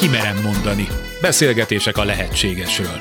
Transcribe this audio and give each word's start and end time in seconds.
Kimerem 0.00 0.42
mondani. 0.42 0.88
Beszélgetések 1.20 1.96
a 1.96 2.04
lehetségesről. 2.04 2.98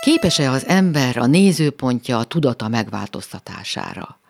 Képes-e 0.00 0.50
az 0.50 0.66
ember 0.66 1.16
a 1.16 1.26
nézőpontja 1.26 2.18
a 2.18 2.24
tudata 2.24 2.68
megváltoztatására? 2.68 4.20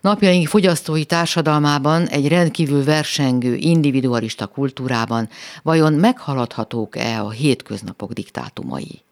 Napjaink 0.00 0.48
fogyasztói 0.48 1.04
társadalmában, 1.04 2.06
egy 2.06 2.28
rendkívül 2.28 2.84
versengő, 2.84 3.54
individualista 3.54 4.46
kultúrában 4.46 5.28
vajon 5.62 5.92
meghaladhatók-e 5.92 7.22
a 7.22 7.30
hétköznapok 7.30 8.12
diktátumai? 8.12 9.02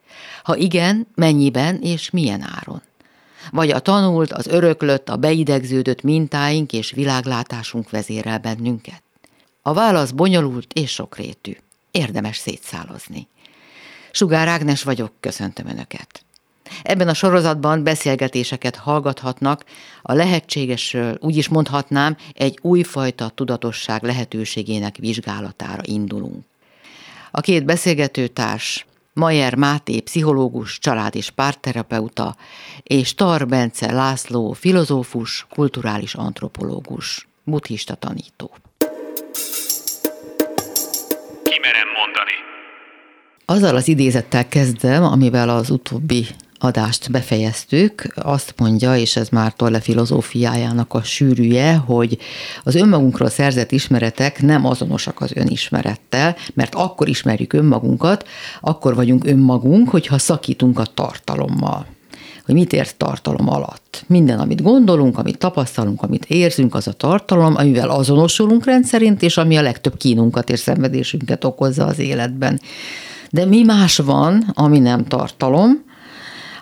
Ha 0.42 0.56
igen, 0.56 1.06
mennyiben 1.14 1.78
és 1.82 2.10
milyen 2.10 2.42
áron? 2.42 2.82
Vagy 3.50 3.70
a 3.70 3.78
tanult, 3.78 4.32
az 4.32 4.46
öröklött, 4.46 5.08
a 5.08 5.16
beidegződött 5.16 6.02
mintáink 6.02 6.72
és 6.72 6.90
világlátásunk 6.90 7.90
vezérel 7.90 8.38
bennünket? 8.38 9.02
A 9.62 9.72
válasz 9.72 10.10
bonyolult 10.10 10.72
és 10.72 10.90
sokrétű. 10.90 11.56
Érdemes 11.90 12.36
szétszálozni. 12.36 13.28
Sugár 14.10 14.48
Ágnes 14.48 14.82
vagyok, 14.82 15.12
köszöntöm 15.20 15.66
Önöket. 15.66 16.22
Ebben 16.82 17.08
a 17.08 17.14
sorozatban 17.14 17.82
beszélgetéseket 17.82 18.76
hallgathatnak, 18.76 19.64
a 20.02 20.12
lehetségesről 20.12 21.18
úgy 21.20 21.36
is 21.36 21.48
mondhatnám, 21.48 22.16
egy 22.34 22.58
újfajta 22.62 23.28
tudatosság 23.28 24.02
lehetőségének 24.02 24.96
vizsgálatára 24.96 25.82
indulunk. 25.84 26.44
A 27.30 27.40
két 27.40 27.64
beszélgetőtárs 27.64 28.86
Majer 29.18 29.54
Máté, 29.54 30.00
pszichológus, 30.00 30.78
család- 30.78 31.14
és 31.14 31.30
párterapeuta, 31.30 32.36
és 32.82 33.14
Tar 33.14 33.46
Bence 33.46 33.92
László, 33.92 34.52
filozófus, 34.52 35.46
kulturális 35.50 36.14
antropológus, 36.14 37.28
buddhista 37.44 37.94
tanító. 37.94 38.50
Kimerem 41.42 41.88
mondani. 41.96 42.32
Azzal 43.44 43.76
az 43.76 43.88
idézettel 43.88 44.48
kezdem, 44.48 45.02
amivel 45.02 45.48
az 45.48 45.70
utóbbi 45.70 46.26
adást 46.58 47.10
befejeztük, 47.10 48.12
azt 48.14 48.54
mondja, 48.56 48.96
és 48.96 49.16
ez 49.16 49.28
már 49.28 49.52
Tolle 49.52 49.80
filozófiájának 49.80 50.94
a 50.94 51.02
sűrűje, 51.02 51.74
hogy 51.74 52.18
az 52.64 52.74
önmagunkról 52.74 53.28
szerzett 53.28 53.72
ismeretek 53.72 54.42
nem 54.42 54.66
azonosak 54.66 55.20
az 55.20 55.30
önismerettel, 55.34 56.36
mert 56.54 56.74
akkor 56.74 57.08
ismerjük 57.08 57.52
önmagunkat, 57.52 58.28
akkor 58.60 58.94
vagyunk 58.94 59.26
önmagunk, 59.26 59.88
hogyha 59.88 60.18
szakítunk 60.18 60.78
a 60.78 60.86
tartalommal 60.94 61.86
hogy 62.44 62.56
mit 62.56 62.72
ért 62.72 62.96
tartalom 62.96 63.48
alatt. 63.48 64.04
Minden, 64.06 64.38
amit 64.38 64.62
gondolunk, 64.62 65.18
amit 65.18 65.38
tapasztalunk, 65.38 66.02
amit 66.02 66.24
érzünk, 66.24 66.74
az 66.74 66.88
a 66.88 66.92
tartalom, 66.92 67.54
amivel 67.56 67.90
azonosulunk 67.90 68.64
rendszerint, 68.64 69.22
és 69.22 69.36
ami 69.36 69.56
a 69.56 69.62
legtöbb 69.62 69.96
kínunkat 69.96 70.50
és 70.50 70.58
szenvedésünket 70.58 71.44
okozza 71.44 71.84
az 71.84 71.98
életben. 71.98 72.60
De 73.30 73.44
mi 73.44 73.62
más 73.62 73.96
van, 73.96 74.52
ami 74.54 74.78
nem 74.78 75.04
tartalom, 75.04 75.84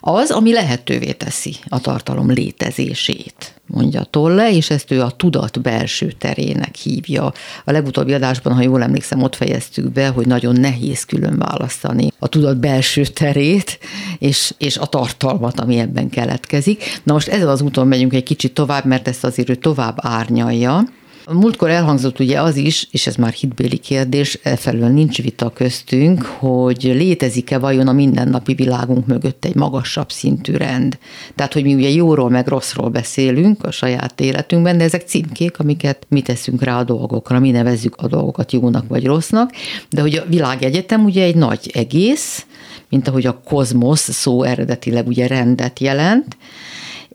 az, 0.09 0.31
ami 0.31 0.53
lehetővé 0.53 1.13
teszi 1.13 1.57
a 1.69 1.81
tartalom 1.81 2.31
létezését, 2.31 3.61
mondja 3.67 4.03
Tolle, 4.03 4.53
és 4.53 4.71
ezt 4.71 4.91
ő 4.91 5.03
a 5.03 5.11
tudat 5.11 5.63
belső 5.63 6.13
terének 6.19 6.75
hívja. 6.75 7.33
A 7.65 7.71
legutóbbi 7.71 8.13
adásban, 8.13 8.55
ha 8.55 8.63
jól 8.63 8.83
emlékszem, 8.83 9.23
ott 9.23 9.37
fejeztük 9.37 9.93
be, 9.93 10.09
hogy 10.09 10.27
nagyon 10.27 10.61
nehéz 10.61 11.05
külön 11.05 11.39
választani 11.39 12.13
a 12.19 12.29
tudat 12.29 12.59
belső 12.61 13.07
terét, 13.07 13.79
és, 14.19 14.55
és 14.59 14.77
a 14.77 14.87
tartalmat, 14.87 15.61
ami 15.61 15.79
ebben 15.79 16.09
keletkezik. 16.09 17.01
Na 17.03 17.13
most 17.13 17.29
ezzel 17.29 17.49
az 17.49 17.61
úton 17.61 17.87
megyünk 17.87 18.15
egy 18.15 18.23
kicsit 18.23 18.55
tovább, 18.55 18.85
mert 18.85 19.09
ezt 19.09 19.25
azért 19.25 19.51
ő 19.51 19.55
tovább 19.55 19.97
árnyalja, 20.01 20.85
múltkor 21.33 21.71
elhangzott 21.71 22.21
ugye 22.21 22.41
az 22.41 22.57
is, 22.57 22.89
és 22.91 23.07
ez 23.07 23.17
már 23.17 23.33
hitbéli 23.33 23.77
kérdés, 23.77 24.39
felől 24.57 24.89
nincs 24.89 25.23
vita 25.23 25.51
köztünk, 25.51 26.23
hogy 26.23 26.83
létezik-e 26.83 27.59
vajon 27.59 27.89
a 27.89 27.93
mindennapi 27.93 28.55
világunk 28.55 29.07
mögött 29.07 29.45
egy 29.45 29.55
magasabb 29.55 30.11
szintű 30.11 30.57
rend. 30.57 30.99
Tehát, 31.35 31.53
hogy 31.53 31.63
mi 31.63 31.75
ugye 31.75 31.89
jóról 31.89 32.31
meg 32.31 32.47
rosszról 32.47 32.89
beszélünk 32.89 33.65
a 33.65 33.71
saját 33.71 34.21
életünkben, 34.21 34.79
de 34.79 34.85
ezek 34.85 35.07
címkék, 35.07 35.59
amiket 35.59 36.07
mi 36.09 36.23
teszünk 36.23 36.63
rá 36.63 36.79
a 36.79 36.85
dolgokra, 36.85 37.39
mi 37.39 37.51
nevezzük 37.51 37.97
a 37.97 38.07
dolgokat 38.07 38.53
jónak 38.53 38.89
vagy 38.89 39.07
rossznak, 39.07 39.51
de 39.91 40.01
hogy 40.01 40.15
a 40.15 40.25
világegyetem 40.29 41.05
ugye 41.05 41.23
egy 41.23 41.37
nagy 41.37 41.71
egész, 41.75 42.47
mint 42.89 43.09
ahogy 43.09 43.27
a 43.27 43.41
kozmosz 43.45 44.11
szó 44.11 44.43
eredetileg 44.43 45.07
ugye 45.07 45.27
rendet 45.27 45.81
jelent, 45.81 46.37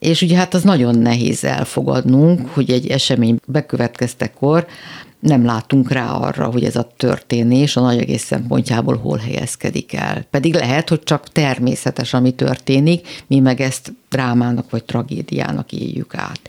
és 0.02 0.22
ugye 0.22 0.38
hát 0.38 0.54
az 0.54 0.64
nagyon 0.64 0.98
nehéz 0.98 1.44
elfogadnunk, 1.44 2.50
hogy 2.50 2.72
egy 2.72 2.88
esemény 2.88 3.40
bekövetkeztekor 3.46 4.66
nem 5.20 5.46
látunk 5.46 5.92
rá 5.92 6.12
arra, 6.12 6.46
hogy 6.46 6.64
ez 6.64 6.76
a 6.76 6.92
történés 6.98 7.76
a 7.76 7.82
nagy 7.82 8.00
egész 8.00 8.24
szempontjából 8.24 8.98
hol 8.98 9.18
helyezkedik 9.18 9.94
el. 9.94 10.26
Pedig 10.30 10.54
lehet, 10.54 10.90
hogy 10.90 11.04
csak 11.04 11.28
természetes, 11.28 12.14
ami 12.14 12.32
történik, 12.32 13.24
mi 13.28 13.40
meg 13.40 13.62
ezt 13.62 13.94
drámának 14.10 14.70
vagy 14.70 14.84
tragédiának 14.84 15.72
éljük 15.72 16.16
át. 16.16 16.40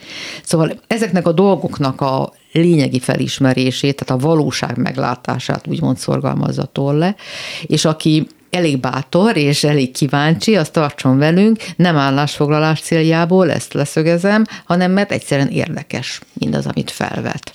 Szóval 0.43 0.81
ezeknek 0.87 1.27
a 1.27 1.33
dolgoknak 1.33 2.01
a 2.01 2.33
lényegi 2.53 3.01
felismerését, 3.01 4.05
tehát 4.05 4.23
a 4.23 4.27
valóság 4.27 4.77
meglátását 4.77 5.67
úgymond 5.67 5.99
szorgalmazza 5.99 6.65
Tolle, 6.65 7.15
és 7.63 7.85
aki 7.85 8.27
elég 8.53 8.81
bátor 8.81 9.37
és 9.37 9.65
elég 9.65 9.91
kíváncsi, 9.91 10.57
azt 10.57 10.73
tartson 10.73 11.19
velünk, 11.19 11.59
nem 11.77 11.97
állásfoglalás 11.97 12.81
céljából, 12.81 13.51
ezt 13.51 13.73
leszögezem, 13.73 14.45
hanem 14.65 14.93
mert 14.93 15.13
egyszerűen 15.13 15.49
érdekes 15.49 16.21
mindaz, 16.33 16.67
amit 16.67 16.91
felvet. 16.91 17.53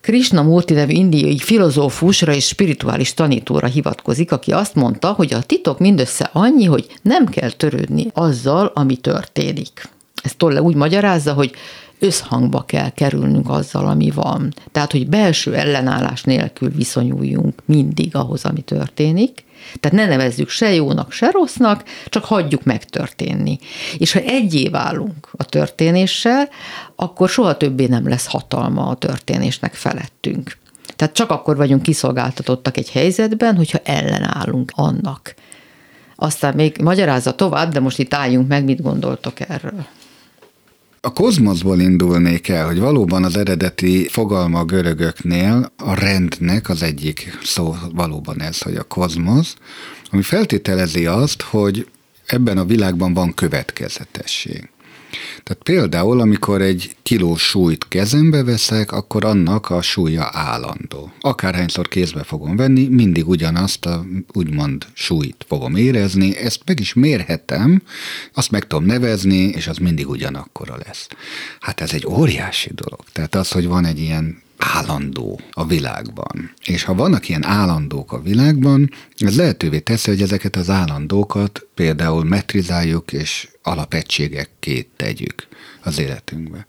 Krishna 0.00 0.42
Murti 0.42 0.74
nevű 0.74 0.92
indiai 0.92 1.38
filozófusra 1.38 2.34
és 2.34 2.46
spirituális 2.46 3.14
tanítóra 3.14 3.66
hivatkozik, 3.66 4.32
aki 4.32 4.52
azt 4.52 4.74
mondta, 4.74 5.12
hogy 5.12 5.34
a 5.34 5.42
titok 5.42 5.78
mindössze 5.78 6.30
annyi, 6.32 6.64
hogy 6.64 6.86
nem 7.02 7.26
kell 7.26 7.50
törődni 7.50 8.06
azzal, 8.12 8.70
ami 8.74 8.96
történik. 8.96 9.88
Ezt 10.22 10.36
Tolle 10.36 10.62
úgy 10.62 10.74
magyarázza, 10.74 11.32
hogy 11.32 11.50
összhangba 11.98 12.62
kell 12.62 12.90
kerülnünk 12.90 13.48
azzal, 13.50 13.86
ami 13.86 14.10
van. 14.10 14.54
Tehát, 14.72 14.92
hogy 14.92 15.08
belső 15.08 15.54
ellenállás 15.54 16.22
nélkül 16.22 16.70
viszonyuljunk 16.70 17.62
mindig 17.64 18.16
ahhoz, 18.16 18.44
ami 18.44 18.60
történik, 18.60 19.44
tehát 19.80 19.96
ne 19.96 20.06
nevezzük 20.06 20.48
se 20.48 20.74
jónak, 20.74 21.12
se 21.12 21.30
rossznak, 21.30 21.84
csak 22.06 22.24
hagyjuk 22.24 22.64
megtörténni. 22.64 23.58
És 23.98 24.12
ha 24.12 24.20
egyé 24.20 24.68
válunk 24.68 25.28
a 25.32 25.44
történéssel, 25.44 26.48
akkor 26.96 27.28
soha 27.28 27.56
többé 27.56 27.86
nem 27.86 28.08
lesz 28.08 28.26
hatalma 28.26 28.86
a 28.86 28.94
történésnek 28.94 29.74
felettünk. 29.74 30.56
Tehát 30.96 31.14
csak 31.14 31.30
akkor 31.30 31.56
vagyunk 31.56 31.82
kiszolgáltatottak 31.82 32.76
egy 32.76 32.90
helyzetben, 32.90 33.56
hogyha 33.56 33.78
ellenállunk 33.84 34.72
annak. 34.74 35.34
Aztán 36.16 36.54
még 36.54 36.76
magyarázza 36.82 37.34
tovább, 37.34 37.72
de 37.72 37.80
most 37.80 37.98
itt 37.98 38.14
álljunk 38.14 38.48
meg, 38.48 38.64
mit 38.64 38.82
gondoltok 38.82 39.40
erről. 39.48 39.86
A 41.04 41.12
kozmoszból 41.12 41.80
indulnék 41.80 42.48
el, 42.48 42.66
hogy 42.66 42.78
valóban 42.78 43.24
az 43.24 43.36
eredeti 43.36 44.08
fogalma 44.08 44.58
a 44.58 44.64
görögöknél 44.64 45.72
a 45.76 45.94
rendnek 45.94 46.68
az 46.68 46.82
egyik 46.82 47.38
szó 47.42 47.74
valóban 47.92 48.40
ez, 48.40 48.62
hogy 48.62 48.76
a 48.76 48.82
kozmosz, 48.82 49.56
ami 50.10 50.22
feltételezi 50.22 51.06
azt, 51.06 51.42
hogy 51.42 51.88
ebben 52.26 52.58
a 52.58 52.64
világban 52.64 53.14
van 53.14 53.34
következetesség. 53.34 54.68
Tehát 55.42 55.62
például, 55.62 56.20
amikor 56.20 56.62
egy 56.62 56.96
kiló 57.02 57.36
súlyt 57.36 57.88
kezembe 57.88 58.44
veszek, 58.44 58.92
akkor 58.92 59.24
annak 59.24 59.70
a 59.70 59.82
súlya 59.82 60.28
állandó. 60.32 61.12
Akárhányszor 61.20 61.88
kézbe 61.88 62.22
fogom 62.22 62.56
venni, 62.56 62.88
mindig 62.88 63.28
ugyanazt 63.28 63.86
a 63.86 64.04
úgymond 64.32 64.86
súlyt 64.92 65.44
fogom 65.48 65.76
érezni, 65.76 66.36
ezt 66.36 66.60
meg 66.66 66.80
is 66.80 66.94
mérhetem, 66.94 67.82
azt 68.34 68.50
meg 68.50 68.66
tudom 68.66 68.84
nevezni, 68.84 69.36
és 69.36 69.66
az 69.66 69.76
mindig 69.76 70.08
ugyanakkora 70.08 70.76
lesz. 70.86 71.06
Hát 71.60 71.80
ez 71.80 71.92
egy 71.92 72.06
óriási 72.06 72.70
dolog. 72.74 73.00
Tehát 73.12 73.34
az, 73.34 73.50
hogy 73.50 73.66
van 73.66 73.84
egy 73.84 74.00
ilyen 74.00 74.42
állandó 74.72 75.40
a 75.50 75.66
világban. 75.66 76.52
És 76.64 76.82
ha 76.82 76.94
vannak 76.94 77.28
ilyen 77.28 77.44
állandók 77.44 78.12
a 78.12 78.22
világban, 78.22 78.90
ez 79.16 79.36
lehetővé 79.36 79.78
teszi, 79.78 80.10
hogy 80.10 80.22
ezeket 80.22 80.56
az 80.56 80.70
állandókat 80.70 81.66
például 81.74 82.24
metrizáljuk 82.24 83.12
és 83.12 83.48
alapegységekké 83.62 84.88
tegyük 84.96 85.46
az 85.82 85.98
életünkbe. 85.98 86.66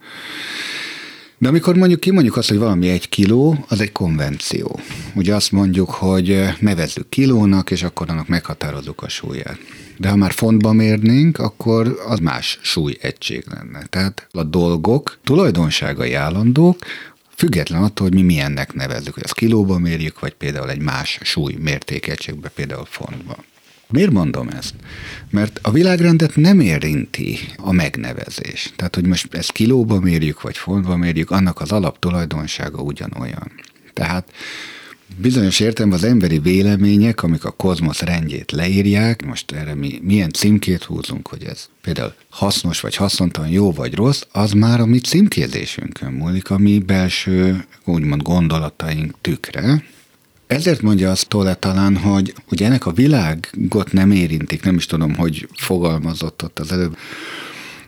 De 1.38 1.48
amikor 1.48 1.76
mondjuk 1.76 2.00
kimondjuk 2.00 2.38
azt, 2.38 2.50
hogy 2.50 2.58
valami 2.58 2.90
egy 2.90 3.10
kiló, 3.10 3.66
az 3.68 3.80
egy 3.82 3.92
konvenció. 3.92 4.80
Ugye 5.14 5.36
azt 5.36 5.52
mondjuk, 5.52 5.90
hogy 5.90 6.44
nevezzük 6.60 7.10
kilónak, 7.10 7.72
és 7.72 7.84
akkor 7.84 8.10
annak 8.10 8.28
meghatározzuk 8.28 9.02
a 9.02 9.10
súlyát. 9.10 9.58
De 9.98 10.10
ha 10.10 10.16
már 10.16 10.32
fontba 10.32 10.74
mérnénk, 10.74 11.38
akkor 11.38 12.00
az 12.08 12.20
más 12.20 12.60
súlyegység 12.62 13.44
lenne. 13.50 13.86
Tehát 13.86 14.28
a 14.32 14.44
dolgok 14.44 15.18
tulajdonságai 15.24 16.14
állandók, 16.14 16.78
Független 17.36 17.84
attól, 17.84 18.08
hogy 18.08 18.16
mi 18.16 18.22
milyennek 18.22 18.74
nevezzük, 18.74 19.14
hogy 19.14 19.24
az 19.24 19.32
kilóba 19.32 19.78
mérjük, 19.78 20.20
vagy 20.20 20.34
például 20.34 20.70
egy 20.70 20.82
más 20.82 21.20
súly 21.22 21.54
mértékegységbe, 21.60 22.50
például 22.50 22.86
fontba. 22.86 23.36
Miért 23.90 24.12
mondom 24.12 24.48
ezt? 24.48 24.74
Mert 25.30 25.60
a 25.62 25.72
világrendet 25.72 26.36
nem 26.36 26.60
érinti 26.60 27.40
a 27.58 27.72
megnevezés. 27.72 28.74
Tehát, 28.76 28.96
hogy 28.96 29.06
most 29.06 29.34
ezt 29.34 29.52
kilóba 29.52 30.00
mérjük, 30.00 30.42
vagy 30.42 30.58
fontba 30.58 30.96
mérjük, 30.96 31.32
annak 31.32 31.62
az 31.62 31.72
alaptulajdonsága 31.72 32.82
ugyanolyan. 32.82 33.52
Tehát 33.94 34.32
Bizonyos 35.18 35.60
értelemben 35.60 36.00
az 36.00 36.06
emberi 36.06 36.40
vélemények, 36.40 37.24
amik 37.24 37.46
a 37.46 37.52
kozmosz 37.52 38.02
rendjét 38.02 38.52
leírják, 38.52 39.26
most 39.26 39.52
erre 39.52 39.76
mi 39.76 40.00
milyen 40.04 40.32
címkét 40.32 40.84
húzunk, 40.84 41.28
hogy 41.28 41.44
ez 41.44 41.70
például 41.82 42.14
hasznos 42.30 42.80
vagy 42.80 42.96
haszontalan, 42.96 43.50
jó 43.50 43.72
vagy 43.72 43.96
rossz, 43.96 44.22
az 44.32 44.52
már 44.52 44.80
a 44.80 44.86
mi 44.86 45.00
címkézésünkön 45.00 46.12
múlik, 46.12 46.50
a 46.50 46.58
mi 46.58 46.80
belső, 46.80 47.66
úgymond 47.84 48.22
gondolataink 48.22 49.14
tükre, 49.22 49.84
ezért 50.48 50.82
mondja 50.82 51.12
azt 51.12 51.28
Tolle 51.28 51.56
talán, 51.56 51.98
hogy 51.98 52.34
ugye 52.52 52.66
ennek 52.66 52.86
a 52.86 52.92
világot 52.92 53.92
nem 53.92 54.12
érintik, 54.12 54.64
nem 54.64 54.76
is 54.76 54.86
tudom, 54.86 55.16
hogy 55.16 55.48
fogalmazott 55.58 56.44
ott 56.44 56.60
az 56.60 56.72
előbb, 56.72 56.98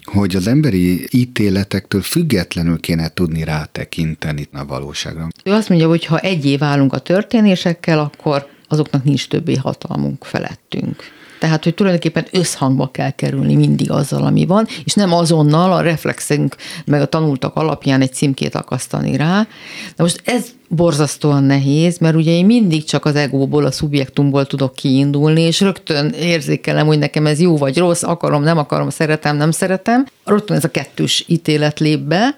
hogy 0.09 0.35
az 0.35 0.47
emberi 0.47 1.07
ítéletektől 1.11 2.01
függetlenül 2.01 2.79
kéne 2.79 3.09
tudni 3.09 3.43
rátekinteni 3.43 4.47
a 4.53 4.65
valóságra. 4.65 5.27
Ő 5.43 5.51
azt 5.51 5.69
mondja, 5.69 5.87
hogy 5.87 6.05
ha 6.05 6.19
egyé 6.19 6.57
válunk 6.57 6.93
a 6.93 6.99
történésekkel, 6.99 7.99
akkor 7.99 8.47
azoknak 8.67 9.03
nincs 9.03 9.27
többé 9.27 9.55
hatalmunk 9.55 10.23
felettünk. 10.23 11.03
Tehát, 11.39 11.63
hogy 11.63 11.73
tulajdonképpen 11.73 12.25
összhangba 12.31 12.89
kell 12.91 13.11
kerülni 13.11 13.55
mindig 13.55 13.91
azzal, 13.91 14.23
ami 14.23 14.45
van, 14.45 14.67
és 14.83 14.93
nem 14.93 15.13
azonnal 15.13 15.71
a 15.71 15.81
reflexünk 15.81 16.55
meg 16.85 17.01
a 17.01 17.05
tanultak 17.05 17.55
alapján 17.55 18.01
egy 18.01 18.13
címkét 18.13 18.55
akasztani 18.55 19.17
rá. 19.17 19.47
De 19.95 20.03
most 20.03 20.21
ez 20.25 20.45
borzasztóan 20.69 21.43
nehéz, 21.43 21.97
mert 21.97 22.15
ugye 22.15 22.31
én 22.31 22.45
mindig 22.45 22.83
csak 22.83 23.05
az 23.05 23.15
egóból, 23.15 23.65
a 23.65 23.71
szubjektumból 23.71 24.45
tudok 24.45 24.75
kiindulni, 24.75 25.41
és 25.41 25.61
rögtön 25.61 26.09
érzékelem, 26.09 26.87
hogy 26.87 26.99
nekem 26.99 27.25
ez 27.25 27.39
jó 27.39 27.57
vagy 27.57 27.77
rossz, 27.77 28.03
akarom, 28.03 28.43
nem 28.43 28.57
akarom, 28.57 28.89
szeretem, 28.89 29.37
nem 29.37 29.51
szeretem. 29.51 30.05
Rögtön 30.25 30.57
ez 30.57 30.63
a 30.63 30.71
kettős 30.71 31.23
ítélet 31.27 31.79
lép 31.79 31.99
be, 31.99 32.37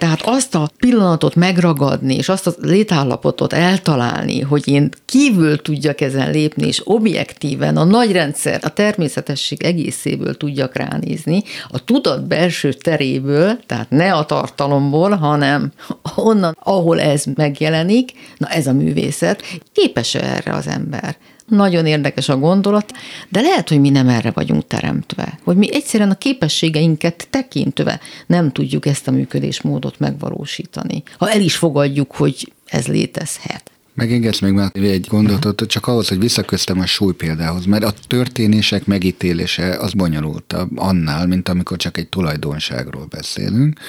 tehát 0.00 0.22
azt 0.22 0.54
a 0.54 0.70
pillanatot 0.78 1.34
megragadni, 1.34 2.14
és 2.14 2.28
azt 2.28 2.46
a 2.46 2.52
létállapotot 2.60 3.52
eltalálni, 3.52 4.40
hogy 4.40 4.68
én 4.68 4.88
kívül 5.04 5.62
tudjak 5.62 6.00
ezen 6.00 6.30
lépni, 6.30 6.66
és 6.66 6.80
objektíven 6.84 7.76
a 7.76 7.84
nagy 7.84 8.12
rendszer, 8.12 8.60
a 8.62 8.68
természetesség 8.68 9.62
egészéből 9.62 10.36
tudjak 10.36 10.76
ránézni, 10.76 11.42
a 11.68 11.84
tudat 11.84 12.26
belső 12.26 12.72
teréből, 12.72 13.58
tehát 13.66 13.90
ne 13.90 14.12
a 14.12 14.24
tartalomból, 14.24 15.10
hanem 15.10 15.72
onnan, 16.16 16.56
ahol 16.62 17.00
ez 17.00 17.24
megjelenik, 17.34 18.12
na 18.36 18.48
ez 18.48 18.66
a 18.66 18.72
művészet, 18.72 19.42
képes 19.72 20.14
erre 20.14 20.52
az 20.52 20.66
ember? 20.66 21.16
Nagyon 21.50 21.86
érdekes 21.86 22.28
a 22.28 22.36
gondolat, 22.36 22.92
de 23.28 23.40
lehet, 23.40 23.68
hogy 23.68 23.80
mi 23.80 23.90
nem 23.90 24.08
erre 24.08 24.30
vagyunk 24.30 24.66
teremtve. 24.66 25.38
Hogy 25.44 25.56
mi 25.56 25.74
egyszerűen 25.74 26.10
a 26.10 26.14
képességeinket 26.14 27.26
tekintve 27.30 28.00
nem 28.26 28.52
tudjuk 28.52 28.86
ezt 28.86 29.08
a 29.08 29.10
működésmódot 29.10 29.98
megvalósítani. 29.98 31.02
Ha 31.18 31.30
el 31.30 31.40
is 31.40 31.56
fogadjuk, 31.56 32.12
hogy 32.12 32.52
ez 32.66 32.86
létezhet. 32.86 33.70
Megengedsz 33.94 34.40
meg 34.40 34.52
már 34.52 34.70
egy 34.72 35.06
gondolatot, 35.08 35.68
csak 35.68 35.86
ahhoz, 35.86 36.08
hogy 36.08 36.18
visszaköztem 36.18 36.80
a 36.80 36.86
súly 36.86 37.14
példához, 37.14 37.64
mert 37.64 37.84
a 37.84 37.94
történések 38.06 38.86
megítélése 38.86 39.76
az 39.78 39.92
bonyolultabb 39.92 40.78
annál, 40.78 41.26
mint 41.26 41.48
amikor 41.48 41.76
csak 41.76 41.96
egy 41.96 42.08
tulajdonságról 42.08 43.06
beszélünk. 43.10 43.80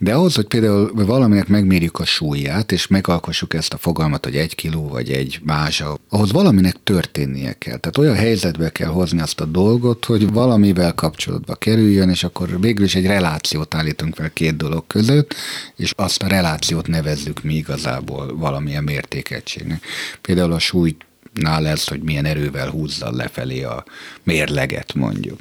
De 0.00 0.14
ahhoz, 0.14 0.34
hogy 0.34 0.46
például 0.46 0.92
valaminek 0.94 1.48
megmérjük 1.48 1.98
a 1.98 2.04
súlyát, 2.04 2.72
és 2.72 2.86
megalkossuk 2.86 3.54
ezt 3.54 3.72
a 3.72 3.78
fogalmat, 3.78 4.24
hogy 4.24 4.36
egy 4.36 4.54
kiló 4.54 4.88
vagy 4.88 5.10
egy 5.10 5.40
mázsa, 5.44 5.98
ahhoz 6.08 6.32
valaminek 6.32 6.76
történnie 6.82 7.52
kell. 7.52 7.76
Tehát 7.76 7.98
olyan 7.98 8.16
helyzetbe 8.16 8.70
kell 8.70 8.88
hozni 8.88 9.20
azt 9.20 9.40
a 9.40 9.44
dolgot, 9.44 10.04
hogy 10.04 10.32
valamivel 10.32 10.94
kapcsolatba 10.94 11.54
kerüljön, 11.54 12.08
és 12.08 12.24
akkor 12.24 12.60
végül 12.60 12.84
is 12.84 12.94
egy 12.94 13.06
relációt 13.06 13.74
állítunk 13.74 14.14
fel 14.14 14.30
két 14.32 14.56
dolog 14.56 14.86
között, 14.86 15.34
és 15.76 15.92
azt 15.96 16.22
a 16.22 16.28
relációt 16.28 16.86
nevezzük 16.86 17.42
mi 17.42 17.54
igazából 17.54 18.36
valamilyen 18.36 18.84
mértékegységnek. 18.84 19.82
Például 20.20 20.52
a 20.52 20.58
súlyt 20.58 21.06
nál 21.34 21.62
lesz, 21.62 21.88
hogy 21.88 22.02
milyen 22.02 22.24
erővel 22.24 22.70
húzza 22.70 23.12
lefelé 23.12 23.62
a 23.62 23.84
mérleget 24.22 24.94
mondjuk. 24.94 25.38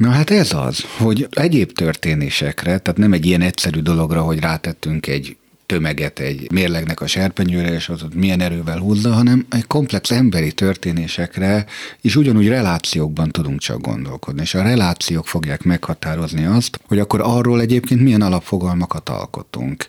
Na 0.00 0.10
hát 0.10 0.30
ez 0.30 0.52
az, 0.52 0.84
hogy 0.96 1.28
egyéb 1.30 1.72
történésekre, 1.72 2.78
tehát 2.78 2.98
nem 2.98 3.12
egy 3.12 3.26
ilyen 3.26 3.40
egyszerű 3.40 3.80
dologra, 3.80 4.22
hogy 4.22 4.38
rátettünk 4.38 5.06
egy 5.06 5.36
tömeget 5.66 6.18
egy 6.18 6.50
mérlegnek 6.50 7.00
a 7.00 7.06
serpenyőre, 7.06 7.72
és 7.72 7.88
az 7.88 8.02
ott 8.02 8.14
milyen 8.14 8.40
erővel 8.40 8.78
húzza, 8.78 9.12
hanem 9.12 9.46
egy 9.50 9.66
komplex 9.66 10.10
emberi 10.10 10.52
történésekre 10.52 11.66
is 12.00 12.16
ugyanúgy 12.16 12.48
relációkban 12.48 13.30
tudunk 13.30 13.60
csak 13.60 13.80
gondolkodni, 13.80 14.40
és 14.42 14.54
a 14.54 14.62
relációk 14.62 15.26
fogják 15.26 15.62
meghatározni 15.62 16.44
azt, 16.44 16.80
hogy 16.86 16.98
akkor 16.98 17.20
arról 17.22 17.60
egyébként 17.60 18.00
milyen 18.00 18.22
alapfogalmakat 18.22 19.08
alkotunk. 19.08 19.86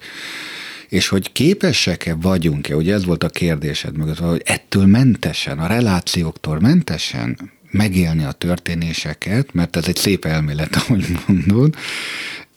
És 0.90 1.08
hogy 1.08 1.32
képesek-e 1.32 2.16
vagyunk-e, 2.22 2.76
ugye 2.76 2.94
ez 2.94 3.06
volt 3.06 3.24
a 3.24 3.30
kérdésed 3.30 3.98
mögött, 3.98 4.18
hogy 4.20 4.42
ettől 4.46 4.86
mentesen, 4.86 5.60
a 5.60 5.68
relációktól 5.68 6.60
mentesen 6.60 7.38
megélni 7.72 8.24
a 8.24 8.32
történéseket, 8.32 9.54
mert 9.54 9.76
ez 9.76 9.88
egy 9.88 9.96
szép 9.96 10.26
elmélet, 10.26 10.76
ahogy 10.88 11.06
mondod, 11.28 11.76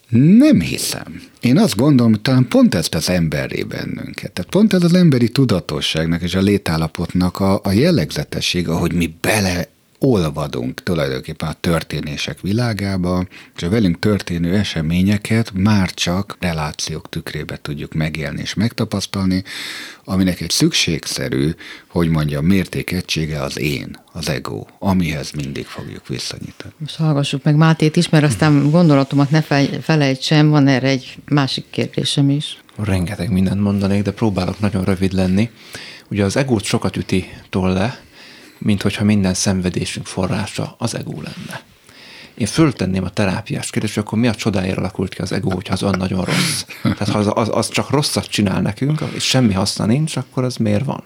nem 0.09 0.61
hiszem. 0.61 1.23
Én 1.41 1.59
azt 1.59 1.77
gondolom, 1.77 2.13
hogy 2.13 2.21
talán 2.21 2.49
pont 2.49 2.75
ezt 2.75 2.95
az 2.95 3.09
emberré 3.09 3.63
bennünket. 3.63 4.33
Tehát 4.33 4.51
pont 4.51 4.73
ez 4.73 4.83
az 4.83 4.95
emberi 4.95 5.29
tudatosságnak 5.29 6.23
és 6.23 6.35
a 6.35 6.41
létállapotnak 6.41 7.41
a, 7.41 7.61
a 7.63 7.73
jellegzetessége, 7.73 8.73
hogy 8.73 8.93
mi 8.93 9.15
bele 9.21 9.69
olvadunk 10.05 10.83
tulajdonképpen 10.83 11.49
a 11.49 11.56
történések 11.61 12.41
világába, 12.41 13.27
és 13.56 13.62
a 13.62 13.69
velünk 13.69 13.99
történő 13.99 14.55
eseményeket 14.55 15.53
már 15.55 15.91
csak 15.91 16.37
relációk 16.41 17.09
tükrébe 17.09 17.59
tudjuk 17.62 17.93
megélni 17.93 18.41
és 18.41 18.55
megtapasztalni, 18.55 19.43
aminek 20.05 20.41
egy 20.41 20.51
szükségszerű, 20.51 21.51
hogy 21.89 22.09
mondjam, 22.09 22.45
mértékegysége 22.45 23.43
az 23.43 23.59
én, 23.59 23.99
az 24.12 24.29
ego, 24.29 24.65
amihez 24.79 25.31
mindig 25.31 25.67
fogjuk 25.67 26.09
visszanyitani. 26.09 26.73
Most 26.79 26.97
hallgassuk 26.97 27.43
meg 27.43 27.56
Mátét 27.56 27.97
is, 27.97 28.09
mert 28.09 28.25
aztán 28.25 28.71
gondolatomat 28.71 29.31
ne 29.31 29.43
felejtsem, 29.81 30.49
van 30.49 30.67
erre 30.67 30.89
egy 30.89 31.19
másik 31.29 31.65
kérdésem 31.71 32.31
is. 32.31 32.62
Rengeteg 32.77 33.31
mindent 33.31 33.61
mondanék, 33.61 34.03
de 34.03 34.12
próbálok 34.12 34.61
nagyon 34.61 34.85
rövid 34.85 35.12
lenni. 35.12 35.51
Ugye 36.11 36.25
az 36.25 36.37
egót 36.37 36.65
sokat 36.65 36.97
üti 36.97 37.29
tolle, 37.51 38.03
mint 38.65 38.83
hogyha 38.83 39.05
minden 39.05 39.35
szenvedésünk 39.35 40.07
forrása 40.07 40.75
az 40.79 40.97
ego 40.97 41.13
lenne. 41.13 41.63
Én 42.35 42.47
föltenném 42.47 43.05
a 43.05 43.11
terápiás 43.11 43.71
kérdést, 43.71 43.99
akkor 43.99 44.19
mi 44.19 44.27
a 44.29 44.35
csodáért 44.35 44.77
alakult 44.77 45.15
ki 45.15 45.21
az 45.21 45.33
ego, 45.33 45.51
hogyha 45.51 45.73
az 45.73 45.83
olyan 45.83 45.99
nagyon 45.99 46.25
rossz. 46.25 46.65
Tehát 46.83 47.09
ha 47.09 47.19
az, 47.19 47.31
az, 47.35 47.49
az 47.53 47.69
csak 47.69 47.91
rosszat 47.91 48.27
csinál 48.27 48.61
nekünk, 48.61 49.01
és 49.15 49.25
semmi 49.25 49.53
haszna 49.53 49.87
nincs, 49.87 50.17
akkor 50.17 50.44
az 50.44 50.56
miért 50.56 50.85
van? 50.85 51.03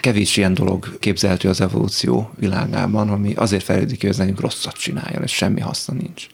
Kevés 0.00 0.36
ilyen 0.36 0.54
dolog 0.54 0.98
képzelhető 0.98 1.48
az 1.48 1.60
evolúció 1.60 2.30
világában, 2.36 3.08
ami 3.08 3.34
azért 3.34 3.64
fejlődik 3.64 4.00
hogy 4.00 4.10
ez 4.10 4.16
nekünk 4.16 4.40
rosszat 4.40 4.76
csináljon, 4.76 5.22
és 5.22 5.32
semmi 5.32 5.60
haszna 5.60 5.94
nincs. 5.94 6.26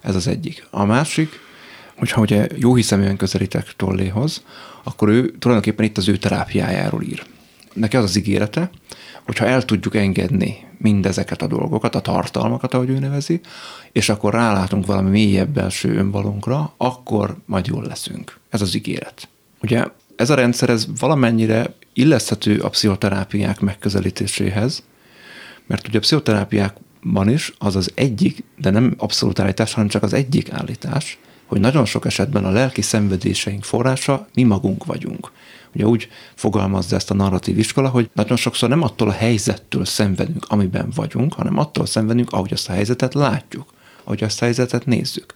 Ez 0.00 0.14
az 0.14 0.26
egyik. 0.26 0.66
A 0.70 0.84
másik, 0.84 1.40
hogyha 1.96 2.20
ugye 2.20 2.46
jó 2.56 2.74
hiszeműen 2.74 3.16
közelítek 3.16 3.72
Tolléhoz, 3.76 4.44
akkor 4.82 5.08
ő 5.08 5.34
tulajdonképpen 5.38 5.84
itt 5.84 5.96
az 5.96 6.08
ő 6.08 6.16
terápiájáról 6.16 7.02
ír. 7.02 7.24
Neki 7.72 7.96
az 7.96 8.04
az 8.04 8.16
ígérete, 8.16 8.70
hogyha 9.26 9.46
el 9.46 9.64
tudjuk 9.64 9.96
engedni 9.96 10.56
mindezeket 10.78 11.42
a 11.42 11.46
dolgokat, 11.46 11.94
a 11.94 12.00
tartalmakat, 12.00 12.74
ahogy 12.74 12.88
ő 12.88 12.98
nevezi, 12.98 13.40
és 13.92 14.08
akkor 14.08 14.32
rálátunk 14.32 14.86
valami 14.86 15.10
mélyebb 15.10 15.48
belső 15.48 15.96
önvalunkra, 15.96 16.72
akkor 16.76 17.36
majd 17.44 17.66
jól 17.66 17.84
leszünk. 17.84 18.38
Ez 18.48 18.60
az 18.60 18.74
ígéret. 18.74 19.28
Ugye 19.62 19.84
ez 20.16 20.30
a 20.30 20.34
rendszer, 20.34 20.68
ez 20.68 20.86
valamennyire 20.98 21.74
illeszthető 21.92 22.58
a 22.60 22.68
pszichoterápiák 22.68 23.60
megközelítéséhez, 23.60 24.82
mert 25.66 25.88
ugye 25.88 25.98
a 25.98 26.00
pszichoterápiákban 26.00 27.28
is 27.28 27.52
az 27.58 27.76
az 27.76 27.92
egyik, 27.94 28.44
de 28.58 28.70
nem 28.70 28.94
abszolút 28.98 29.38
állítás, 29.38 29.72
hanem 29.72 29.88
csak 29.88 30.02
az 30.02 30.12
egyik 30.12 30.52
állítás, 30.52 31.18
hogy 31.46 31.60
nagyon 31.60 31.84
sok 31.84 32.06
esetben 32.06 32.44
a 32.44 32.50
lelki 32.50 32.82
szenvedéseink 32.82 33.64
forrása 33.64 34.28
mi 34.34 34.42
magunk 34.42 34.84
vagyunk. 34.84 35.32
Ugye 35.74 35.86
úgy 35.86 36.08
fogalmazza 36.34 36.96
ezt 36.96 37.10
a 37.10 37.14
narratív 37.14 37.58
iskola, 37.58 37.88
hogy 37.88 38.10
nagyon 38.12 38.36
sokszor 38.36 38.68
nem 38.68 38.82
attól 38.82 39.08
a 39.08 39.12
helyzettől 39.12 39.84
szenvedünk, 39.84 40.44
amiben 40.48 40.92
vagyunk, 40.94 41.32
hanem 41.34 41.58
attól 41.58 41.86
szenvedünk, 41.86 42.32
ahogy 42.32 42.52
azt 42.52 42.68
a 42.68 42.72
helyzetet 42.72 43.14
látjuk, 43.14 43.72
ahogy 44.04 44.24
azt 44.24 44.40
a 44.40 44.44
helyzetet 44.44 44.86
nézzük. 44.86 45.34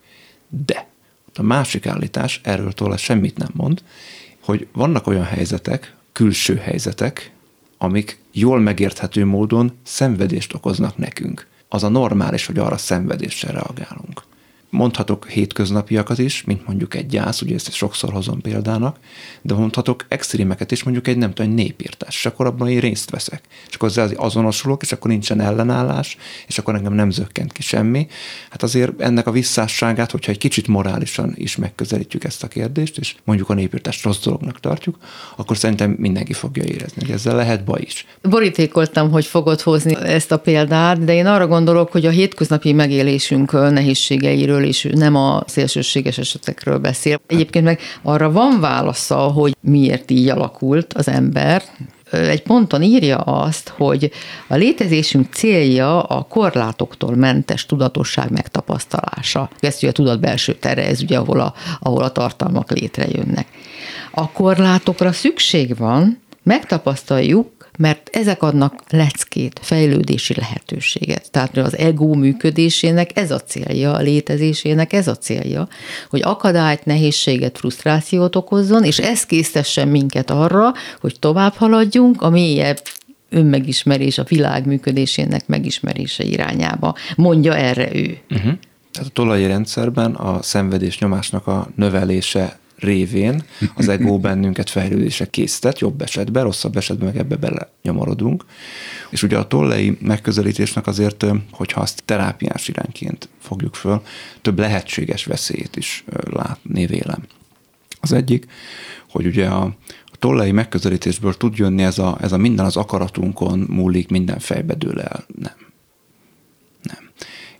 De 0.66 0.88
a 1.34 1.42
másik 1.42 1.86
állítás, 1.86 2.40
erről 2.44 2.72
tőle 2.72 2.96
semmit 2.96 3.36
nem 3.36 3.50
mond, 3.52 3.82
hogy 4.40 4.66
vannak 4.72 5.06
olyan 5.06 5.24
helyzetek, 5.24 5.94
külső 6.12 6.56
helyzetek, 6.56 7.32
amik 7.78 8.18
jól 8.32 8.60
megérthető 8.60 9.24
módon 9.24 9.72
szenvedést 9.82 10.54
okoznak 10.54 10.96
nekünk. 10.96 11.46
Az 11.68 11.82
a 11.82 11.88
normális, 11.88 12.46
hogy 12.46 12.58
arra 12.58 12.76
szenvedéssel 12.76 13.52
reagálunk. 13.52 14.09
Mondhatok 14.70 15.28
hétköznapiakat 15.28 16.18
is, 16.18 16.44
mint 16.44 16.66
mondjuk 16.66 16.94
egy 16.94 17.06
gyász, 17.06 17.42
ugye 17.42 17.54
ezt 17.54 17.72
sokszor 17.72 18.12
hozom 18.12 18.40
példának, 18.40 18.96
de 19.42 19.54
mondhatok 19.54 20.04
extrémeket 20.08 20.70
is, 20.70 20.82
mondjuk 20.82 21.08
egy 21.08 21.16
nem 21.16 21.32
tudom, 21.32 21.50
egy 21.50 21.56
népírtás, 21.56 22.16
és 22.16 22.26
akkor 22.26 22.46
abban 22.46 22.68
én 22.68 22.80
részt 22.80 23.10
veszek. 23.10 23.42
És 23.68 23.74
akkor 23.74 23.88
ezzel 23.88 24.10
azonosulok, 24.16 24.82
és 24.82 24.92
akkor 24.92 25.10
nincsen 25.10 25.40
ellenállás, 25.40 26.16
és 26.46 26.58
akkor 26.58 26.74
engem 26.74 26.92
nem 26.92 27.10
zökkent 27.10 27.52
ki 27.52 27.62
semmi. 27.62 28.06
Hát 28.50 28.62
azért 28.62 29.00
ennek 29.00 29.26
a 29.26 29.30
visszásságát, 29.30 30.10
hogyha 30.10 30.32
egy 30.32 30.38
kicsit 30.38 30.66
morálisan 30.66 31.32
is 31.34 31.56
megközelítjük 31.56 32.24
ezt 32.24 32.42
a 32.42 32.48
kérdést, 32.48 32.98
és 32.98 33.14
mondjuk 33.24 33.48
a 33.48 33.54
népírtást 33.54 34.04
rossz 34.04 34.22
dolognak 34.22 34.60
tartjuk, 34.60 34.96
akkor 35.36 35.56
szerintem 35.56 35.90
mindenki 35.90 36.32
fogja 36.32 36.62
érezni, 36.64 37.02
hogy 37.04 37.10
ezzel 37.10 37.36
lehet 37.36 37.64
baj 37.64 37.80
is. 37.80 38.06
Borítékoltam, 38.22 39.10
hogy 39.10 39.24
fogod 39.24 39.60
hozni 39.60 39.96
ezt 39.96 40.32
a 40.32 40.38
példát, 40.38 41.04
de 41.04 41.14
én 41.14 41.26
arra 41.26 41.46
gondolok, 41.46 41.92
hogy 41.92 42.06
a 42.06 42.10
hétköznapi 42.10 42.72
megélésünk 42.72 43.52
nehézségeiről 43.52 44.59
is 44.64 44.86
nem 44.90 45.16
a 45.16 45.42
szélsőséges 45.46 46.18
esetekről 46.18 46.78
beszél. 46.78 47.20
Egyébként 47.26 47.64
meg 47.64 47.80
arra 48.02 48.32
van 48.32 48.60
válasza, 48.60 49.16
hogy 49.16 49.56
miért 49.60 50.10
így 50.10 50.28
alakult 50.28 50.94
az 50.94 51.08
ember, 51.08 51.62
egy 52.10 52.42
ponton 52.42 52.82
írja 52.82 53.16
azt, 53.16 53.68
hogy 53.68 54.10
a 54.46 54.54
létezésünk 54.54 55.32
célja 55.32 56.02
a 56.02 56.22
korlátoktól 56.22 57.14
mentes 57.14 57.66
tudatosság 57.66 58.30
megtapasztalása. 58.30 59.50
Ez 59.60 59.76
ugye 59.76 59.88
a 59.88 59.92
tudat 59.92 60.20
belső 60.20 60.54
tere, 60.54 60.86
ez 60.86 61.02
ugye 61.02 61.18
ahol 61.18 61.40
a, 61.40 61.54
ahol 61.80 62.02
a 62.02 62.12
tartalmak 62.12 62.70
létrejönnek. 62.70 63.46
A 64.10 64.30
korlátokra 64.30 65.12
szükség 65.12 65.76
van, 65.76 66.20
megtapasztaljuk, 66.42 67.59
mert 67.80 68.08
ezek 68.12 68.42
adnak 68.42 68.74
leckét, 68.90 69.60
fejlődési 69.62 70.34
lehetőséget. 70.34 71.30
Tehát 71.30 71.56
az 71.56 71.78
ego 71.78 72.14
működésének 72.14 73.18
ez 73.18 73.30
a 73.30 73.40
célja, 73.40 73.92
a 73.92 74.00
létezésének 74.00 74.92
ez 74.92 75.08
a 75.08 75.16
célja, 75.16 75.68
hogy 76.10 76.22
akadályt, 76.22 76.84
nehézséget, 76.84 77.58
frusztrációt 77.58 78.36
okozzon, 78.36 78.84
és 78.84 78.98
ez 78.98 79.26
késztessen 79.26 79.88
minket 79.88 80.30
arra, 80.30 80.72
hogy 81.00 81.16
tovább 81.18 81.54
haladjunk 81.54 82.22
a 82.22 82.30
mélyebb 82.30 82.80
önmegismerés, 83.28 84.18
a 84.18 84.24
világ 84.28 84.66
működésének 84.66 85.46
megismerése 85.46 86.24
irányába. 86.24 86.94
Mondja 87.16 87.56
erre 87.56 87.94
ő. 87.94 88.18
Uh-huh. 88.30 88.52
Tehát 88.92 89.08
a 89.08 89.12
tolaji 89.12 89.46
rendszerben 89.46 90.14
a 90.14 90.42
szenvedés 90.42 90.98
nyomásnak 90.98 91.46
a 91.46 91.68
növelése 91.74 92.58
révén 92.80 93.42
az 93.74 93.88
ego 93.88 94.18
bennünket 94.18 94.70
fejlődésre 94.70 95.26
készített, 95.26 95.78
jobb 95.78 96.02
esetben, 96.02 96.42
rosszabb 96.42 96.76
esetben 96.76 97.06
meg 97.06 97.16
ebbe 97.16 97.36
bele 97.36 97.70
nyomorodunk. 97.82 98.44
És 99.10 99.22
ugye 99.22 99.38
a 99.38 99.46
tollei 99.46 99.98
megközelítésnek 100.00 100.86
azért, 100.86 101.26
hogyha 101.50 101.80
azt 101.80 102.02
terápiás 102.04 102.68
irányként 102.68 103.28
fogjuk 103.40 103.74
föl, 103.74 104.02
több 104.42 104.58
lehetséges 104.58 105.24
veszélyét 105.24 105.76
is 105.76 106.04
látni 106.22 106.86
vélem. 106.86 107.26
Az 108.00 108.12
egyik, 108.12 108.46
hogy 109.08 109.26
ugye 109.26 109.46
a, 109.46 109.76
tollei 110.20 110.52
megközelítésből 110.52 111.34
tud 111.34 111.56
jönni 111.56 111.82
ez 111.82 111.98
a, 111.98 112.18
ez 112.20 112.32
a 112.32 112.36
minden 112.36 112.64
az 112.64 112.76
akaratunkon 112.76 113.58
múlik, 113.58 114.08
minden 114.08 114.38
fejbe 114.38 114.74
dől 114.74 115.00
el. 115.00 115.24
Nem. 115.38 115.56
Nem. 116.82 117.10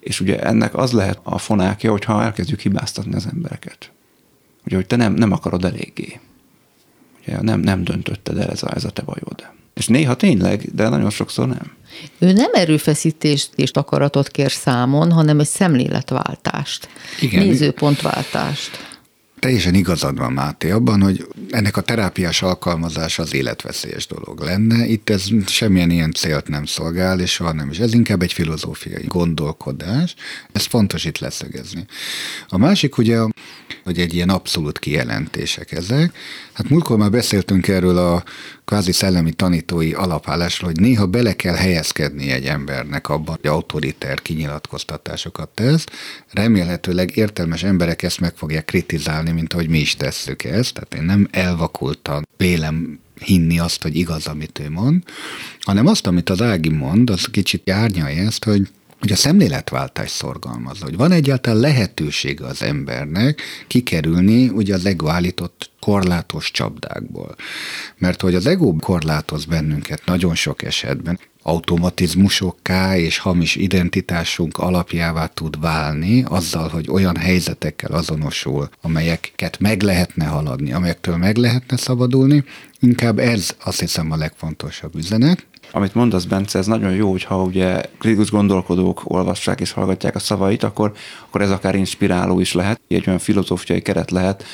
És 0.00 0.21
ugye 0.21 0.41
ennek 0.41 0.75
az 0.75 0.93
lehet 0.93 1.21
a 1.23 1.39
fonákja, 1.39 1.91
hogyha 1.91 2.23
elkezdjük 2.23 2.61
hibáztatni 2.61 3.15
az 3.15 3.27
embereket. 3.27 3.93
Ugye, 4.71 4.79
hogy 4.79 4.89
te 4.89 4.97
nem, 4.97 5.15
nem 5.15 5.33
akarod 5.33 5.65
eléggé. 5.65 6.21
Ugye, 7.21 7.41
nem, 7.43 7.61
nem 7.61 7.85
döntötted 7.85 8.39
el 8.39 8.50
ez 8.50 8.62
a, 8.62 8.75
ez 8.75 8.85
a 8.85 8.91
te 8.91 9.03
bajod. 9.03 9.49
És 9.75 9.87
néha 9.87 10.15
tényleg, 10.15 10.75
de 10.75 10.89
nagyon 10.89 11.11
sokszor 11.11 11.49
nem. 11.49 11.73
Ő 12.19 12.33
nem 12.33 12.50
erőfeszítést 12.53 13.50
és 13.57 13.71
akaratot 13.71 14.29
kér 14.29 14.50
számon, 14.50 15.12
hanem 15.12 15.41
egy 15.41 15.47
szemléletváltást, 15.47 16.89
Igen. 17.21 17.47
nézőpontváltást. 17.47 18.71
Teljesen 19.41 19.75
igazad 19.75 20.19
van, 20.19 20.33
Máté, 20.33 20.71
abban, 20.71 21.03
hogy 21.03 21.27
ennek 21.51 21.77
a 21.77 21.81
terápiás 21.81 22.43
alkalmazása 22.43 23.23
az 23.23 23.35
életveszélyes 23.35 24.07
dolog 24.07 24.41
lenne. 24.41 24.87
Itt 24.87 25.11
ez 25.11 25.25
semmilyen 25.47 25.91
ilyen 25.91 26.13
célt 26.13 26.49
nem 26.49 26.65
szolgál, 26.65 27.21
és 27.21 27.33
soha 27.33 27.53
nem 27.53 27.71
is. 27.71 27.79
Ez 27.79 27.95
inkább 27.95 28.23
egy 28.23 28.33
filozófiai 28.33 29.05
gondolkodás. 29.07 30.15
Ez 30.53 30.65
fontos 30.65 31.05
itt 31.05 31.19
leszögezni. 31.19 31.85
A 32.49 32.59
másik 32.59 32.99
ugye, 32.99 33.19
hogy 33.85 33.99
egy 33.99 34.15
ilyen 34.15 34.29
abszolút 34.29 34.79
kijelentések 34.79 35.73
ezek. 35.73 36.13
Hát 36.53 36.69
múltkor 36.69 36.99
már 36.99 37.11
beszéltünk 37.11 37.69
erről 37.69 37.99
a 37.99 38.25
kvázi 38.71 38.93
szellemi 38.93 39.33
tanítói 39.33 39.93
alapállásról, 39.93 40.71
hogy 40.71 40.81
néha 40.81 41.07
bele 41.07 41.33
kell 41.33 41.55
helyezkedni 41.55 42.31
egy 42.31 42.45
embernek 42.45 43.09
abban, 43.09 43.37
hogy 43.41 43.50
autoriter 43.50 44.23
kinyilatkoztatásokat 44.23 45.49
tesz. 45.49 45.85
Remélhetőleg 46.31 47.17
értelmes 47.17 47.62
emberek 47.62 48.03
ezt 48.03 48.21
meg 48.21 48.35
fogják 48.37 48.65
kritizálni, 48.65 49.31
mint 49.31 49.53
ahogy 49.53 49.69
mi 49.69 49.79
is 49.79 49.97
tesszük 49.97 50.45
ezt. 50.45 50.75
Tehát 50.75 50.95
én 50.95 51.03
nem 51.03 51.29
elvakultan 51.31 52.27
vélem 52.37 53.00
hinni 53.21 53.59
azt, 53.59 53.83
hogy 53.83 53.97
igaz, 53.97 54.27
amit 54.27 54.59
ő 54.59 54.71
mond, 54.71 55.03
hanem 55.61 55.87
azt, 55.87 56.07
amit 56.07 56.31
az 56.31 56.43
Ági 56.43 56.71
mond, 56.71 57.11
az 57.11 57.25
kicsit 57.25 57.71
árnyalja 57.71 58.23
ezt, 58.23 58.45
hogy 58.45 58.69
hogy 59.00 59.12
a 59.12 59.16
szemléletváltás 59.16 60.11
szorgalmazza, 60.11 60.85
hogy 60.85 60.97
van 60.97 61.12
egyáltalán 61.12 61.61
lehetősége 61.61 62.47
az 62.47 62.62
embernek 62.62 63.40
kikerülni 63.66 64.49
ugye 64.49 64.75
az 64.75 64.87
ego 64.87 65.09
állított 65.09 65.71
korlátos 65.80 66.50
csapdákból. 66.50 67.35
Mert 67.99 68.21
hogy 68.21 68.35
az 68.35 68.47
ego 68.47 68.76
korlátoz 68.76 69.45
bennünket 69.45 70.04
nagyon 70.04 70.35
sok 70.35 70.62
esetben, 70.62 71.19
automatizmusokká 71.42 72.97
és 72.97 73.19
hamis 73.19 73.57
identitásunk 73.57 74.59
alapjává 74.59 75.26
tud 75.26 75.61
válni, 75.61 76.25
azzal, 76.28 76.69
hogy 76.69 76.90
olyan 76.90 77.16
helyzetekkel 77.16 77.92
azonosul, 77.92 78.69
amelyeket 78.80 79.59
meg 79.61 79.83
lehetne 79.83 80.25
haladni, 80.25 80.73
amelyektől 80.73 81.16
meg 81.16 81.37
lehetne 81.37 81.76
szabadulni, 81.76 82.45
inkább 82.80 83.19
ez 83.19 83.57
azt 83.64 83.80
hiszem 83.80 84.11
a 84.11 84.16
legfontosabb 84.16 84.95
üzenet, 84.97 85.47
amit 85.73 85.95
mondasz, 85.95 86.25
Bence, 86.25 86.59
ez 86.59 86.67
nagyon 86.67 86.93
jó, 86.93 87.11
hogyha 87.11 87.43
ugye 87.43 87.83
kritikus 87.99 88.31
gondolkodók 88.31 89.03
olvassák 89.05 89.61
és 89.61 89.73
hallgatják 89.73 90.15
a 90.15 90.19
szavait, 90.19 90.62
akkor, 90.62 90.93
akkor 91.27 91.41
ez 91.41 91.50
akár 91.50 91.75
inspiráló 91.75 92.41
is 92.41 92.53
lehet, 92.53 92.81
egy 92.89 93.05
olyan 93.07 93.19
filozófiai 93.19 93.83
keret 93.83 94.11
lehet, 94.11 94.45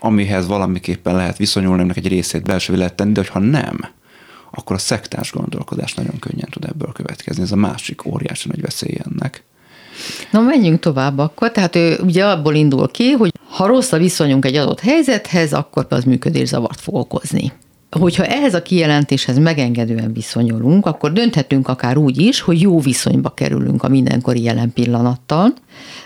amihez 0.00 0.46
valamiképpen 0.46 1.16
lehet 1.16 1.36
viszonyulni, 1.36 1.82
ennek 1.82 1.96
egy 1.96 2.08
részét 2.08 2.42
belső 2.42 2.76
lehet 2.76 2.94
tenni, 2.94 3.12
de 3.12 3.20
hogyha 3.20 3.38
nem, 3.38 3.78
akkor 4.50 4.76
a 4.76 4.78
szektás 4.78 5.32
gondolkodás 5.32 5.94
nagyon 5.94 6.18
könnyen 6.18 6.48
tud 6.50 6.64
ebből 6.64 6.92
következni. 6.92 7.42
Ez 7.42 7.52
a 7.52 7.56
másik 7.56 8.04
óriási 8.04 8.48
nagy 8.48 8.60
veszély 8.60 8.98
ennek. 9.04 9.44
Na, 10.30 10.40
menjünk 10.40 10.80
tovább 10.80 11.18
akkor. 11.18 11.52
Tehát 11.52 11.76
ő 11.76 11.98
ugye 12.02 12.24
abból 12.24 12.54
indul 12.54 12.90
ki, 12.90 13.10
hogy 13.10 13.32
ha 13.48 13.66
rossz 13.66 13.92
a 13.92 13.98
viszonyunk 13.98 14.44
egy 14.44 14.56
adott 14.56 14.80
helyzethez, 14.80 15.52
akkor 15.52 15.86
az 15.88 16.04
működészavart 16.04 16.80
fog 16.80 16.94
okozni 16.94 17.52
hogyha 17.90 18.24
ehhez 18.24 18.54
a 18.54 18.62
kijelentéshez 18.62 19.38
megengedően 19.38 20.12
viszonyulunk, 20.12 20.86
akkor 20.86 21.12
dönthetünk 21.12 21.68
akár 21.68 21.96
úgy 21.96 22.18
is, 22.18 22.40
hogy 22.40 22.60
jó 22.60 22.80
viszonyba 22.80 23.30
kerülünk 23.30 23.82
a 23.82 23.88
mindenkori 23.88 24.42
jelen 24.42 24.72
pillanattal, 24.72 25.54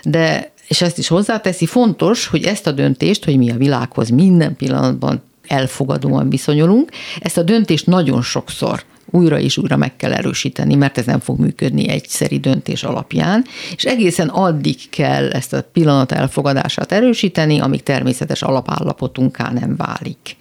de 0.03 0.51
és 0.67 0.81
ezt 0.81 0.97
is 0.97 1.07
hozzáteszi, 1.07 1.65
fontos, 1.65 2.27
hogy 2.27 2.43
ezt 2.43 2.67
a 2.67 2.71
döntést, 2.71 3.25
hogy 3.25 3.37
mi 3.37 3.51
a 3.51 3.57
világhoz 3.57 4.09
minden 4.09 4.55
pillanatban 4.55 5.21
elfogadóan 5.47 6.29
viszonyulunk, 6.29 6.89
ezt 7.19 7.37
a 7.37 7.43
döntést 7.43 7.85
nagyon 7.85 8.21
sokszor 8.21 8.83
újra 9.11 9.39
és 9.39 9.57
újra 9.57 9.77
meg 9.77 9.95
kell 9.95 10.13
erősíteni, 10.13 10.75
mert 10.75 10.97
ez 10.97 11.05
nem 11.05 11.19
fog 11.19 11.39
működni 11.39 11.89
egyszeri 11.89 12.39
döntés 12.39 12.83
alapján, 12.83 13.45
és 13.75 13.83
egészen 13.83 14.27
addig 14.27 14.89
kell 14.89 15.29
ezt 15.29 15.53
a 15.53 15.63
pillanat 15.73 16.11
elfogadását 16.11 16.91
erősíteni, 16.91 17.59
amíg 17.59 17.83
természetes 17.83 18.41
alapállapotunká 18.41 19.51
nem 19.51 19.75
válik. 19.75 20.35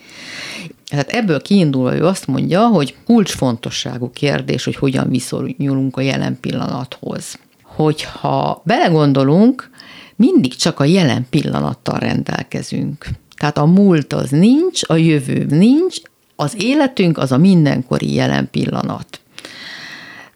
Tehát 0.91 1.09
ebből 1.09 1.43
kiindulva 1.43 1.97
ő 1.97 2.07
azt 2.07 2.27
mondja, 2.27 2.67
hogy 2.67 2.95
kulcsfontosságú 3.05 4.11
kérdés, 4.11 4.65
hogy 4.65 4.77
hogyan 4.77 5.09
viszonyulunk 5.09 5.97
a 5.97 6.01
jelen 6.01 6.39
pillanathoz. 6.41 7.39
Hogyha 7.63 8.63
belegondolunk, 8.65 9.71
mindig 10.17 10.55
csak 10.55 10.81
a 10.81 10.85
jelen 10.85 11.27
pillanattal 11.31 11.99
rendelkezünk. 11.99 13.07
Tehát 13.37 13.59
a 13.59 13.65
múlt 13.65 14.13
az 14.13 14.31
nincs, 14.31 14.81
a 14.87 14.95
jövő 14.95 15.45
nincs, 15.49 15.97
az 16.37 16.55
életünk 16.63 17.19
az 17.19 17.33
a 17.33 17.39
mindenkori 17.39 18.15
jelen 18.15 18.49
pillanat. 18.51 19.21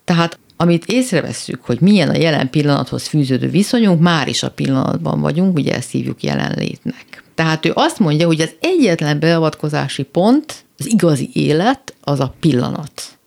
Tehát 0.03 0.39
amit 0.57 0.85
észrevesszük, 0.85 1.63
hogy 1.65 1.79
milyen 1.81 2.09
a 2.09 2.17
jelen 2.17 2.49
pillanathoz 2.49 3.07
fűződő 3.07 3.49
viszonyunk, 3.49 4.01
már 4.01 4.27
is 4.27 4.43
a 4.43 4.51
pillanatban 4.51 5.21
vagyunk, 5.21 5.57
ugye 5.57 5.75
ezt 5.75 5.91
hívjuk 5.91 6.23
jelenlétnek. 6.23 7.23
Tehát 7.35 7.65
ő 7.65 7.71
azt 7.73 7.99
mondja, 7.99 8.25
hogy 8.25 8.41
az 8.41 8.51
egyetlen 8.59 9.19
beavatkozási 9.19 10.03
pont, 10.03 10.65
az 10.77 10.85
igazi 10.85 11.29
élet, 11.33 11.95
az 12.01 12.19
a 12.19 12.35
pillanat. 12.39 13.17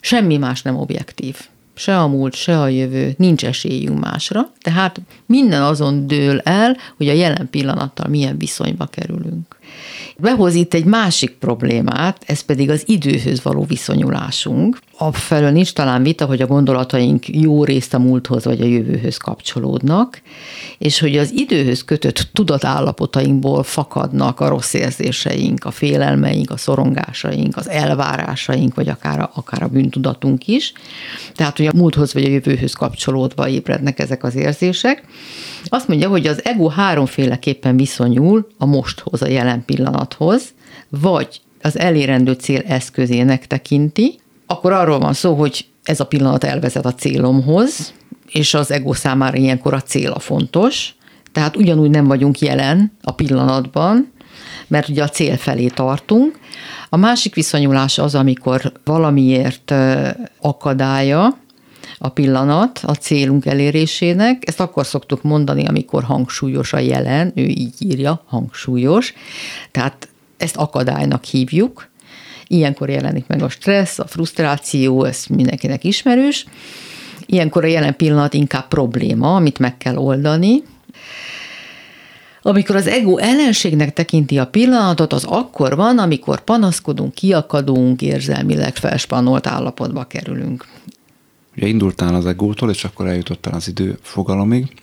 Semmi 0.00 0.36
más 0.36 0.62
nem 0.62 0.76
objektív. 0.76 1.36
se 1.76 1.98
a 1.98 2.06
múlt, 2.06 2.34
se 2.34 2.60
a 2.60 2.68
jövő, 2.68 3.14
nincs 3.18 3.44
esélyünk 3.44 4.00
másra, 4.00 4.52
tehát 4.60 5.00
minden 5.26 5.62
azon 5.62 6.06
dől 6.06 6.38
el, 6.38 6.76
hogy 6.96 7.08
a 7.08 7.12
jelen 7.12 7.48
pillanattal 7.50 8.08
milyen 8.08 8.38
viszonyba 8.38 8.86
kerülünk. 8.86 9.58
Behoz 10.18 10.54
itt 10.54 10.74
egy 10.74 10.84
másik 10.84 11.30
problémát, 11.30 12.22
ez 12.26 12.40
pedig 12.40 12.70
az 12.70 12.82
időhöz 12.86 13.42
való 13.42 13.64
viszonyulásunk. 13.64 14.78
Abfelől 14.98 15.50
nincs 15.50 15.72
talán 15.72 16.02
vita, 16.02 16.26
hogy 16.26 16.42
a 16.42 16.46
gondolataink 16.46 17.28
jó 17.28 17.64
részt 17.64 17.94
a 17.94 17.98
múlthoz 17.98 18.44
vagy 18.44 18.60
a 18.60 18.64
jövőhöz 18.64 19.16
kapcsolódnak, 19.16 20.22
és 20.78 21.00
hogy 21.00 21.16
az 21.16 21.32
időhöz 21.32 21.84
kötött 21.84 22.28
tudatálapotainkból 22.32 23.62
fakadnak 23.62 24.40
a 24.40 24.48
rossz 24.48 24.72
érzéseink, 24.72 25.64
a 25.64 25.70
félelmeink, 25.70 26.50
a 26.50 26.56
szorongásaink, 26.56 27.56
az 27.56 27.68
elvárásaink, 27.68 28.74
vagy 28.74 28.88
akár 28.88 29.20
a, 29.20 29.30
akár 29.34 29.62
a 29.62 29.68
bűntudatunk 29.68 30.46
is. 30.46 30.72
Tehát, 31.34 31.56
hogy 31.56 31.66
a 31.66 31.72
múlthoz 31.74 32.14
vagy 32.14 32.24
a 32.24 32.28
jövőhöz 32.28 32.72
kapcsolódva 32.72 33.48
ébrednek 33.48 33.98
ezek 33.98 34.24
az 34.24 34.34
érzések. 34.34 35.04
Azt 35.64 35.88
mondja, 35.88 36.08
hogy 36.08 36.26
az 36.26 36.44
ego 36.44 36.68
háromféleképpen 36.68 37.76
viszonyul 37.76 38.46
a 38.58 38.66
mosthoz, 38.66 39.22
a 39.22 39.28
jelen 39.28 39.64
pillanathoz, 40.04 40.54
vagy 40.88 41.40
az 41.62 41.78
elérendő 41.78 42.32
cél 42.32 42.62
eszközének 42.66 43.46
tekinti, 43.46 44.18
akkor 44.46 44.72
arról 44.72 44.98
van 44.98 45.12
szó, 45.12 45.34
hogy 45.34 45.66
ez 45.82 46.00
a 46.00 46.06
pillanat 46.06 46.44
elvezet 46.44 46.86
a 46.86 46.94
célomhoz, 46.94 47.92
és 48.28 48.54
az 48.54 48.70
ego 48.70 48.92
számára 48.92 49.36
ilyenkor 49.36 49.74
a 49.74 49.82
cél 49.82 50.10
a 50.10 50.18
fontos, 50.18 50.94
tehát 51.32 51.56
ugyanúgy 51.56 51.90
nem 51.90 52.06
vagyunk 52.06 52.38
jelen 52.38 52.92
a 53.02 53.12
pillanatban, 53.12 54.12
mert 54.66 54.88
ugye 54.88 55.02
a 55.02 55.08
cél 55.08 55.36
felé 55.36 55.66
tartunk. 55.66 56.38
A 56.88 56.96
másik 56.96 57.34
viszonyulás 57.34 57.98
az, 57.98 58.14
amikor 58.14 58.72
valamiért 58.84 59.74
akadálya 60.40 61.38
a 62.04 62.08
pillanat 62.08 62.80
a 62.82 62.94
célunk 62.94 63.46
elérésének. 63.46 64.42
Ezt 64.48 64.60
akkor 64.60 64.86
szoktuk 64.86 65.22
mondani, 65.22 65.66
amikor 65.66 66.02
hangsúlyos 66.02 66.72
a 66.72 66.78
jelen, 66.78 67.32
ő 67.34 67.42
így 67.42 67.74
írja, 67.78 68.22
hangsúlyos. 68.26 69.14
Tehát 69.70 70.08
ezt 70.36 70.56
akadálynak 70.56 71.24
hívjuk. 71.24 71.88
Ilyenkor 72.46 72.90
jelenik 72.90 73.26
meg 73.26 73.42
a 73.42 73.48
stressz, 73.48 73.98
a 73.98 74.06
frusztráció, 74.06 75.04
ez 75.04 75.24
mindenkinek 75.28 75.84
ismerős. 75.84 76.46
Ilyenkor 77.26 77.64
a 77.64 77.66
jelen 77.66 77.96
pillanat 77.96 78.34
inkább 78.34 78.68
probléma, 78.68 79.34
amit 79.34 79.58
meg 79.58 79.76
kell 79.76 79.96
oldani. 79.96 80.62
Amikor 82.42 82.76
az 82.76 82.86
ego 82.86 83.16
ellenségnek 83.16 83.92
tekinti 83.92 84.38
a 84.38 84.46
pillanatot, 84.46 85.12
az 85.12 85.24
akkor 85.24 85.76
van, 85.76 85.98
amikor 85.98 86.40
panaszkodunk, 86.40 87.14
kiakadunk, 87.14 88.02
érzelmileg 88.02 88.76
felspannolt 88.76 89.46
állapotba 89.46 90.04
kerülünk. 90.04 90.66
Ugye 91.56 91.66
indultál 91.66 92.14
az 92.14 92.26
egótól, 92.26 92.70
és 92.70 92.84
akkor 92.84 93.06
eljutottál 93.06 93.54
az 93.54 93.68
idő 93.68 93.98
fogalomig. 94.02 94.74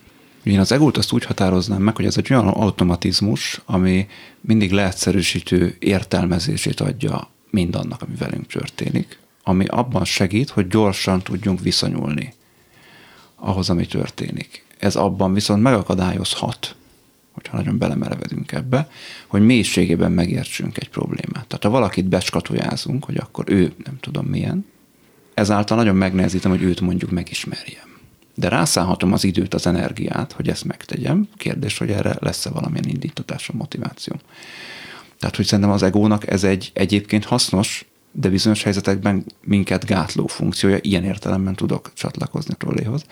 Én 0.43 0.59
az 0.59 0.71
egót 0.71 0.97
azt 0.97 1.11
úgy 1.11 1.25
határoznám 1.25 1.81
meg, 1.81 1.95
hogy 1.95 2.05
ez 2.05 2.17
egy 2.17 2.33
olyan 2.33 2.47
automatizmus, 2.47 3.61
ami 3.65 4.07
mindig 4.41 4.71
leegyszerűsítő 4.71 5.75
értelmezését 5.79 6.79
adja 6.79 7.29
mindannak, 7.49 8.01
ami 8.01 8.15
velünk 8.15 8.47
történik, 8.47 9.19
ami 9.43 9.65
abban 9.65 10.05
segít, 10.05 10.49
hogy 10.49 10.67
gyorsan 10.67 11.21
tudjunk 11.21 11.59
viszonyulni 11.59 12.33
ahhoz, 13.35 13.69
ami 13.69 13.85
történik. 13.85 14.65
Ez 14.77 14.95
abban 14.95 15.33
viszont 15.33 15.61
megakadályozhat, 15.61 16.75
hogyha 17.31 17.57
nagyon 17.57 17.77
belemerevedünk 17.77 18.51
ebbe, 18.51 18.89
hogy 19.27 19.45
mélységében 19.45 20.11
megértsünk 20.11 20.77
egy 20.77 20.89
problémát. 20.89 21.47
Tehát 21.47 21.63
ha 21.63 21.69
valakit 21.69 22.05
beskatujázunk, 22.05 23.05
hogy 23.05 23.17
akkor 23.17 23.43
ő 23.47 23.73
nem 23.83 23.97
tudom 23.99 24.25
milyen, 24.25 24.65
ezáltal 25.41 25.77
nagyon 25.77 25.95
megnehezítem, 25.95 26.51
hogy 26.51 26.62
őt 26.62 26.81
mondjuk 26.81 27.12
megismerjem. 27.12 27.89
De 28.36 28.48
rászállhatom 28.50 29.13
az 29.13 29.24
időt, 29.24 29.53
az 29.53 29.67
energiát, 29.67 30.31
hogy 30.31 30.50
ezt 30.50 30.65
megtegyem. 30.65 31.27
Kérdés, 31.38 31.77
hogy 31.77 31.89
erre 31.89 32.15
lesz-e 32.19 32.50
valamilyen 32.50 32.88
indítatásom, 32.88 33.57
motiváció. 33.57 34.15
Tehát, 35.19 35.36
hogy 35.36 35.45
szerintem 35.45 35.74
az 35.74 35.83
egónak 35.83 36.31
ez 36.31 36.43
egy 36.43 36.71
egyébként 36.74 37.25
hasznos, 37.25 37.86
de 38.12 38.29
bizonyos 38.29 38.63
helyzetekben 38.63 39.25
minket 39.43 39.86
gátló 39.86 40.27
funkciója, 40.27 40.77
ilyen 40.81 41.03
értelemben 41.03 41.55
tudok 41.55 41.91
csatlakozni 41.93 42.53
trolléhoz. 42.57 43.05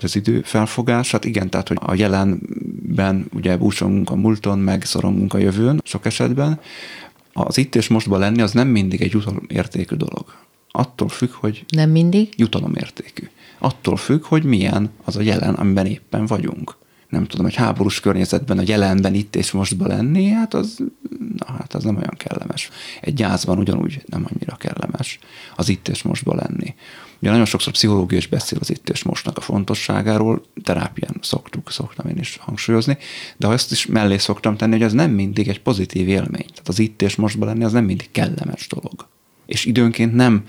Az 0.00 0.16
idő 0.16 0.42
felfogás, 0.42 1.10
hát 1.10 1.24
igen, 1.24 1.50
tehát, 1.50 1.68
hogy 1.68 1.78
a 1.80 1.94
jelenben 1.94 3.26
ugye 3.32 3.56
búcsongunk 3.56 4.10
a 4.10 4.14
múlton, 4.14 4.58
meg 4.58 4.84
szorongunk 4.84 5.34
a 5.34 5.38
jövőn 5.38 5.80
sok 5.84 6.06
esetben, 6.06 6.60
az 7.32 7.58
itt 7.58 7.74
és 7.74 7.88
mostban 7.88 8.18
lenni 8.18 8.42
az 8.42 8.52
nem 8.52 8.68
mindig 8.68 9.02
egy 9.02 9.24
értékű 9.48 9.96
dolog. 9.96 10.34
Attól 10.76 11.08
függ, 11.08 11.30
hogy... 11.30 11.64
Nem 11.68 11.90
mindig? 11.90 12.32
Jutalomértékű. 12.36 13.28
Attól 13.58 13.96
függ, 13.96 14.24
hogy 14.24 14.44
milyen 14.44 14.90
az 15.04 15.16
a 15.16 15.20
jelen, 15.20 15.54
amiben 15.54 15.86
éppen 15.86 16.26
vagyunk 16.26 16.76
nem 17.08 17.26
tudom, 17.26 17.46
egy 17.46 17.54
háborús 17.54 18.00
környezetben, 18.00 18.58
a 18.58 18.62
jelenben 18.66 19.14
itt 19.14 19.36
és 19.36 19.50
mostban 19.50 19.88
lenni, 19.88 20.28
hát 20.28 20.54
az, 20.54 20.78
na, 21.36 21.52
hát 21.52 21.74
az 21.74 21.84
nem 21.84 21.96
olyan 21.96 22.14
kellemes. 22.16 22.70
Egy 23.00 23.14
gyászban 23.14 23.58
ugyanúgy 23.58 24.02
nem 24.06 24.26
annyira 24.30 24.56
kellemes 24.56 25.18
az 25.56 25.68
itt 25.68 25.88
és 25.88 26.02
mostban 26.02 26.36
lenni. 26.36 26.74
Ugye 27.20 27.30
nagyon 27.30 27.46
sokszor 27.46 27.72
pszichológia 27.72 28.18
is 28.18 28.26
beszél 28.26 28.58
az 28.60 28.70
itt 28.70 28.88
és 28.88 29.02
mostnak 29.02 29.36
a 29.36 29.40
fontosságáról, 29.40 30.42
terápián 30.62 31.16
szoktuk, 31.20 31.70
szoktam 31.70 32.08
én 32.08 32.18
is 32.18 32.36
hangsúlyozni, 32.40 32.98
de 33.36 33.46
azt 33.46 33.72
is 33.72 33.86
mellé 33.86 34.16
szoktam 34.16 34.56
tenni, 34.56 34.72
hogy 34.72 34.82
ez 34.82 34.92
nem 34.92 35.10
mindig 35.10 35.48
egy 35.48 35.60
pozitív 35.60 36.08
élmény. 36.08 36.46
Tehát 36.46 36.68
az 36.68 36.78
itt 36.78 37.02
és 37.02 37.16
mostban 37.16 37.48
lenni 37.48 37.64
az 37.64 37.72
nem 37.72 37.84
mindig 37.84 38.10
kellemes 38.10 38.66
dolog. 38.68 39.06
És 39.46 39.64
időnként 39.64 40.14
nem 40.14 40.44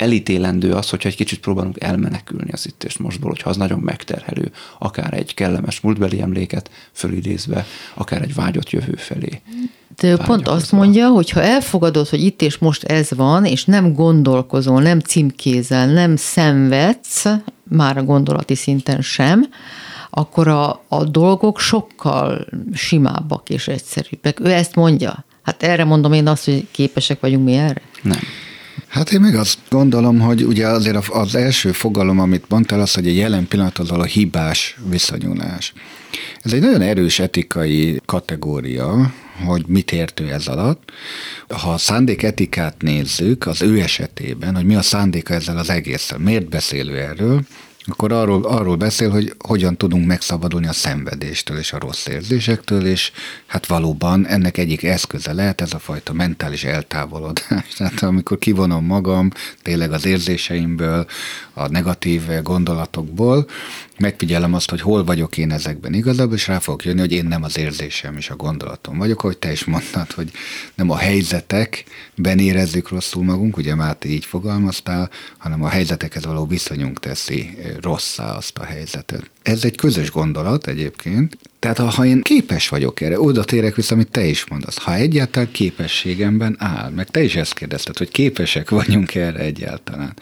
elítélendő 0.00 0.72
az, 0.72 0.90
hogyha 0.90 1.08
egy 1.08 1.16
kicsit 1.16 1.40
próbálunk 1.40 1.82
elmenekülni 1.82 2.50
az 2.52 2.66
itt 2.66 2.84
és 2.84 2.96
mostból, 2.96 3.30
hogyha 3.30 3.50
az 3.50 3.56
nagyon 3.56 3.78
megterhelő, 3.78 4.50
akár 4.78 5.14
egy 5.14 5.34
kellemes 5.34 5.80
múltbeli 5.80 6.20
emléket 6.20 6.70
fölidézve, 6.92 7.66
akár 7.94 8.22
egy 8.22 8.34
vágyott 8.34 8.70
jövő 8.70 8.94
felé. 8.96 9.40
De 9.96 10.16
pont 10.16 10.48
azt 10.48 10.72
mondja, 10.72 11.08
hogy 11.08 11.30
ha 11.30 11.42
elfogadod, 11.42 12.08
hogy 12.08 12.24
itt 12.24 12.42
és 12.42 12.58
most 12.58 12.84
ez 12.84 13.10
van, 13.10 13.44
és 13.44 13.64
nem 13.64 13.92
gondolkozol, 13.92 14.82
nem 14.82 14.98
címkézel, 14.98 15.86
nem 15.86 16.16
szenvedsz, 16.16 17.24
már 17.62 17.96
a 17.96 18.02
gondolati 18.02 18.54
szinten 18.54 19.02
sem, 19.02 19.46
akkor 20.10 20.48
a, 20.48 20.84
a 20.88 21.04
dolgok 21.04 21.58
sokkal 21.58 22.46
simábbak 22.74 23.48
és 23.48 23.68
egyszerűbbek. 23.68 24.40
Ő 24.40 24.50
ezt 24.50 24.74
mondja. 24.74 25.24
Hát 25.42 25.62
erre 25.62 25.84
mondom 25.84 26.12
én 26.12 26.26
azt, 26.26 26.44
hogy 26.44 26.66
képesek 26.70 27.20
vagyunk 27.20 27.44
mi 27.44 27.54
erre? 27.54 27.82
Nem. 28.02 28.20
Hát 28.88 29.12
én 29.12 29.20
meg 29.20 29.34
azt 29.34 29.58
gondolom, 29.68 30.20
hogy 30.20 30.42
ugye 30.42 30.66
azért 30.66 31.08
az 31.08 31.34
első 31.34 31.72
fogalom, 31.72 32.18
amit 32.18 32.44
mondtál, 32.48 32.80
az, 32.80 32.94
hogy 32.94 33.06
a 33.06 33.10
jelen 33.10 33.48
pillanathoz 33.48 33.90
a 33.90 34.04
hibás 34.04 34.76
viszonyulás. 34.88 35.72
Ez 36.42 36.52
egy 36.52 36.60
nagyon 36.60 36.80
erős 36.80 37.18
etikai 37.18 38.00
kategória, 38.04 39.12
hogy 39.46 39.64
mit 39.66 39.92
értő 39.92 40.30
ez 40.32 40.46
alatt. 40.46 40.90
Ha 41.48 41.72
a 41.72 41.78
szándéketikát 41.78 42.82
nézzük, 42.82 43.46
az 43.46 43.62
ő 43.62 43.80
esetében, 43.80 44.54
hogy 44.54 44.64
mi 44.64 44.74
a 44.74 44.82
szándéka 44.82 45.34
ezzel 45.34 45.58
az 45.58 45.70
egészen, 45.70 46.20
miért 46.20 46.48
beszélő 46.48 46.96
erről, 46.96 47.40
akkor 47.84 48.12
arról, 48.12 48.44
arról 48.44 48.76
beszél, 48.76 49.10
hogy 49.10 49.34
hogyan 49.38 49.76
tudunk 49.76 50.06
megszabadulni 50.06 50.66
a 50.66 50.72
szenvedéstől 50.72 51.58
és 51.58 51.72
a 51.72 51.78
rossz 51.78 52.06
érzésektől, 52.06 52.86
és 52.86 53.12
hát 53.46 53.66
valóban 53.66 54.26
ennek 54.26 54.58
egyik 54.58 54.82
eszköze 54.82 55.32
lehet 55.32 55.60
ez 55.60 55.72
a 55.72 55.78
fajta 55.78 56.12
mentális 56.12 56.64
eltávolodás. 56.64 57.74
Tehát 57.76 58.02
amikor 58.12 58.38
kivonom 58.38 58.84
magam 58.84 59.30
tényleg 59.62 59.92
az 59.92 60.04
érzéseimből, 60.04 61.06
a 61.52 61.68
negatív 61.68 62.22
gondolatokból, 62.42 63.46
megfigyelem 63.98 64.54
azt, 64.54 64.70
hogy 64.70 64.80
hol 64.80 65.04
vagyok 65.04 65.36
én 65.36 65.50
ezekben 65.50 65.94
igazából, 65.94 66.34
és 66.34 66.46
rá 66.46 66.58
fogok 66.58 66.84
jönni, 66.84 67.00
hogy 67.00 67.12
én 67.12 67.24
nem 67.24 67.42
az 67.42 67.58
érzésem 67.58 68.16
és 68.16 68.30
a 68.30 68.36
gondolatom 68.36 68.98
vagyok, 68.98 69.20
hogy 69.20 69.38
te 69.38 69.52
is 69.52 69.64
mondtad, 69.64 70.12
hogy 70.12 70.30
nem 70.74 70.90
a 70.90 70.96
helyzetekben 70.96 72.38
érezzük 72.38 72.88
rosszul 72.88 73.24
magunk, 73.24 73.56
ugye 73.56 73.74
Máté 73.74 74.08
így 74.08 74.24
fogalmaztál, 74.24 75.10
hanem 75.38 75.62
a 75.62 75.68
helyzetekhez 75.68 76.24
való 76.24 76.46
viszonyunk 76.46 77.00
teszi 77.00 77.58
rosszá 77.80 78.36
azt 78.36 78.58
a 78.58 78.64
helyzetet. 78.64 79.30
Ez 79.42 79.64
egy 79.64 79.76
közös 79.76 80.10
gondolat 80.10 80.66
egyébként, 80.66 81.38
tehát 81.60 81.78
ha 81.78 82.04
én 82.04 82.20
képes 82.20 82.68
vagyok 82.68 83.00
erre, 83.00 83.20
oda 83.20 83.44
térek 83.44 83.74
vissza, 83.74 83.94
amit 83.94 84.10
te 84.10 84.24
is 84.24 84.46
mondasz. 84.46 84.78
Ha 84.78 84.94
egyáltalán 84.94 85.50
képességemben 85.52 86.56
áll, 86.58 86.90
meg 86.90 87.10
te 87.10 87.22
is 87.22 87.36
ezt 87.36 87.54
kérdezted, 87.54 87.98
hogy 87.98 88.08
képesek 88.08 88.70
vagyunk 88.70 89.14
erre 89.14 89.38
egyáltalán. 89.38 90.16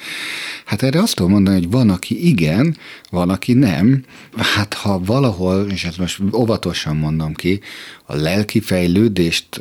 Hát 0.64 0.82
erre 0.82 1.00
azt 1.00 1.14
tudom 1.14 1.30
mondani, 1.30 1.56
hogy 1.56 1.70
van, 1.70 1.90
aki 1.90 2.28
igen, 2.28 2.76
van, 3.10 3.30
aki 3.30 3.52
nem. 3.52 4.04
Hát 4.36 4.74
ha 4.74 4.98
valahol, 4.98 5.70
és 5.70 5.84
ezt 5.84 5.98
most 5.98 6.20
óvatosan 6.34 6.96
mondom 6.96 7.34
ki, 7.34 7.60
a 8.04 8.16
lelki 8.16 8.60
fejlődést 8.60 9.60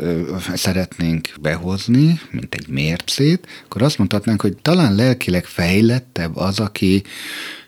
szeretnénk 0.54 1.30
behozni, 1.42 2.20
mint 2.32 2.56
egy 2.56 2.68
mércét, 2.68 3.48
akkor 3.66 3.82
azt 3.82 3.98
mondhatnánk, 3.98 4.42
hogy 4.42 4.58
talán 4.62 4.96
lelkileg 4.96 5.46
fejlettebb 5.46 6.36
az, 6.36 6.60
aki 6.60 7.04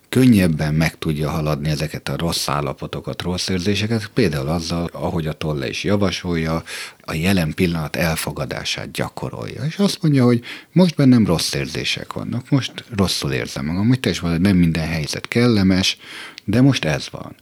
könnyebben 0.09 0.73
meg 0.73 0.97
tudja 0.97 1.29
haladni 1.29 1.69
ezeket 1.69 2.09
a 2.09 2.17
rossz 2.17 2.47
állapotokat, 2.47 3.21
rossz 3.21 3.49
érzéseket, 3.49 4.09
például 4.13 4.47
azzal, 4.47 4.89
ahogy 4.91 5.27
a 5.27 5.33
tolle 5.33 5.69
is 5.69 5.83
javasolja, 5.83 6.63
a 7.01 7.13
jelen 7.13 7.53
pillanat 7.53 7.95
elfogadását 7.95 8.91
gyakorolja. 8.91 9.63
És 9.63 9.77
azt 9.77 10.01
mondja, 10.01 10.23
hogy 10.23 10.43
most 10.71 10.95
bennem 10.95 11.25
rossz 11.25 11.53
érzések 11.53 12.13
vannak, 12.13 12.49
most 12.49 12.83
rosszul 12.95 13.31
érzem 13.31 13.65
magam, 13.65 13.87
hogy 13.87 13.99
te 13.99 14.09
is 14.09 14.19
valahogy 14.19 14.41
nem 14.41 14.57
minden 14.57 14.87
helyzet 14.87 15.27
kellemes, 15.27 15.97
de 16.45 16.61
most 16.61 16.85
ez 16.85 17.07
van. 17.11 17.35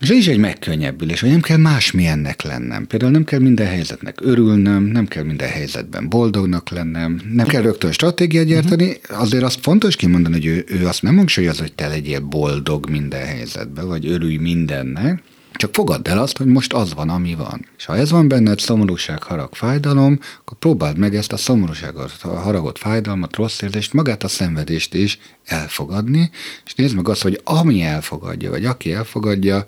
És 0.00 0.08
ez 0.08 0.16
is 0.16 0.26
egy 0.26 0.38
megkönnyebbülés, 0.38 1.20
hogy 1.20 1.30
nem 1.30 1.40
kell 1.40 1.56
másmilyennek 1.56 2.42
lennem. 2.42 2.86
Például 2.86 3.10
nem 3.10 3.24
kell 3.24 3.38
minden 3.38 3.66
helyzetnek 3.66 4.18
örülnöm, 4.22 4.84
nem 4.84 5.06
kell 5.06 5.22
minden 5.22 5.48
helyzetben 5.48 6.08
boldognak 6.08 6.70
lennem, 6.70 7.20
nem 7.32 7.46
kell 7.46 7.62
rögtön 7.62 7.92
stratégiát 7.92 8.46
gyártani. 8.46 8.88
Uh-huh. 8.88 9.20
Azért 9.20 9.42
azt 9.44 9.60
fontos 9.60 9.96
kimondani, 9.96 10.34
hogy 10.34 10.46
ő, 10.46 10.64
ő 10.68 10.86
azt 10.86 11.02
nem 11.02 11.16
hangsúlyozza, 11.16 11.62
hogy 11.62 11.72
te 11.72 11.88
legyél 11.88 12.20
boldog 12.20 12.90
minden 12.90 13.26
helyzetben, 13.26 13.86
vagy 13.86 14.06
örülj 14.06 14.36
mindennek, 14.36 15.22
csak 15.56 15.74
fogadd 15.74 16.08
el 16.08 16.18
azt, 16.18 16.38
hogy 16.38 16.46
most 16.46 16.72
az 16.72 16.94
van, 16.94 17.08
ami 17.08 17.34
van. 17.34 17.66
És 17.76 17.84
ha 17.84 17.96
ez 17.96 18.10
van 18.10 18.28
benned, 18.28 18.58
szomorúság, 18.58 19.22
harag, 19.22 19.54
fájdalom, 19.54 20.18
akkor 20.40 20.58
próbáld 20.58 20.98
meg 20.98 21.14
ezt 21.14 21.32
a 21.32 21.36
szomorúságot, 21.36 22.12
a 22.22 22.28
haragot, 22.28 22.78
fájdalmat, 22.78 23.36
rossz 23.36 23.62
érzést, 23.62 23.92
magát 23.92 24.22
a 24.22 24.28
szenvedést 24.28 24.94
is 24.94 25.18
elfogadni, 25.44 26.30
és 26.64 26.74
nézd 26.74 26.94
meg 26.94 27.08
azt, 27.08 27.22
hogy 27.22 27.40
ami 27.44 27.82
elfogadja, 27.82 28.50
vagy 28.50 28.64
aki 28.64 28.92
elfogadja, 28.92 29.64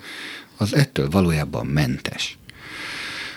az 0.57 0.75
ettől 0.75 1.09
valójában 1.11 1.67
mentes. 1.67 2.39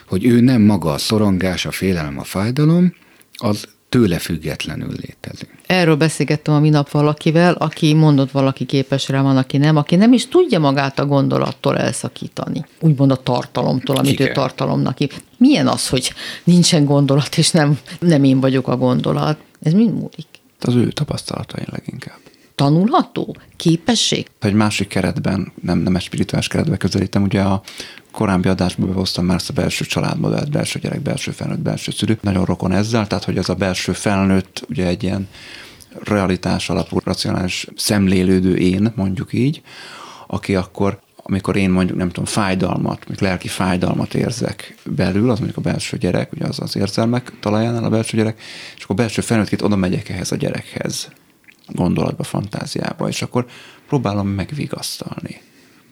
Hogy 0.07 0.25
ő 0.25 0.39
nem 0.39 0.61
maga 0.61 0.93
a 0.93 0.97
szorongás, 0.97 1.65
a 1.65 1.71
félelem, 1.71 2.19
a 2.19 2.23
fájdalom, 2.23 2.93
az 3.33 3.67
tőle 3.89 4.17
függetlenül 4.17 4.91
létezik. 5.01 5.49
Erről 5.65 5.95
beszélgettem 5.95 6.53
a 6.53 6.59
minap 6.59 6.89
valakivel, 6.89 7.53
aki 7.53 7.93
mondott, 7.93 8.31
valaki 8.31 8.65
képes 8.65 9.09
rá, 9.09 9.21
van, 9.21 9.37
aki 9.37 9.57
nem, 9.57 9.75
aki 9.75 9.95
nem 9.95 10.13
is 10.13 10.27
tudja 10.27 10.59
magát 10.59 10.99
a 10.99 11.05
gondolattól 11.05 11.77
elszakítani. 11.77 12.65
Úgymond 12.79 13.11
a 13.11 13.15
tartalomtól, 13.15 13.95
amit 13.95 14.11
Igen. 14.11 14.27
ő 14.27 14.31
tartalomnak 14.31 14.97
hív. 14.97 15.21
Milyen 15.37 15.67
az, 15.67 15.89
hogy 15.89 16.13
nincsen 16.43 16.85
gondolat, 16.85 17.37
és 17.37 17.51
nem, 17.51 17.79
nem 17.99 18.23
én 18.23 18.39
vagyok 18.39 18.67
a 18.67 18.77
gondolat? 18.77 19.37
Ez 19.61 19.73
mind 19.73 19.93
múlik. 19.93 20.27
Az 20.59 20.75
ő 20.75 20.87
tapasztalatain 20.87 21.67
leginkább 21.69 22.19
tanulható 22.59 23.35
képesség? 23.55 24.27
Egy 24.39 24.53
másik 24.53 24.87
keretben, 24.87 25.51
nem, 25.61 25.77
nem 25.77 25.95
egy 25.95 26.01
spirituális 26.01 26.47
keretben 26.47 26.77
közelítem, 26.77 27.23
ugye 27.23 27.41
a 27.41 27.61
korábbi 28.11 28.47
adásban 28.47 28.87
behoztam 28.87 29.25
már 29.25 29.35
ezt 29.35 29.49
a 29.49 29.53
belső 29.53 29.85
családmodellt, 29.85 30.51
belső 30.51 30.79
gyerek, 30.79 31.01
belső 31.01 31.31
felnőtt, 31.31 31.59
belső 31.59 31.91
szülő. 31.91 32.17
Nagyon 32.21 32.45
rokon 32.45 32.71
ezzel, 32.71 33.07
tehát 33.07 33.23
hogy 33.23 33.37
az 33.37 33.49
a 33.49 33.53
belső 33.53 33.91
felnőtt 33.91 34.65
ugye 34.69 34.85
egy 34.85 35.03
ilyen 35.03 35.27
realitás 36.03 36.69
alapú, 36.69 36.99
racionális 37.03 37.67
szemlélődő 37.75 38.55
én, 38.55 38.91
mondjuk 38.95 39.33
így, 39.33 39.61
aki 40.27 40.55
akkor 40.55 40.99
amikor 41.23 41.55
én 41.55 41.69
mondjuk, 41.69 41.97
nem 41.97 42.07
tudom, 42.07 42.25
fájdalmat, 42.25 42.97
mondjuk 42.97 43.19
lelki 43.19 43.47
fájdalmat 43.47 44.13
érzek 44.13 44.77
belül, 44.83 45.29
az 45.29 45.37
mondjuk 45.37 45.57
a 45.65 45.69
belső 45.69 45.97
gyerek, 45.97 46.31
ugye 46.33 46.45
az 46.45 46.59
az 46.59 46.75
érzelmek 46.75 47.31
talajánál 47.39 47.83
a 47.83 47.89
belső 47.89 48.17
gyerek, 48.17 48.41
és 48.75 48.83
akkor 48.83 48.95
a 48.95 49.01
belső 49.01 49.21
felnőttként 49.21 49.61
oda 49.61 49.75
megyek 49.75 50.09
ehhez 50.09 50.31
a 50.31 50.35
gyerekhez, 50.35 51.09
gondolatba, 51.71 52.23
fantáziába, 52.23 53.07
és 53.07 53.21
akkor 53.21 53.45
próbálom 53.87 54.27
megvigasztalni 54.27 55.41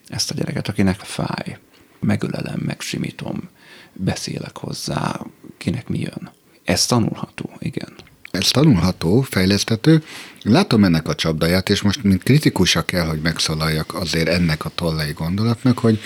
ezt 0.07 0.31
a 0.31 0.33
gyereket, 0.33 0.67
akinek 0.67 0.99
fáj 0.99 1.57
megölelem, 1.99 2.59
megsimítom, 2.59 3.49
beszélek 3.93 4.57
hozzá, 4.57 5.19
kinek 5.57 5.87
mi 5.87 5.99
jön. 5.99 6.31
Ez 6.63 6.85
tanulható, 6.85 7.49
igen. 7.59 7.95
Ez 8.31 8.47
tanulható, 8.47 9.21
fejlesztető. 9.21 10.03
Látom 10.49 10.83
ennek 10.83 11.07
a 11.07 11.15
csapdáját, 11.15 11.69
és 11.69 11.81
most 11.81 12.03
mint 12.03 12.23
kritikusa 12.23 12.81
kell, 12.81 13.05
hogy 13.05 13.19
megszólaljak 13.21 13.93
azért 13.93 14.27
ennek 14.27 14.65
a 14.65 14.71
tollai 14.75 15.11
gondolatnak, 15.11 15.79
hogy 15.79 15.99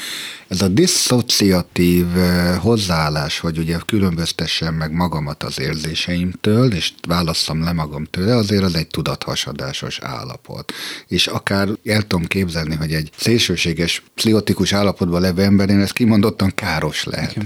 ez 0.47 0.62
a 0.62 0.67
diszociatív 0.67 2.17
eh, 2.17 2.58
hozzáállás, 2.58 3.39
hogy 3.39 3.58
ugye 3.58 3.77
különböztessem 3.86 4.73
meg 4.73 4.91
magamat 4.91 5.43
az 5.43 5.60
érzéseimtől, 5.60 6.73
és 6.73 6.93
válasszam 7.08 7.63
le 7.63 7.71
magam 7.71 8.06
tőle, 8.06 8.36
azért 8.36 8.63
az 8.63 8.75
egy 8.75 8.88
tudathasadásos 8.88 9.99
állapot. 9.99 10.71
És 11.08 11.27
akár 11.27 11.69
el 11.86 12.01
tudom 12.01 12.25
képzelni, 12.25 12.75
hogy 12.75 12.93
egy 12.93 13.10
szélsőséges, 13.17 14.04
pszichotikus 14.15 14.73
állapotban 14.73 15.21
levő 15.21 15.41
emberén 15.41 15.80
ez 15.80 15.91
kimondottan 15.91 16.51
káros 16.56 17.04
lehet. 17.04 17.38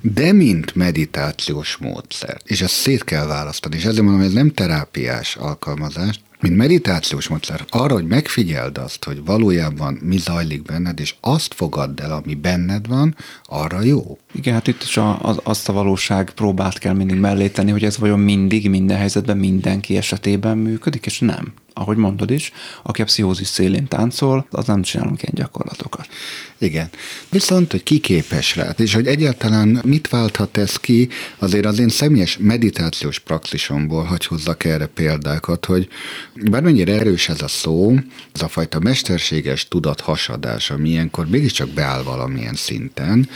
De 0.00 0.32
mint 0.32 0.74
meditációs 0.74 1.76
módszer, 1.76 2.40
és 2.44 2.60
ezt 2.60 2.74
szét 2.74 3.04
kell 3.04 3.26
választani, 3.26 3.76
és 3.76 3.84
ezért 3.84 4.02
mondom, 4.02 4.20
hogy 4.20 4.28
ez 4.28 4.34
nem 4.34 4.50
terápiás 4.50 5.36
alkalmazás, 5.36 6.20
mint 6.44 6.56
meditációs 6.56 7.28
módszer, 7.28 7.64
arra, 7.68 7.94
hogy 7.94 8.06
megfigyeld 8.06 8.78
azt, 8.78 9.04
hogy 9.04 9.24
valójában 9.24 9.98
mi 10.02 10.16
zajlik 10.16 10.62
benned, 10.62 11.00
és 11.00 11.14
azt 11.20 11.54
fogadd 11.54 12.00
el, 12.00 12.12
ami 12.12 12.34
benned 12.34 12.86
van, 12.86 13.16
arra 13.44 13.82
jó. 13.82 14.18
Igen, 14.34 14.54
hát 14.54 14.66
itt 14.66 14.82
is 14.82 14.96
a, 14.96 15.18
az, 15.22 15.40
azt 15.42 15.68
a 15.68 15.72
valóság 15.72 16.30
próbát 16.30 16.78
kell 16.78 16.94
mindig 16.94 17.18
mellé 17.18 17.48
tenni, 17.48 17.70
hogy 17.70 17.84
ez 17.84 17.98
vajon 17.98 18.18
mindig, 18.20 18.70
minden 18.70 18.96
helyzetben, 18.96 19.36
mindenki 19.36 19.96
esetében 19.96 20.58
működik, 20.58 21.06
és 21.06 21.18
nem 21.18 21.54
ahogy 21.76 21.96
mondod 21.96 22.30
is, 22.30 22.52
aki 22.82 23.02
a 23.02 23.04
pszichózis 23.04 23.46
szélén 23.46 23.88
táncol, 23.88 24.46
az 24.50 24.66
nem 24.66 24.82
csinálunk 24.82 25.22
ilyen 25.22 25.34
gyakorlatokat. 25.34 26.08
Igen. 26.58 26.88
Viszont, 27.30 27.70
hogy 27.70 27.82
ki 27.82 27.98
képes 27.98 28.56
rá, 28.56 28.74
és 28.76 28.94
hogy 28.94 29.06
egyáltalán 29.06 29.80
mit 29.84 30.08
válthat 30.08 30.56
ez 30.56 30.76
ki, 30.76 31.08
azért 31.38 31.64
az 31.64 31.78
én 31.78 31.88
személyes 31.88 32.38
meditációs 32.40 33.18
praxisomból, 33.18 34.04
hogy 34.04 34.26
hozzak 34.26 34.64
erre 34.64 34.86
példákat, 34.86 35.64
hogy 35.64 35.88
bármennyire 36.50 36.92
erős 36.92 37.28
ez 37.28 37.42
a 37.42 37.48
szó, 37.48 37.94
ez 38.32 38.42
a 38.42 38.48
fajta 38.48 38.78
mesterséges 38.80 39.68
tudat 39.68 40.00
hasadás, 40.00 40.70
ami 40.70 40.88
ilyenkor 40.88 41.26
mégiscsak 41.26 41.68
beáll 41.68 42.02
valamilyen 42.02 42.54
szinten, 42.54 43.28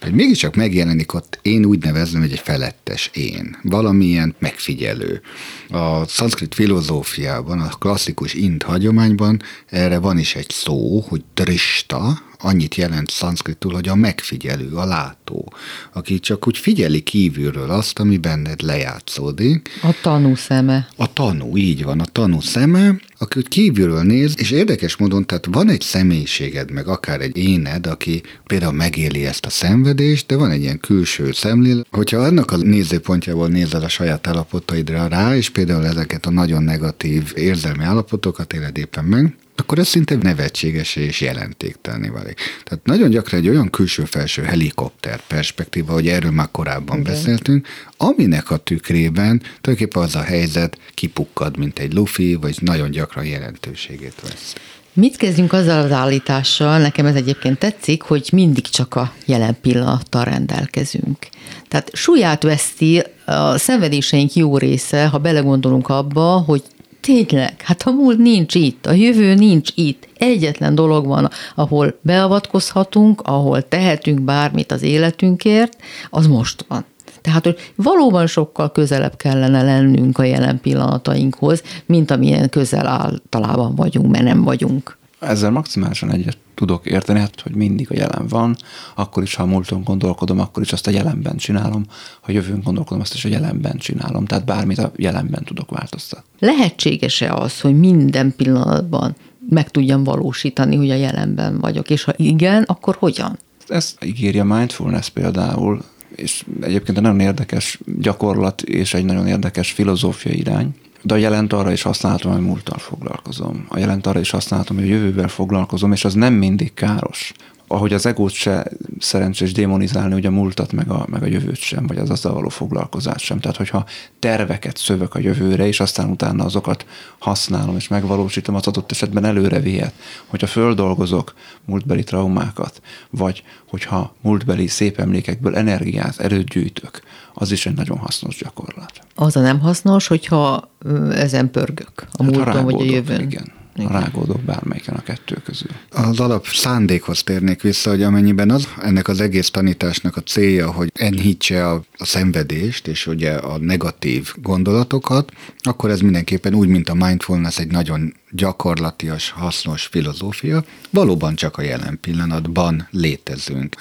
hogy 0.00 0.12
mégiscsak 0.30 0.54
megjelenik 0.54 1.14
ott, 1.14 1.38
én 1.42 1.64
úgy 1.64 1.84
nevezem, 1.84 2.20
hogy 2.20 2.32
egy 2.32 2.38
felettes 2.38 3.10
én, 3.14 3.56
valamilyen 3.62 4.34
megfigyelő. 4.38 5.20
A 5.68 6.06
szanszkrit 6.06 6.54
filozófiában, 6.54 7.60
a 7.60 7.68
klasszikus 7.68 8.34
int 8.34 8.62
hagyományban 8.62 9.42
erre 9.66 9.98
van 9.98 10.18
is 10.18 10.34
egy 10.34 10.50
szó, 10.50 11.00
hogy 11.00 11.22
drista, 11.34 12.22
annyit 12.40 12.74
jelent 12.74 13.10
szanszkritul, 13.10 13.72
hogy 13.72 13.88
a 13.88 13.94
megfigyelő, 13.94 14.72
a 14.72 14.84
látó, 14.84 15.52
aki 15.92 16.20
csak 16.20 16.46
úgy 16.46 16.58
figyeli 16.58 17.00
kívülről 17.00 17.70
azt, 17.70 17.98
ami 17.98 18.16
benned 18.16 18.62
lejátszódik. 18.62 19.68
A 19.82 19.94
tanú 20.02 20.34
szeme. 20.34 20.88
A 20.96 21.12
tanú, 21.12 21.56
így 21.56 21.84
van, 21.84 22.00
a 22.00 22.04
tanú 22.04 22.40
szeme, 22.40 23.00
aki 23.18 23.38
úgy 23.38 23.48
kívülről 23.48 24.02
néz, 24.02 24.34
és 24.38 24.50
érdekes 24.50 24.96
módon, 24.96 25.26
tehát 25.26 25.46
van 25.50 25.68
egy 25.68 25.80
személyiséged, 25.80 26.70
meg 26.70 26.88
akár 26.88 27.20
egy 27.20 27.36
éned, 27.36 27.86
aki 27.86 28.22
például 28.46 28.72
megéli 28.72 29.26
ezt 29.26 29.46
a 29.46 29.50
szenvedést, 29.50 30.26
de 30.26 30.36
van 30.36 30.50
egy 30.50 30.62
ilyen 30.62 30.80
külső 30.80 31.32
szemlél. 31.32 31.84
Hogyha 31.90 32.18
annak 32.18 32.50
a 32.50 32.56
nézőpontjából 32.56 33.48
nézed 33.48 33.82
a 33.82 33.88
saját 33.88 34.26
állapotaidra 34.26 35.06
rá, 35.06 35.36
és 35.36 35.50
például 35.50 35.86
ezeket 35.86 36.26
a 36.26 36.30
nagyon 36.30 36.62
negatív 36.62 37.32
érzelmi 37.34 37.84
állapotokat 37.84 38.52
éled 38.52 38.78
éppen 38.78 39.04
meg, 39.04 39.34
akkor 39.60 39.78
ez 39.78 39.88
szinte 39.88 40.16
nevetséges 40.16 40.96
és 40.96 41.20
jelentéktelni 41.20 42.08
válik. 42.08 42.40
Tehát 42.64 42.84
nagyon 42.84 43.10
gyakran 43.10 43.40
egy 43.40 43.48
olyan 43.48 43.70
külső-felső 43.70 44.42
helikopter 44.42 45.20
perspektíva, 45.26 45.92
hogy 45.92 46.08
erről 46.08 46.30
már 46.30 46.48
korábban 46.50 47.00
Igen. 47.00 47.12
beszéltünk, 47.12 47.66
aminek 47.96 48.50
a 48.50 48.56
tükrében 48.56 49.42
tulajdonképpen 49.60 50.02
az 50.02 50.14
a 50.14 50.22
helyzet 50.22 50.78
kipukkad, 50.94 51.58
mint 51.58 51.78
egy 51.78 51.92
lufi, 51.92 52.34
vagy 52.34 52.56
nagyon 52.60 52.90
gyakran 52.90 53.24
jelentőségét 53.24 54.14
vesz. 54.22 54.54
Mit 54.92 55.16
kezdjünk 55.16 55.52
azzal 55.52 55.84
az 55.84 55.92
állítással, 55.92 56.78
nekem 56.78 57.06
ez 57.06 57.14
egyébként 57.14 57.58
tetszik, 57.58 58.02
hogy 58.02 58.28
mindig 58.32 58.64
csak 58.68 58.94
a 58.94 59.12
jelen 59.24 59.56
pillanattal 59.60 60.24
rendelkezünk. 60.24 61.28
Tehát 61.68 61.90
súlyát 61.92 62.42
veszti 62.42 63.02
a 63.24 63.58
szenvedéseink 63.58 64.34
jó 64.34 64.58
része, 64.58 65.06
ha 65.06 65.18
belegondolunk 65.18 65.88
abba, 65.88 66.22
hogy 66.22 66.62
tényleg, 67.00 67.60
hát 67.62 67.82
a 67.82 67.90
múlt 67.90 68.18
nincs 68.18 68.54
itt, 68.54 68.86
a 68.86 68.92
jövő 68.92 69.34
nincs 69.34 69.70
itt. 69.74 70.08
Egyetlen 70.18 70.74
dolog 70.74 71.06
van, 71.06 71.30
ahol 71.54 71.98
beavatkozhatunk, 72.02 73.20
ahol 73.20 73.68
tehetünk 73.68 74.20
bármit 74.20 74.72
az 74.72 74.82
életünkért, 74.82 75.76
az 76.10 76.26
most 76.26 76.64
van. 76.68 76.84
Tehát, 77.20 77.44
hogy 77.44 77.72
valóban 77.74 78.26
sokkal 78.26 78.72
közelebb 78.72 79.16
kellene 79.16 79.62
lennünk 79.62 80.18
a 80.18 80.22
jelen 80.22 80.60
pillanatainkhoz, 80.60 81.62
mint 81.86 82.10
amilyen 82.10 82.48
közel 82.48 82.86
általában 82.86 83.74
vagyunk, 83.74 84.10
mert 84.10 84.24
nem 84.24 84.42
vagyunk. 84.42 84.98
Ezzel 85.20 85.50
maximálisan 85.50 86.12
egyet 86.12 86.38
tudok 86.54 86.86
érteni, 86.86 87.18
hát, 87.18 87.40
hogy 87.40 87.54
mindig 87.54 87.86
a 87.90 87.94
jelen 87.94 88.26
van, 88.28 88.56
akkor 88.94 89.22
is, 89.22 89.34
ha 89.34 89.42
a 89.42 89.46
múlton 89.46 89.82
gondolkodom, 89.82 90.40
akkor 90.40 90.62
is 90.62 90.72
azt 90.72 90.86
a 90.86 90.90
jelenben 90.90 91.36
csinálom, 91.36 91.84
ha 92.20 92.32
jövőn 92.32 92.60
gondolkodom, 92.64 93.00
azt 93.00 93.14
is 93.14 93.24
a 93.24 93.28
jelenben 93.28 93.76
csinálom, 93.76 94.24
tehát 94.24 94.44
bármit 94.44 94.78
a 94.78 94.92
jelenben 94.96 95.44
tudok 95.44 95.70
változtatni. 95.70 96.28
Lehetséges-e 96.38 97.34
az, 97.34 97.60
hogy 97.60 97.78
minden 97.78 98.34
pillanatban 98.36 99.16
meg 99.48 99.70
tudjam 99.70 100.04
valósítani, 100.04 100.76
hogy 100.76 100.90
a 100.90 100.94
jelenben 100.94 101.58
vagyok, 101.58 101.90
és 101.90 102.04
ha 102.04 102.12
igen, 102.16 102.62
akkor 102.62 102.96
hogyan? 102.98 103.38
Ezt 103.68 104.04
ígérje 104.04 104.44
mindfulness 104.44 105.08
például, 105.08 105.82
és 106.16 106.44
egyébként 106.60 106.96
egy 106.96 107.02
nagyon 107.02 107.20
érdekes 107.20 107.78
gyakorlat 108.00 108.62
és 108.62 108.94
egy 108.94 109.04
nagyon 109.04 109.26
érdekes 109.26 109.70
filozófiai 109.70 110.38
irány, 110.38 110.74
de 111.02 111.14
a 111.14 111.16
jelent 111.16 111.52
arra 111.52 111.72
is 111.72 111.82
használhatom, 111.82 112.32
hogy 112.32 112.40
múlttal 112.40 112.78
foglalkozom. 112.78 113.66
A 113.68 113.78
jelent 113.78 114.06
arra 114.06 114.20
is 114.20 114.30
használhatom, 114.30 114.76
hogy 114.76 114.86
a 114.86 114.94
jövővel 114.94 115.28
foglalkozom, 115.28 115.92
és 115.92 116.04
az 116.04 116.14
nem 116.14 116.34
mindig 116.34 116.74
káros 116.74 117.32
ahogy 117.72 117.92
az 117.92 118.06
egót 118.06 118.32
se 118.32 118.66
szerencsés 118.98 119.52
démonizálni, 119.52 120.14
ugye 120.14 120.28
a 120.28 120.30
múltat, 120.30 120.72
meg 120.72 120.90
a, 120.90 121.06
meg 121.10 121.22
a 121.22 121.26
jövőt 121.26 121.56
sem, 121.56 121.86
vagy 121.86 121.98
az 121.98 122.10
azzal 122.10 122.32
való 122.32 122.48
foglalkozás 122.48 123.22
sem. 123.22 123.40
Tehát, 123.40 123.56
hogyha 123.56 123.84
terveket 124.18 124.76
szövök 124.76 125.14
a 125.14 125.18
jövőre, 125.18 125.66
és 125.66 125.80
aztán 125.80 126.10
utána 126.10 126.44
azokat 126.44 126.86
használom 127.18 127.76
és 127.76 127.88
megvalósítom, 127.88 128.54
az 128.54 128.66
adott 128.66 128.90
esetben 128.90 129.24
előre 129.24 129.60
vihet. 129.60 129.94
Hogyha 130.26 130.46
földolgozok 130.46 131.34
múltbeli 131.64 132.04
traumákat, 132.04 132.80
vagy 133.10 133.42
hogyha 133.68 134.14
múltbeli 134.20 134.66
szép 134.66 134.98
emlékekből 134.98 135.56
energiát, 135.56 136.20
erőt 136.20 136.48
gyűjtök, 136.48 137.00
az 137.34 137.52
is 137.52 137.66
egy 137.66 137.74
nagyon 137.74 137.98
hasznos 137.98 138.36
gyakorlat. 138.36 138.92
Az 139.14 139.36
a 139.36 139.40
nem 139.40 139.60
hasznos, 139.60 140.06
hogyha 140.06 140.70
ezen 141.10 141.50
pörgök 141.50 142.06
a 142.12 142.22
hát, 142.22 142.32
múlton 142.32 142.64
vagy 142.64 142.80
a 142.80 142.84
jövőn. 142.84 143.20
Igen. 143.20 143.58
Rágódok 143.88 144.40
bármelyiken 144.40 144.94
a 144.94 145.02
kettő 145.02 145.36
közül. 145.44 145.70
Az 145.90 146.20
alap 146.20 146.46
szándékhoz 146.46 147.22
térnék 147.22 147.62
vissza, 147.62 147.90
hogy 147.90 148.02
amennyiben 148.02 148.50
az 148.50 148.68
ennek 148.82 149.08
az 149.08 149.20
egész 149.20 149.50
tanításnak 149.50 150.16
a 150.16 150.20
célja, 150.20 150.72
hogy 150.72 150.90
enyhítse 150.94 151.68
a, 151.68 151.82
a 151.98 152.04
szenvedést 152.04 152.86
és 152.86 153.06
ugye 153.06 153.32
a 153.32 153.58
negatív 153.58 154.32
gondolatokat, 154.42 155.32
akkor 155.58 155.90
ez 155.90 156.00
mindenképpen 156.00 156.54
úgy, 156.54 156.68
mint 156.68 156.88
a 156.88 156.94
mindfulness 156.94 157.58
egy 157.58 157.70
nagyon 157.70 158.14
gyakorlatias, 158.30 159.30
hasznos 159.30 159.86
filozófia, 159.86 160.64
valóban 160.90 161.34
csak 161.34 161.56
a 161.58 161.62
jelen 161.62 161.98
pillanatban 162.00 162.88
létezünk. 162.90 163.76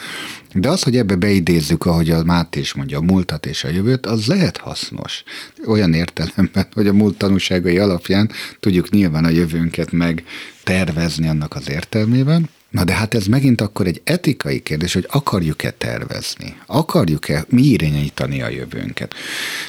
De 0.53 0.69
az, 0.69 0.83
hogy 0.83 0.97
ebbe 0.97 1.15
beidézzük, 1.15 1.85
ahogy 1.85 2.09
a 2.09 2.23
Máté 2.23 2.59
is 2.59 2.73
mondja, 2.73 2.97
a 2.97 3.01
múltat 3.01 3.45
és 3.45 3.63
a 3.63 3.69
jövőt, 3.69 4.05
az 4.05 4.25
lehet 4.25 4.57
hasznos. 4.57 5.23
Olyan 5.65 5.93
értelemben, 5.93 6.67
hogy 6.73 6.87
a 6.87 6.93
múlt 6.93 7.17
tanúságai 7.17 7.77
alapján 7.77 8.31
tudjuk 8.59 8.89
nyilván 8.89 9.25
a 9.25 9.29
jövőnket 9.29 9.91
meg 9.91 10.23
tervezni 10.63 11.27
annak 11.27 11.55
az 11.55 11.69
értelmében, 11.69 12.49
Na 12.69 12.83
de 12.83 12.93
hát 12.93 13.13
ez 13.13 13.25
megint 13.25 13.61
akkor 13.61 13.87
egy 13.87 14.01
etikai 14.03 14.59
kérdés, 14.59 14.93
hogy 14.93 15.07
akarjuk-e 15.09 15.71
tervezni? 15.71 16.55
Akarjuk-e 16.65 17.45
mi 17.49 17.61
irányítani 17.61 18.41
a 18.41 18.49
jövőnket? 18.49 19.13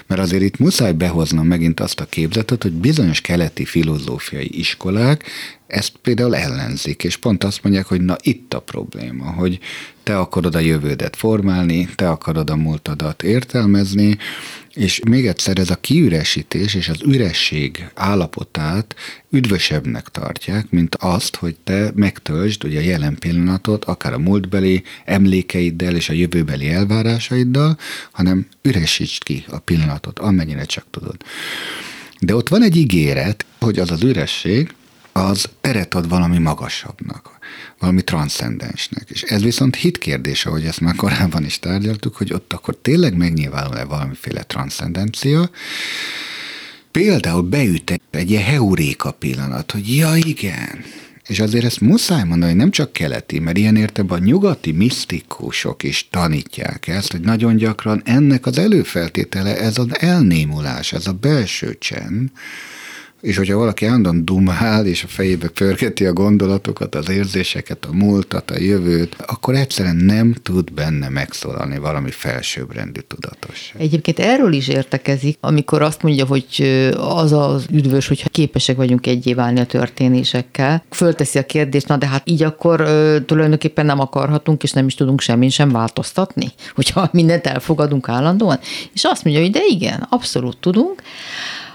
Mert 0.06 0.20
azért 0.20 0.42
itt 0.42 0.58
muszáj 0.58 0.92
behoznom 0.92 1.46
megint 1.46 1.80
azt 1.80 2.00
a 2.00 2.04
képzetet, 2.04 2.62
hogy 2.62 2.72
bizonyos 2.72 3.20
keleti 3.20 3.64
filozófiai 3.64 4.58
iskolák 4.58 5.24
ezt 5.70 5.92
például 6.02 6.37
ellenzik, 6.37 7.04
és 7.04 7.16
pont 7.16 7.44
azt 7.44 7.62
mondják, 7.62 7.87
hogy 7.87 8.00
na 8.00 8.16
itt 8.20 8.54
a 8.54 8.61
probléma, 8.61 9.30
hogy 9.30 9.59
te 10.02 10.18
akarod 10.18 10.54
a 10.54 10.59
jövődet 10.59 11.16
formálni, 11.16 11.88
te 11.94 12.09
akarod 12.09 12.50
a 12.50 12.56
múltadat 12.56 13.22
értelmezni, 13.22 14.18
és 14.74 15.00
még 15.09 15.26
egyszer 15.26 15.59
ez 15.59 15.70
a 15.70 15.76
kiüresítés 15.76 16.74
és 16.74 16.88
az 16.88 17.00
üresség 17.04 17.90
állapotát 17.94 18.94
üdvösebbnek 19.30 20.09
tartják, 20.09 20.70
mint 20.70 20.94
azt, 20.94 21.37
hogy 21.37 21.56
te 21.64 21.90
megtöltsd 21.94 22.64
ugye 22.64 22.78
a 22.78 22.83
jelen 22.83 23.18
pillanatot, 23.18 23.85
akár 23.85 24.12
a 24.12 24.18
múltbeli 24.18 24.83
emlékeiddel 25.04 25.96
és 25.96 26.09
a 26.09 26.12
jövőbeli 26.12 26.68
elvárásaiddal, 26.68 27.78
hanem 28.11 28.46
üresítsd 28.62 29.22
ki 29.22 29.44
a 29.48 29.59
pillanatot, 29.59 30.18
amennyire 30.18 30.64
csak 30.64 30.85
tudod. 30.90 31.16
De 32.20 32.35
ott 32.35 32.48
van 32.48 32.62
egy 32.62 32.76
ígéret, 32.76 33.44
hogy 33.59 33.78
az 33.78 33.90
az 33.90 34.02
üresség, 34.02 34.74
az 35.12 35.48
teret 35.60 35.94
ad 35.94 36.08
valami 36.08 36.38
magasabbnak, 36.38 37.38
valami 37.78 38.02
transzcendensnek. 38.02 39.10
És 39.10 39.22
ez 39.22 39.42
viszont 39.42 39.76
hit 39.76 39.98
kérdése, 39.98 40.48
ahogy 40.48 40.64
ezt 40.64 40.80
már 40.80 40.94
korábban 40.94 41.44
is 41.44 41.58
tárgyaltuk, 41.58 42.16
hogy 42.16 42.32
ott 42.32 42.52
akkor 42.52 42.76
tényleg 42.82 43.16
megnyilvánul-e 43.16 43.84
valamiféle 43.84 44.42
transzcendencia, 44.42 45.50
Például 46.90 47.42
beüt 47.42 48.00
egy 48.10 48.30
ilyen 48.30 48.42
heuréka 48.42 49.10
pillanat, 49.10 49.72
hogy 49.72 49.96
ja 49.96 50.16
igen, 50.16 50.84
és 51.26 51.40
azért 51.40 51.64
ezt 51.64 51.80
muszáj 51.80 52.24
mondani, 52.24 52.50
hogy 52.50 52.60
nem 52.60 52.70
csak 52.70 52.92
keleti, 52.92 53.38
mert 53.38 53.56
ilyen 53.56 53.76
értelemben 53.76 54.20
a 54.20 54.24
nyugati 54.24 54.72
misztikusok 54.72 55.82
is 55.82 56.08
tanítják 56.10 56.88
ezt, 56.88 57.12
hogy 57.12 57.20
nagyon 57.20 57.56
gyakran 57.56 58.02
ennek 58.04 58.46
az 58.46 58.58
előfeltétele 58.58 59.58
ez 59.58 59.78
az 59.78 59.86
elnémulás, 59.90 60.92
ez 60.92 61.06
a 61.06 61.12
belső 61.12 61.76
csend, 61.78 62.30
és 63.20 63.37
hogyha 63.37 63.56
valaki 63.56 63.87
állandóan 63.87 64.24
dumál, 64.24 64.87
és 64.87 65.04
a 65.04 65.06
fejébe 65.06 65.48
pörgeti 65.48 66.06
a 66.06 66.12
gondolatokat, 66.12 66.94
az 66.94 67.11
érzéseket, 67.11 67.85
a 67.85 67.92
múltat, 67.92 68.50
a 68.50 68.59
jövőt, 68.59 69.16
akkor 69.26 69.54
egyszerűen 69.54 69.96
nem 69.96 70.35
tud 70.42 70.72
benne 70.72 71.09
megszólalni 71.09 71.78
valami 71.78 72.11
felsőbbrendű 72.11 73.00
tudatosság. 73.00 73.80
Egyébként 73.80 74.18
erről 74.18 74.52
is 74.52 74.68
értekezik, 74.68 75.38
amikor 75.40 75.83
azt 75.83 76.02
mondja, 76.02 76.26
hogy 76.26 76.46
az 76.96 77.33
az 77.33 77.66
üdvös, 77.72 78.09
hogyha 78.09 78.28
képesek 78.28 78.76
vagyunk 78.76 79.06
egyé 79.06 79.35
válni 79.35 79.61
a 79.61 79.66
történésekkel. 79.66 80.85
Fölteszi 80.90 81.38
a 81.38 81.46
kérdést, 81.46 81.88
na 81.88 81.96
de 81.96 82.06
hát 82.06 82.22
így 82.24 82.42
akkor 82.42 82.76
tulajdonképpen 83.26 83.87
nem 83.87 84.00
akarhatunk, 84.00 84.62
és 84.62 84.72
nem 84.72 84.87
is 84.87 84.94
tudunk 84.94 85.20
semmit 85.20 85.50
sem 85.50 85.70
változtatni, 85.72 86.46
hogyha 86.74 87.09
mindent 87.12 87.46
elfogadunk 87.46 88.09
állandóan. 88.09 88.59
És 88.94 89.04
azt 89.04 89.24
mondja, 89.24 89.42
hogy 89.42 89.52
de 89.52 89.61
igen, 89.68 90.06
abszolút 90.11 90.56
tudunk. 90.56 91.02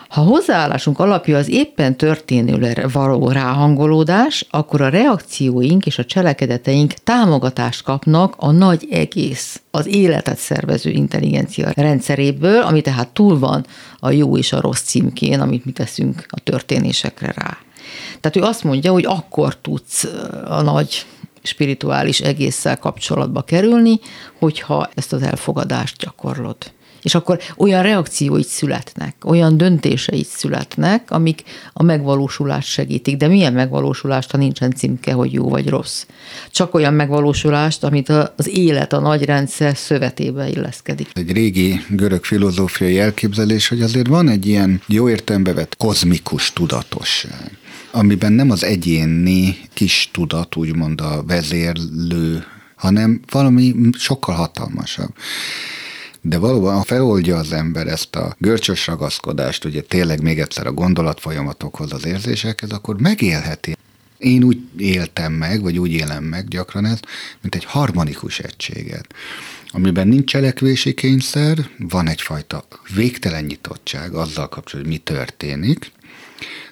Ha 0.08 0.22
hozzáállásunk 0.22 1.00
alapja 1.00 1.38
az 1.38 1.50
éppen 1.50 1.98
történőre 1.98 2.88
való 2.88 3.30
ráhangolódás, 3.30 4.46
akkor 4.50 4.82
a 4.82 4.90
reakcióink 4.90 5.86
és 5.86 5.98
a 5.98 6.06
cselekedeteink 6.06 6.94
támogatást 6.94 7.84
kapnak 7.84 8.34
a 8.38 8.52
nagy 8.52 8.88
egész, 8.92 9.62
az 9.72 9.88
életet 9.88 10.38
szervező 10.38 10.90
intelligencia 10.90 11.72
rendszeréből, 11.76 12.62
ami 12.62 12.82
tehát 12.82 13.08
túl 13.08 13.40
van 13.40 13.66
a 14.00 14.12
jó 14.12 14.38
és 14.38 14.54
a 14.54 14.62
rossz 14.62 14.82
címkén, 14.82 15.40
amit 15.40 15.66
mi 15.66 15.72
teszünk 15.72 16.26
a 16.30 16.40
történésekre 16.40 17.34
rá. 17.36 17.58
Tehát 18.20 18.38
ő 18.38 18.42
azt 18.42 18.64
mondja, 18.64 18.92
hogy 18.92 19.06
akkor 19.06 19.58
tudsz 19.58 20.08
a 20.48 20.62
nagy 20.62 21.06
spirituális 21.44 22.20
egésszel 22.20 22.78
kapcsolatba 22.78 23.42
kerülni, 23.42 24.00
hogyha 24.40 24.90
ezt 24.96 25.14
az 25.14 25.22
elfogadást 25.22 25.98
gyakorlod 25.98 26.58
és 27.06 27.16
akkor 27.16 27.40
olyan 27.58 27.84
reakcióit 27.84 28.48
születnek, 28.48 29.16
olyan 29.24 29.58
döntéseit 29.58 30.28
születnek, 30.28 31.12
amik 31.12 31.44
a 31.74 31.84
megvalósulást 31.84 32.68
segítik. 32.68 33.18
De 33.18 33.28
milyen 33.28 33.54
megvalósulást, 33.54 34.32
ha 34.32 34.38
nincsen 34.38 34.72
címke, 34.72 35.14
hogy 35.14 35.34
jó 35.34 35.50
vagy 35.50 35.70
rossz? 35.70 36.06
Csak 36.52 36.74
olyan 36.74 36.94
megvalósulást, 36.94 37.84
amit 37.84 38.10
az 38.10 38.48
élet, 38.48 38.94
a 38.94 39.00
nagy 39.00 39.26
rendszer 39.26 39.78
szövetébe 39.78 40.50
illeszkedik. 40.50 41.10
Egy 41.14 41.32
régi 41.32 41.80
görög 41.90 42.24
filozófiai 42.24 43.00
elképzelés, 43.00 43.68
hogy 43.68 43.82
azért 43.82 44.08
van 44.08 44.30
egy 44.30 44.48
ilyen 44.48 44.82
jó 44.88 45.10
értelembe 45.10 45.54
vett 45.54 45.78
kozmikus 45.78 46.54
tudatosság 46.54 47.58
amiben 47.92 48.34
nem 48.34 48.52
az 48.52 48.64
egyéni 48.64 49.58
kis 49.74 50.10
tudat, 50.14 50.56
úgymond 50.56 51.02
a 51.02 51.24
vezérlő, 51.28 52.44
hanem 52.76 53.20
valami 53.32 53.76
sokkal 53.98 54.36
hatalmasabb 54.36 55.14
de 56.28 56.38
valóban, 56.38 56.84
feloldja 56.84 57.38
az 57.38 57.52
ember 57.52 57.88
ezt 57.88 58.16
a 58.16 58.36
görcsös 58.38 58.88
ragaszkodást, 58.88 59.66
ugye 59.66 59.82
tényleg 59.82 60.22
még 60.22 60.40
egyszer 60.40 60.68
a 60.68 60.72
gondolatfolyamatokhoz, 60.72 61.94
az 61.94 62.06
érzésekhez, 62.06 62.70
akkor 62.72 63.02
megélheti. 63.02 63.76
Én 64.18 64.44
úgy 64.44 64.60
éltem 64.78 65.34
meg, 65.34 65.62
vagy 65.62 65.78
úgy 65.78 65.92
élem 65.92 66.24
meg 66.24 66.48
gyakran 66.48 66.86
ezt, 66.86 67.06
mint 67.42 67.56
egy 67.56 67.66
harmonikus 67.66 68.40
egységet, 68.40 69.08
amiben 69.68 70.08
nincs 70.08 70.30
cselekvési 70.30 70.94
kényszer, 70.94 71.70
van 71.78 72.08
egyfajta 72.08 72.66
végtelen 72.96 73.44
nyitottság 73.44 74.14
azzal 74.14 74.50
kapcsolatban, 74.50 74.94
hogy 74.94 75.02
mi 75.08 75.16
történik, 75.16 75.92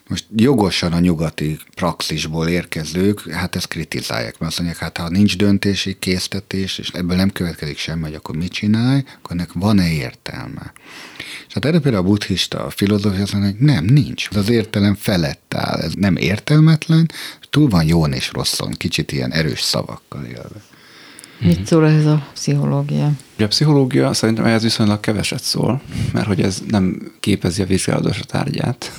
most 0.08 0.26
jogosan 0.36 0.94
a 0.94 1.00
nyugati 1.00 1.58
praxisból 1.76 2.48
érkezők, 2.48 3.32
hát 3.32 3.56
ezt 3.56 3.68
kritizálják, 3.68 4.40
mert 4.40 4.52
azt 4.52 4.60
mondják, 4.62 4.82
hát 4.82 4.98
ha 4.98 5.10
nincs 5.10 5.38
döntési 5.38 5.96
késztetés, 6.00 6.78
és 6.78 6.90
ebből 6.90 7.16
nem 7.18 7.30
következik 7.30 7.78
semmi, 7.78 8.04
hogy 8.04 8.14
akkor 8.14 8.36
mit 8.36 8.52
csinálj, 8.52 9.04
akkor 9.18 9.32
ennek 9.32 9.54
van-e 9.54 9.92
értelme? 9.92 10.74
És 11.48 11.54
hát 11.54 11.66
erre 11.66 11.80
például 11.80 12.04
a 12.04 12.08
buddhista 12.08 12.66
a 12.66 12.70
filozófia 12.70 13.22
azt 13.22 13.34
mondja, 13.34 13.52
hogy 13.52 13.60
nem, 13.60 13.86
nincs. 13.86 14.28
Az 14.36 14.50
értelem 14.50 14.96
felett 14.96 15.54
áll, 15.54 15.80
ez 15.80 15.94
nem 15.94 16.16
értelmetlen, 16.16 17.12
túl 17.50 17.70
van 17.70 17.86
jón 17.86 18.14
és 18.14 18.32
rosszon, 18.32 18.72
kicsit 18.72 19.12
ilyen 19.12 19.32
erős 19.32 19.62
szavakkal 19.62 20.24
élve. 20.24 20.62
Mit 21.40 21.66
szól 21.66 21.88
ez 21.88 22.06
a 22.06 22.28
pszichológia? 22.34 23.12
A 23.38 23.46
pszichológia 23.48 24.14
szerintem 24.14 24.46
ehhez 24.46 24.64
viszonylag 24.64 25.00
keveset 25.00 25.44
szól, 25.44 25.82
mert 26.14 26.28
hogy 26.28 26.42
ez 26.42 26.62
nem 26.68 27.12
képezi 27.20 27.62
a 27.62 27.66
vizsgálatos 27.66 28.20
tárgyát 28.20 28.92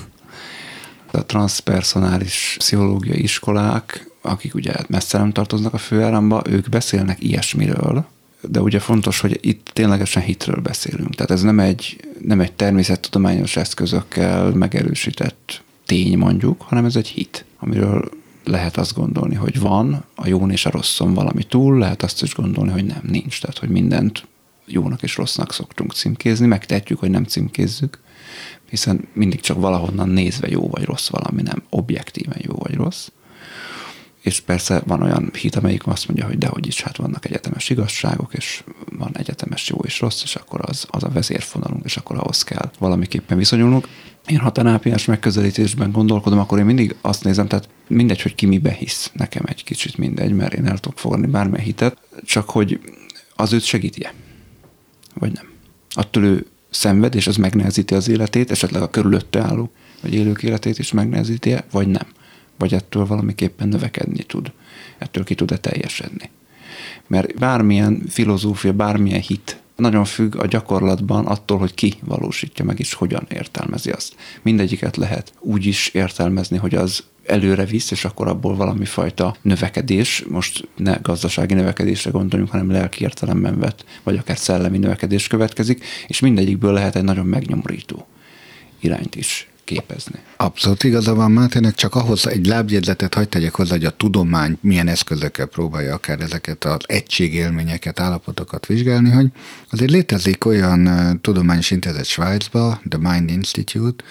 a 1.15 1.27
transpersonális 1.27 2.55
pszichológiai 2.59 3.23
iskolák, 3.23 4.11
akik 4.21 4.55
ugye 4.55 4.73
messze 4.89 5.19
nem 5.19 5.33
tartoznak 5.33 5.75
a 5.75 5.79
főáramba, 5.79 6.43
ők 6.47 6.69
beszélnek 6.69 7.23
ilyesmiről, 7.23 8.05
de 8.41 8.61
ugye 8.61 8.79
fontos, 8.79 9.21
hogy 9.21 9.39
itt 9.43 9.71
ténylegesen 9.73 10.23
hitről 10.23 10.61
beszélünk. 10.61 11.15
Tehát 11.15 11.31
ez 11.31 11.43
nem 11.43 11.61
egy, 11.61 12.01
nem 12.21 12.41
egy 12.41 12.53
természettudományos 12.53 13.57
eszközökkel 13.57 14.51
megerősített 14.51 15.63
tény 15.87 16.19
mondjuk, 16.19 16.63
hanem 16.63 16.85
ez 16.85 16.97
egy 16.97 17.09
hit, 17.09 17.45
amiről 17.59 18.11
lehet 18.45 18.77
azt 18.77 18.95
gondolni, 18.95 19.35
hogy 19.35 19.61
van 19.61 20.05
a 20.15 20.27
jón 20.27 20.51
és 20.51 20.67
a 20.67 20.71
rosszon 20.71 21.15
valami 21.15 21.43
túl, 21.43 21.79
lehet 21.79 22.03
azt 22.03 22.23
is 22.23 22.35
gondolni, 22.35 22.71
hogy 22.71 22.85
nem, 22.85 23.01
nincs. 23.03 23.41
Tehát, 23.41 23.59
hogy 23.59 23.69
mindent 23.69 24.27
jónak 24.67 25.03
és 25.03 25.17
rossznak 25.17 25.53
szoktunk 25.53 25.93
címkézni, 25.93 26.47
megtehetjük, 26.47 26.99
hogy 26.99 27.11
nem 27.11 27.25
címkézzük, 27.25 27.99
hiszen 28.75 29.09
mindig 29.13 29.41
csak 29.41 29.61
valahonnan 29.61 30.09
nézve 30.09 30.49
jó 30.49 30.69
vagy 30.69 30.85
rossz 30.85 31.09
valami, 31.09 31.43
nem 31.43 31.63
objektíven 31.71 32.39
jó 32.41 32.55
vagy 32.55 32.75
rossz. 32.75 33.09
És 34.21 34.41
persze 34.41 34.83
van 34.87 35.03
olyan 35.03 35.31
hit, 35.39 35.57
amelyik 35.57 35.87
azt 35.87 36.09
mondja, 36.09 36.27
hogy 36.27 36.39
dehogy 36.39 36.67
is, 36.67 36.81
hát 36.81 36.97
vannak 36.97 37.25
egyetemes 37.25 37.71
igazságok, 37.71 38.35
és 38.35 38.65
van 38.99 39.17
egyetemes 39.17 39.69
jó 39.69 39.77
és 39.85 40.01
rossz, 40.01 40.23
és 40.23 40.35
akkor 40.35 40.61
az, 40.63 40.87
az 40.91 41.03
a 41.03 41.09
vezérfonalunk, 41.09 41.85
és 41.85 41.97
akkor 41.97 42.17
ahhoz 42.17 42.43
kell 42.43 42.71
valamiképpen 42.79 43.39
viszonyulnunk. 43.39 43.89
Én 44.27 44.39
ha 44.39 44.53
terápiás 44.53 45.05
megközelítésben 45.05 45.93
gondolkodom, 45.93 46.39
akkor 46.39 46.59
én 46.59 46.65
mindig 46.65 46.97
azt 47.01 47.25
nézem, 47.25 47.49
tehát 47.49 47.69
mindegy, 47.89 48.23
hogy 48.23 48.35
ki 48.35 48.47
mibe 48.47 48.73
hisz, 48.73 49.11
nekem 49.13 49.43
egy 49.47 49.65
kicsit 49.65 49.97
mindegy, 49.97 50.33
mert 50.33 50.55
én 50.55 50.67
el 50.67 50.79
tudok 50.79 50.99
fogadni 50.99 51.27
bármely 51.27 51.63
hitet, 51.63 51.99
csak 52.25 52.51
hogy 52.51 52.81
az 53.37 53.53
őt 53.53 53.65
segíti 53.65 54.07
vagy 55.15 55.33
nem. 55.33 55.47
Attól 55.91 56.25
ő 56.25 56.47
szenved, 56.75 57.15
és 57.15 57.27
az 57.27 57.37
megnehezíti 57.37 57.95
az 57.95 58.09
életét, 58.09 58.51
esetleg 58.51 58.83
a 58.83 58.91
körülötte 58.91 59.41
álló, 59.41 59.71
vagy 60.03 60.15
élők 60.15 60.43
életét 60.43 60.79
is 60.79 60.93
megnehezíti 60.93 61.55
vagy 61.71 61.89
nem. 61.89 62.07
Vagy 62.59 62.75
ettől 62.75 63.07
valamiképpen 63.07 63.69
növekedni 63.69 64.23
tud. 64.23 64.53
Ettől 64.99 65.25
ki 65.25 65.35
tud-e 65.35 65.59
teljesedni. 65.59 66.31
Mert 67.07 67.39
bármilyen 67.39 68.03
filozófia, 68.09 68.73
bármilyen 68.73 69.21
hit 69.21 69.59
nagyon 69.77 70.05
függ 70.05 70.37
a 70.37 70.47
gyakorlatban 70.47 71.27
attól, 71.27 71.59
hogy 71.59 71.75
ki 71.75 71.95
valósítja 72.05 72.65
meg, 72.65 72.79
és 72.79 72.95
hogyan 72.95 73.27
értelmezi 73.31 73.91
azt. 73.91 74.15
Mindegyiket 74.43 74.97
lehet 74.97 75.33
úgy 75.41 75.67
is 75.67 75.89
értelmezni, 75.89 76.57
hogy 76.57 76.75
az 76.75 77.05
előre 77.27 77.65
visz, 77.65 77.91
és 77.91 78.05
akkor 78.05 78.29
abból 78.29 78.57
valami 78.57 78.85
fajta 78.85 79.37
növekedés, 79.43 80.25
most 80.29 80.69
ne 80.77 80.99
gazdasági 81.03 81.55
növekedésre 81.55 82.11
gondoljunk, 82.11 82.51
hanem 82.51 82.71
lelki 82.71 83.03
értelemben 83.03 83.59
vett, 83.59 83.85
vagy 84.03 84.17
akár 84.17 84.39
szellemi 84.39 84.79
növekedés 84.79 85.27
következik, 85.27 85.85
és 86.07 86.21
mindegyikből 86.21 86.73
lehet 86.73 86.97
egy 86.97 87.05
nagyon 87.05 87.27
megnyomorító 87.27 88.07
irányt 88.81 89.15
is 89.15 89.49
képezni. 89.65 90.19
Abszolút 90.37 90.85
igaza 90.85 91.15
van 91.15 91.31
Mátének, 91.31 91.75
csak 91.75 91.95
ahhoz 91.95 92.27
egy 92.27 92.47
lábjegyzetet 92.47 93.15
hagyd 93.15 93.29
tegyek 93.29 93.55
hozzá, 93.55 93.73
hogy 93.75 93.85
a 93.85 93.97
tudomány 93.97 94.59
milyen 94.61 94.89
eszközökkel 94.89 95.47
próbálja 95.47 95.95
akár 95.95 96.21
ezeket 96.21 96.65
az 96.65 96.81
egységélményeket, 96.87 98.01
állapotokat 98.01 98.67
vizsgálni, 98.67 99.11
hogy 99.11 99.27
azért 99.71 99.91
létezik 99.91 100.45
olyan 100.45 101.19
tudományos 101.21 101.71
intézet 101.71 102.05
Svájcba, 102.05 102.81
The 102.89 103.11
Mind 103.11 103.31
Institute, 103.31 104.05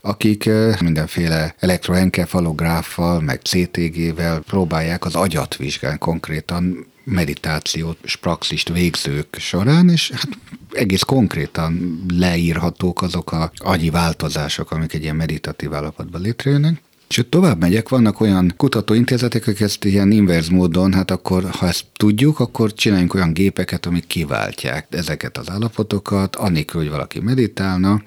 akik 0.00 0.50
mindenféle 0.80 1.54
elektroenkefalográffal, 1.58 3.20
meg 3.20 3.40
CTG-vel 3.42 4.40
próbálják 4.40 5.04
az 5.04 5.14
agyat 5.14 5.56
vizsgálni 5.56 5.98
konkrétan, 5.98 6.86
meditációt 7.10 7.98
és 8.02 8.16
praxist 8.16 8.68
végzők 8.68 9.36
során, 9.38 9.88
és 9.88 10.10
hát 10.10 10.28
egész 10.72 11.02
konkrétan 11.02 12.02
leírhatók 12.08 13.02
azok 13.02 13.32
a 13.32 13.52
agyi 13.56 13.90
változások, 13.90 14.70
amik 14.70 14.92
egy 14.92 15.02
ilyen 15.02 15.16
meditatív 15.16 15.74
állapotban 15.74 16.20
létrejönnek. 16.20 16.82
Ott 17.18 17.30
tovább 17.30 17.60
megyek, 17.60 17.88
vannak 17.88 18.20
olyan 18.20 18.54
kutatóintézetek, 18.56 19.46
akik 19.46 19.60
ezt 19.60 19.84
ilyen 19.84 20.10
inverz 20.10 20.48
módon, 20.48 20.92
hát 20.92 21.10
akkor, 21.10 21.44
ha 21.50 21.66
ezt 21.66 21.84
tudjuk, 21.92 22.40
akkor 22.40 22.74
csináljunk 22.74 23.14
olyan 23.14 23.32
gépeket, 23.32 23.86
amik 23.86 24.06
kiváltják 24.06 24.86
ezeket 24.90 25.38
az 25.38 25.50
állapotokat, 25.50 26.36
anélkül, 26.36 26.80
hogy 26.80 26.90
valaki 26.90 27.20
meditálna, 27.20 28.02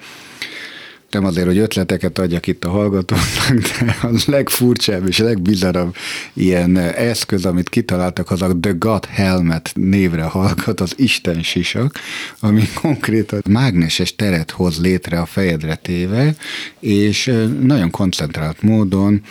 nem 1.13 1.25
azért, 1.25 1.47
hogy 1.47 1.57
ötleteket 1.57 2.19
adjak 2.19 2.47
itt 2.47 2.63
a 2.65 2.69
hallgatóknak, 2.69 3.57
de 3.79 3.95
a 4.01 4.07
legfurcsább 4.25 5.07
és 5.07 5.17
legbizarabb 5.17 5.95
ilyen 6.33 6.77
eszköz, 6.77 7.45
amit 7.45 7.69
kitaláltak, 7.69 8.31
az 8.31 8.41
a 8.41 8.57
The 8.61 8.71
God 8.71 9.05
Helmet 9.05 9.71
névre 9.75 10.23
hallgat, 10.23 10.79
az 10.79 10.93
Isten 10.97 11.43
sisak, 11.43 11.99
ami 12.39 12.63
konkrétan 12.81 13.41
mágneses 13.49 14.15
teret 14.15 14.51
hoz 14.51 14.81
létre 14.81 15.19
a 15.19 15.25
fejedre 15.25 15.75
téve, 15.75 16.35
és 16.79 17.33
nagyon 17.61 17.91
koncentrált 17.91 18.61
módon 18.61 19.21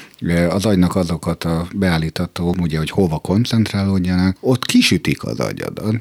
az 0.49 0.67
agynak 0.67 0.97
azokat 0.97 1.45
a 1.45 1.67
beállítató, 1.75 2.57
ugye, 2.61 2.79
hogy 2.79 2.91
hova 2.91 3.19
koncentrálódjanak, 3.19 4.37
ott 4.41 4.65
kisütik 4.65 5.25
az 5.25 5.41
agyadat. 5.41 5.95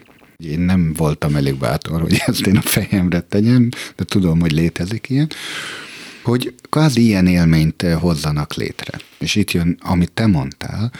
Én 0.43 0.59
nem 0.59 0.93
voltam 0.97 1.35
elég 1.35 1.55
bátor, 1.55 2.01
hogy 2.01 2.21
ezt 2.25 2.45
én 2.47 2.57
a 2.57 2.61
fejemre 2.61 3.19
tegyem, 3.19 3.69
de 3.95 4.03
tudom, 4.03 4.39
hogy 4.39 4.51
létezik 4.51 5.09
ilyen 5.09 5.29
hogy 6.23 6.53
kvázi 6.69 7.01
ilyen 7.01 7.27
élményt 7.27 7.81
hozzanak 7.81 8.53
létre. 8.53 8.99
És 9.19 9.35
itt 9.35 9.51
jön, 9.51 9.77
amit 9.81 10.11
te 10.11 10.27
mondtál, 10.27 10.91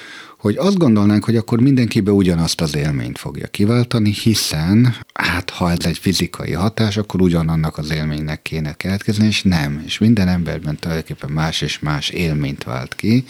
hogy 0.42 0.56
azt 0.58 0.78
gondolnánk, 0.78 1.24
hogy 1.24 1.36
akkor 1.36 1.60
mindenkibe 1.60 2.12
ugyanazt 2.12 2.62
az 2.62 2.76
élményt 2.76 3.18
fogja 3.18 3.48
kiváltani, 3.48 4.12
hiszen 4.12 4.96
hát 5.14 5.50
ha 5.50 5.72
ez 5.72 5.86
egy 5.86 5.98
fizikai 5.98 6.52
hatás, 6.52 6.98
akkor 6.98 7.22
ugyanannak 7.22 7.78
az 7.78 7.92
élménynek 7.92 8.42
kéne 8.42 8.74
keletkezni, 8.74 9.28
és 9.28 9.44
nem. 9.44 9.84
És 9.86 9.98
minden 9.98 10.28
emberben 10.28 10.76
tulajdonképpen 10.76 11.30
más 11.30 11.62
és 11.62 11.80
más 11.80 12.10
élményt 12.10 12.64
vált 12.64 12.96
ki. 12.96 13.26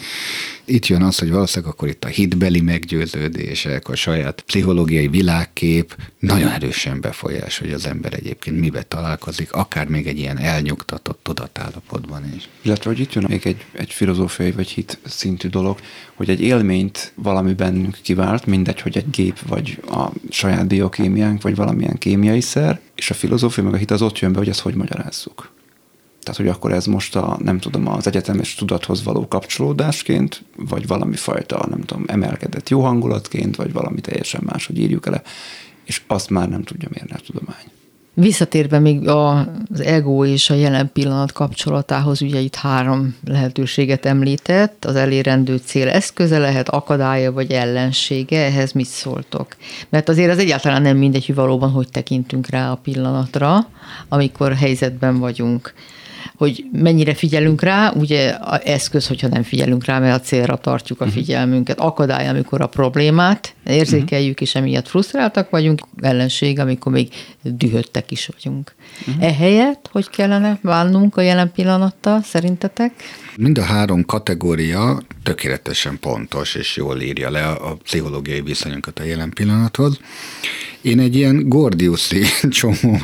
Itt 0.64 0.86
jön 0.86 1.02
az, 1.02 1.18
hogy 1.18 1.30
valószínűleg 1.30 1.74
akkor 1.74 1.88
itt 1.88 2.04
a 2.04 2.08
hitbeli 2.08 2.60
meggyőződések, 2.60 3.88
a 3.88 3.96
saját 3.96 4.40
pszichológiai 4.40 5.08
világkép 5.08 5.96
nagyon 6.18 6.48
erősen 6.48 7.00
befolyás, 7.00 7.58
hogy 7.58 7.72
az 7.72 7.86
ember 7.86 8.14
egyébként 8.14 8.60
mibe 8.60 8.82
találkozik, 8.82 9.52
akár 9.52 9.88
még 9.88 10.06
egy 10.06 10.18
ilyen 10.18 10.38
elnyugtatott 10.38 11.20
tudatállapotban 11.22 12.34
is. 12.36 12.48
Illetve, 12.62 12.90
hogy 12.90 13.00
itt 13.00 13.12
jön 13.12 13.24
még 13.28 13.46
egy, 13.46 13.64
egy 13.72 13.92
filozófiai 13.92 14.50
vagy 14.50 14.68
hit 14.68 14.98
szintű 15.04 15.48
dolog, 15.48 15.78
hogy 16.14 16.30
egy 16.30 16.40
élményt 16.40 17.01
valami 17.14 17.52
bennünk 17.54 17.98
kivált, 18.02 18.46
mindegy, 18.46 18.80
hogy 18.80 18.96
egy 18.96 19.10
gép, 19.10 19.38
vagy 19.38 19.80
a 19.90 20.08
saját 20.30 20.66
biokémiánk, 20.66 21.42
vagy 21.42 21.54
valamilyen 21.56 21.98
kémiai 21.98 22.40
szer, 22.40 22.80
és 22.94 23.10
a 23.10 23.14
filozófia 23.14 23.64
meg 23.64 23.72
a 23.72 23.76
hit 23.76 23.90
az 23.90 24.02
ott 24.02 24.18
jön 24.18 24.32
be, 24.32 24.38
hogy 24.38 24.48
ezt 24.48 24.60
hogy 24.60 24.74
magyarázzuk. 24.74 25.50
Tehát, 26.22 26.40
hogy 26.40 26.48
akkor 26.48 26.72
ez 26.72 26.86
most 26.86 27.16
a, 27.16 27.38
nem 27.42 27.58
tudom, 27.58 27.88
az 27.88 28.06
egyetemes 28.06 28.54
tudathoz 28.54 29.02
való 29.04 29.28
kapcsolódásként, 29.28 30.44
vagy 30.56 30.86
valami 30.86 31.16
fajta, 31.16 31.66
nem 31.70 31.80
tudom, 31.80 32.04
emelkedett 32.06 32.68
jó 32.68 32.80
hangulatként, 32.80 33.56
vagy 33.56 33.72
valami 33.72 34.00
teljesen 34.00 34.42
más, 34.44 34.66
hogy 34.66 34.78
írjuk 34.78 35.06
ele, 35.06 35.22
és 35.84 36.02
azt 36.06 36.30
már 36.30 36.48
nem 36.48 36.62
tudja 36.62 36.88
mérni 36.92 37.12
a 37.12 37.20
tudomány. 37.26 37.64
Visszatérve 38.14 38.78
még 38.78 39.08
az 39.08 39.80
ego 39.80 40.24
és 40.24 40.50
a 40.50 40.54
jelen 40.54 40.90
pillanat 40.92 41.32
kapcsolatához, 41.32 42.22
ugye 42.22 42.38
itt 42.38 42.54
három 42.54 43.16
lehetőséget 43.24 44.06
említett, 44.06 44.84
az 44.84 44.96
elérendő 44.96 45.56
cél 45.56 45.88
eszköze 45.88 46.38
lehet, 46.38 46.68
akadálya 46.68 47.32
vagy 47.32 47.50
ellensége, 47.50 48.44
ehhez 48.44 48.72
mit 48.72 48.86
szóltok? 48.86 49.56
Mert 49.88 50.08
azért 50.08 50.30
az 50.30 50.38
egyáltalán 50.38 50.82
nem 50.82 50.96
mindegy, 50.96 51.26
hogy 51.26 51.34
valóban 51.34 51.70
hogy 51.70 51.88
tekintünk 51.88 52.48
rá 52.48 52.70
a 52.70 52.80
pillanatra, 52.82 53.68
amikor 54.08 54.54
helyzetben 54.54 55.18
vagyunk 55.18 55.72
hogy 56.42 56.64
mennyire 56.72 57.14
figyelünk 57.14 57.62
rá, 57.62 57.92
ugye 57.94 58.36
eszköz, 58.64 59.06
hogyha 59.06 59.28
nem 59.28 59.42
figyelünk 59.42 59.84
rá, 59.84 59.98
mert 59.98 60.20
a 60.20 60.24
célra 60.24 60.56
tartjuk 60.56 61.00
a 61.00 61.04
mhm. 61.04 61.12
figyelmünket. 61.12 61.80
Akadály, 61.80 62.28
amikor 62.28 62.60
a 62.60 62.66
problémát 62.66 63.54
érzékeljük, 63.66 64.40
és 64.40 64.54
emiatt 64.54 64.88
frusztráltak 64.88 65.50
vagyunk, 65.50 65.80
ellenség, 66.00 66.58
amikor 66.58 66.92
még 66.92 67.12
dühöttek 67.42 68.10
is 68.10 68.28
vagyunk. 68.32 68.74
Uh-huh. 69.06 69.24
Ehelyett, 69.24 69.88
hogy 69.92 70.10
kellene 70.10 70.58
válnunk 70.62 71.16
a 71.16 71.20
jelen 71.20 71.52
pillanattal, 71.52 72.22
szerintetek? 72.22 72.92
Mind 73.36 73.58
a 73.58 73.62
három 73.62 74.04
kategória 74.04 75.02
tökéletesen 75.22 75.98
pontos, 76.00 76.54
és 76.54 76.76
jól 76.76 77.00
írja 77.00 77.30
le 77.30 77.46
a 77.46 77.76
pszichológiai 77.82 78.40
viszonyunkat 78.40 78.98
a 78.98 79.04
jelen 79.04 79.30
pillanathoz. 79.30 80.00
Én 80.82 81.00
egy 81.00 81.16
ilyen 81.16 81.48
gordiuszi 81.48 82.22
csomó 82.60 82.98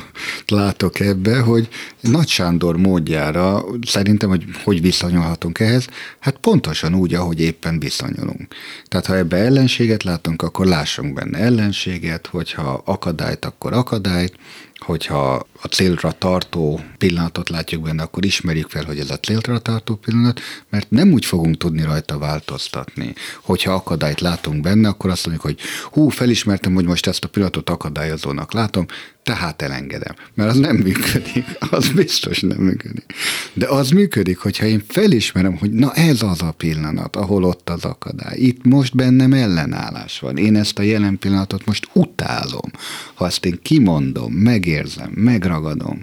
látok 0.46 1.00
ebbe, 1.00 1.38
hogy 1.38 1.68
Nagy 2.00 2.28
Sándor 2.28 2.76
módjára 2.76 3.64
szerintem, 3.86 4.28
hogy 4.28 4.44
hogy 4.64 4.80
viszonyulhatunk 4.80 5.58
ehhez, 5.58 5.86
hát 6.18 6.36
pontosan 6.36 6.94
úgy, 6.94 7.14
ahogy 7.14 7.40
éppen 7.40 7.78
viszonyulunk. 7.78 8.54
Tehát 8.88 9.06
ha 9.06 9.16
ebbe 9.16 9.36
ellenséget 9.36 10.02
látunk, 10.02 10.42
akkor 10.42 10.66
lássunk 10.66 11.14
benne 11.14 11.38
ellenséget, 11.38 12.26
hogyha 12.26 12.82
akadályt, 12.84 13.44
akkor 13.44 13.72
akadályt, 13.72 14.34
hogyha 14.78 15.46
a 15.62 15.66
célra 15.66 16.12
tartó 16.12 16.80
pillanatot 16.98 17.48
látjuk 17.48 17.82
benne, 17.82 18.02
akkor 18.02 18.24
ismerjük 18.24 18.70
fel, 18.70 18.84
hogy 18.84 18.98
ez 18.98 19.10
a 19.10 19.18
célra 19.18 19.58
tartó 19.58 19.94
pillanat, 19.94 20.40
mert 20.68 20.90
nem 20.90 21.12
úgy 21.12 21.24
fogunk 21.24 21.56
tudni 21.56 21.82
rajta 21.82 22.18
változtatni. 22.18 23.14
Hogyha 23.42 23.72
akadályt 23.72 24.20
látunk 24.20 24.60
benne, 24.60 24.88
akkor 24.88 25.10
azt 25.10 25.26
mondjuk, 25.26 25.46
hogy 25.46 25.58
hú, 25.90 26.08
felismertem, 26.08 26.74
hogy 26.74 26.84
most 26.84 27.06
ezt 27.06 27.24
a 27.24 27.28
pillanatot 27.28 27.70
akadályozónak 27.70 28.52
látom, 28.52 28.86
tehát 29.28 29.62
elengedem. 29.62 30.14
Mert 30.34 30.50
az 30.50 30.56
nem 30.56 30.76
működik, 30.76 31.44
az 31.70 31.88
biztos 31.88 32.40
nem 32.40 32.58
működik. 32.58 33.04
De 33.52 33.66
az 33.66 33.90
működik, 33.90 34.38
hogyha 34.38 34.66
én 34.66 34.82
felismerem, 34.88 35.56
hogy 35.56 35.70
na 35.70 35.94
ez 35.94 36.22
az 36.22 36.42
a 36.42 36.50
pillanat, 36.50 37.16
ahol 37.16 37.44
ott 37.44 37.70
az 37.70 37.84
akadály. 37.84 38.36
Itt 38.36 38.64
most 38.64 38.94
bennem 38.94 39.32
ellenállás 39.32 40.18
van. 40.18 40.36
Én 40.36 40.56
ezt 40.56 40.78
a 40.78 40.82
jelen 40.82 41.18
pillanatot 41.18 41.66
most 41.66 41.88
utálom. 41.92 42.70
Ha 43.14 43.26
ezt 43.26 43.44
én 43.44 43.58
kimondom, 43.62 44.32
meg 44.32 44.68
megérzem, 44.68 45.10
megragadom, 45.14 46.00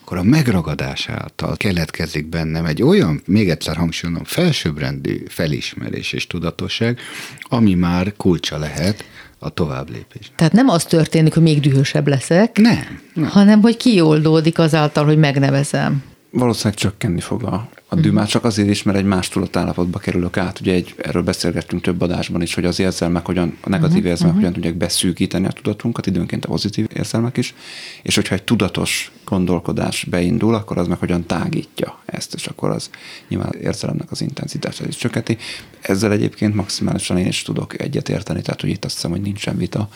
akkor 0.00 0.16
a 0.16 0.22
megragadás 0.22 1.08
által 1.08 1.56
keletkezik 1.56 2.26
bennem 2.26 2.64
egy 2.64 2.82
olyan, 2.82 3.22
még 3.26 3.50
egyszer 3.50 3.76
hangsúlyozom, 3.76 4.24
felsőbbrendű 4.24 5.22
felismerés 5.28 6.12
és 6.12 6.26
tudatosság, 6.26 6.98
ami 7.40 7.74
már 7.74 8.12
kulcsa 8.16 8.58
lehet 8.58 9.04
a 9.44 9.48
tovább 9.48 9.90
lépés. 9.90 10.30
Tehát 10.36 10.52
nem 10.52 10.68
az 10.68 10.84
történik, 10.84 11.34
hogy 11.34 11.42
még 11.42 11.60
dühösebb 11.60 12.08
leszek, 12.08 12.58
Nem, 12.58 13.00
nem. 13.14 13.28
hanem 13.28 13.60
hogy 13.60 13.76
kioldódik 13.76 14.58
azáltal, 14.58 15.04
hogy 15.04 15.18
megnevezem. 15.18 16.02
Valószínűleg 16.34 16.78
csökkenni 16.78 17.20
fog 17.20 17.42
a, 17.42 17.68
a 17.88 17.94
dű, 17.94 18.10
már 18.10 18.26
csak 18.26 18.44
azért 18.44 18.68
is, 18.68 18.82
mert 18.82 18.98
egy 18.98 19.04
más 19.04 19.28
tudatállapotba 19.28 19.98
kerülök 19.98 20.36
át. 20.36 20.60
Ugye 20.60 20.72
egy, 20.72 20.94
erről 20.96 21.22
beszélgettünk 21.22 21.82
több 21.82 22.00
adásban 22.00 22.42
is, 22.42 22.54
hogy 22.54 22.64
az 22.64 22.78
érzelmek 22.78 23.26
hogyan, 23.26 23.58
a 23.60 23.68
negatív 23.68 23.96
uh-huh, 23.96 24.10
érzelmek 24.10 24.36
uh-huh. 24.36 24.48
hogyan 24.48 24.52
tudják 24.52 24.74
beszűkíteni 24.74 25.46
a 25.46 25.50
tudatunkat, 25.50 26.06
időnként 26.06 26.44
a 26.44 26.48
pozitív 26.48 26.88
érzelmek 26.94 27.36
is, 27.36 27.54
és 28.02 28.14
hogyha 28.14 28.34
egy 28.34 28.42
tudatos 28.42 29.12
gondolkodás 29.24 30.04
beindul, 30.04 30.54
akkor 30.54 30.78
az 30.78 30.86
meg 30.86 30.98
hogyan 30.98 31.26
tágítja 31.26 31.98
ezt, 32.04 32.34
és 32.34 32.46
akkor 32.46 32.70
az 32.70 32.90
nyilván 33.28 33.48
az 33.48 33.60
érzelemnek 33.60 34.10
az 34.10 34.20
intenzitását 34.20 34.88
is 34.88 34.96
csökkenti. 34.96 35.36
Ezzel 35.80 36.12
egyébként 36.12 36.54
maximálisan 36.54 37.18
én 37.18 37.26
is 37.26 37.42
tudok 37.42 37.80
egyetérteni, 37.80 38.42
tehát 38.42 38.60
hogy 38.60 38.70
itt 38.70 38.84
azt 38.84 38.94
hiszem, 38.94 39.10
hogy 39.10 39.20
nincsen 39.20 39.56
vita 39.56 39.88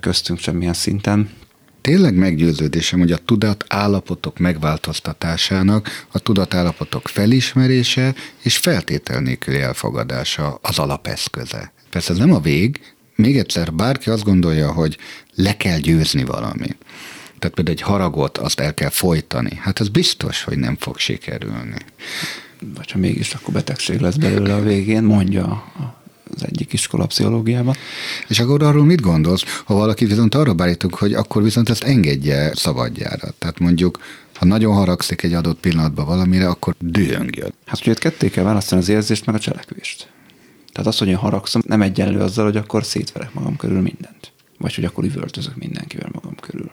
köztünk 0.00 0.38
semmilyen 0.38 0.74
szinten. 0.74 1.30
Tényleg 1.82 2.14
meggyőződésem, 2.14 2.98
hogy 2.98 3.12
a 3.12 3.16
tudat 3.16 3.64
állapotok 3.68 4.38
megváltoztatásának 4.38 6.06
a 6.12 6.18
tudatállapotok 6.18 7.08
felismerése 7.08 8.14
és 8.42 8.56
feltétel 8.56 9.20
nélküli 9.20 9.60
elfogadása 9.60 10.58
az 10.62 10.78
alapeszköze. 10.78 11.72
Persze 11.90 12.12
ez 12.12 12.18
nem 12.18 12.32
a 12.32 12.40
vég, 12.40 12.80
még 13.14 13.38
egyszer 13.38 13.72
bárki 13.72 14.10
azt 14.10 14.24
gondolja, 14.24 14.72
hogy 14.72 14.96
le 15.34 15.56
kell 15.56 15.78
győzni 15.78 16.24
valami. 16.24 16.76
Tehát 17.38 17.54
például 17.56 17.76
egy 17.76 17.82
haragot 17.82 18.38
azt 18.38 18.60
el 18.60 18.74
kell 18.74 18.90
folytani. 18.90 19.54
Hát 19.60 19.80
ez 19.80 19.88
biztos, 19.88 20.42
hogy 20.42 20.58
nem 20.58 20.76
fog 20.76 20.98
sikerülni. 20.98 21.76
Vagy 22.74 22.90
ha 22.90 22.98
mégis, 22.98 23.34
akkor 23.34 23.54
betegség 23.54 24.00
lesz 24.00 24.16
belőle 24.16 24.54
a 24.54 24.62
végén, 24.62 25.02
mondja 25.02 25.44
a 25.44 26.01
az 26.34 26.44
egyik 26.44 26.72
iskola 26.72 27.06
pszichológiában. 27.06 27.74
És 28.28 28.40
akkor 28.40 28.62
arról 28.62 28.84
mit 28.84 29.00
gondolsz, 29.00 29.62
ha 29.64 29.74
valaki 29.74 30.04
viszont 30.04 30.34
arra 30.34 30.54
bárítunk, 30.54 30.94
hogy 30.94 31.14
akkor 31.14 31.42
viszont 31.42 31.68
ezt 31.68 31.82
engedje 31.82 32.54
szabadjára? 32.54 33.28
Tehát 33.38 33.58
mondjuk, 33.58 33.98
ha 34.34 34.44
nagyon 34.44 34.74
haragszik 34.74 35.22
egy 35.22 35.32
adott 35.32 35.60
pillanatban 35.60 36.06
valamire, 36.06 36.48
akkor 36.48 36.74
dühöngjön. 36.78 37.52
Hát 37.66 37.80
ugye 37.80 37.94
ketté 37.94 38.30
kell 38.30 38.44
választani 38.44 38.80
az 38.80 38.88
érzést 38.88 39.26
meg 39.26 39.34
a 39.34 39.38
cselekvést. 39.38 40.08
Tehát 40.72 40.88
az, 40.88 40.98
hogy 40.98 41.08
én 41.08 41.16
haragszom, 41.16 41.62
nem 41.66 41.82
egyenlő 41.82 42.20
azzal, 42.20 42.44
hogy 42.44 42.56
akkor 42.56 42.84
szétverek 42.84 43.34
magam 43.34 43.56
körül 43.56 43.80
mindent. 43.80 44.32
Vagy 44.58 44.74
hogy 44.74 44.84
akkor 44.84 45.04
üvöltözök 45.04 45.56
mindenkivel 45.56 46.10
magam 46.12 46.34
körül. 46.34 46.70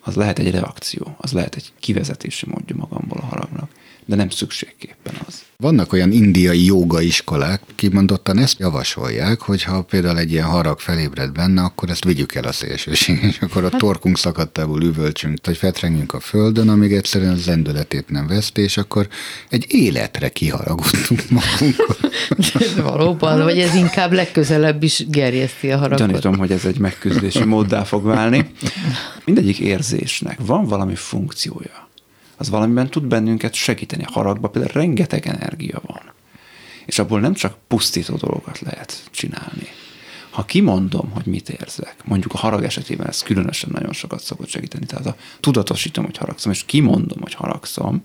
Az 0.00 0.14
lehet 0.14 0.38
egy 0.38 0.50
reakció, 0.50 1.16
az 1.18 1.32
lehet 1.32 1.54
egy 1.54 1.72
kivezetési 1.80 2.46
módja 2.48 2.76
magamból 2.76 3.18
a 3.18 3.24
haragnak 3.24 3.70
de 4.10 4.16
nem 4.16 4.30
szükségképpen 4.30 5.14
az. 5.26 5.42
Vannak 5.56 5.92
olyan 5.92 6.12
indiai 6.12 6.64
joga 6.64 7.00
iskolák, 7.00 7.60
kimondottan 7.74 8.38
ezt 8.38 8.58
javasolják, 8.58 9.40
hogy 9.40 9.62
ha 9.62 9.82
például 9.82 10.18
egy 10.18 10.32
ilyen 10.32 10.46
harag 10.46 10.78
felébred 10.80 11.32
benne, 11.32 11.62
akkor 11.62 11.90
ezt 11.90 12.04
vigyük 12.04 12.34
el 12.34 12.44
a 12.44 12.52
szélsőség, 12.52 13.22
és 13.22 13.38
akkor 13.40 13.64
a 13.64 13.68
hát- 13.70 13.80
torkunk 13.80 14.18
szakadtából 14.18 14.82
üvölcsünk, 14.82 15.38
vagy 15.46 15.56
fetrengjünk 15.56 16.14
a 16.14 16.20
földön, 16.20 16.68
amíg 16.68 16.92
egyszerűen 16.92 17.32
az 17.32 17.42
zendületét 17.42 18.08
nem 18.08 18.26
veszti, 18.26 18.60
és 18.60 18.76
akkor 18.76 19.08
egy 19.48 19.66
életre 19.68 20.28
kiharagudtunk 20.28 21.22
magunkon. 21.28 21.96
Valóban, 22.90 23.42
vagy 23.42 23.58
ez 23.58 23.74
inkább 23.74 24.12
legközelebb 24.12 24.82
is 24.82 25.04
gerjeszti 25.08 25.70
a 25.70 25.76
haragot. 25.76 25.98
Gyanítom, 25.98 26.38
hogy 26.38 26.52
ez 26.52 26.64
egy 26.64 26.78
megküzdési 26.78 27.44
móddá 27.44 27.84
fog 27.84 28.04
válni. 28.04 28.50
Mindegyik 29.24 29.58
érzésnek 29.58 30.38
van 30.46 30.64
valami 30.64 30.94
funkciója 30.94 31.88
az 32.40 32.50
valamiben 32.50 32.90
tud 32.90 33.04
bennünket 33.04 33.54
segíteni. 33.54 34.04
A 34.04 34.10
haragban 34.10 34.50
például 34.50 34.72
rengeteg 34.72 35.26
energia 35.26 35.80
van. 35.86 36.12
És 36.86 36.98
abból 36.98 37.20
nem 37.20 37.34
csak 37.34 37.56
pusztító 37.68 38.16
dolgokat 38.16 38.60
lehet 38.60 39.02
csinálni. 39.10 39.66
Ha 40.30 40.44
kimondom, 40.44 41.10
hogy 41.10 41.26
mit 41.26 41.48
érzek, 41.48 41.96
mondjuk 42.04 42.32
a 42.32 42.38
harag 42.38 42.64
esetében 42.64 43.06
ez 43.06 43.22
különösen 43.22 43.70
nagyon 43.72 43.92
sokat 43.92 44.22
szokott 44.22 44.48
segíteni, 44.48 44.86
tehát 44.86 45.04
ha 45.04 45.16
tudatosítom, 45.40 46.04
hogy 46.04 46.16
haragszom, 46.16 46.52
és 46.52 46.64
kimondom, 46.64 47.20
hogy 47.20 47.34
haragszom, 47.34 48.04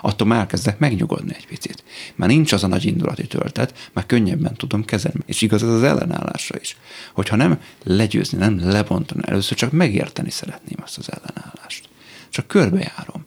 attól 0.00 0.26
már 0.26 0.38
elkezdek 0.38 0.78
megnyugodni 0.78 1.34
egy 1.34 1.46
picit. 1.46 1.84
Már 2.14 2.28
nincs 2.28 2.52
az 2.52 2.64
a 2.64 2.66
nagy 2.66 2.84
indulati 2.84 3.26
töltet, 3.26 3.90
már 3.92 4.06
könnyebben 4.06 4.54
tudom 4.54 4.84
kezelni. 4.84 5.20
És 5.26 5.42
igaz 5.42 5.62
ez 5.62 5.68
az 5.68 5.82
ellenállásra 5.82 6.58
is. 6.60 6.76
Hogyha 7.12 7.36
nem 7.36 7.60
legyőzni, 7.82 8.38
nem 8.38 8.70
lebontani, 8.70 9.22
először 9.26 9.56
csak 9.56 9.72
megérteni 9.72 10.30
szeretném 10.30 10.78
azt 10.82 10.98
az 10.98 11.08
ellenállást. 11.12 11.88
Csak 12.30 12.46
körbejárom 12.46 13.25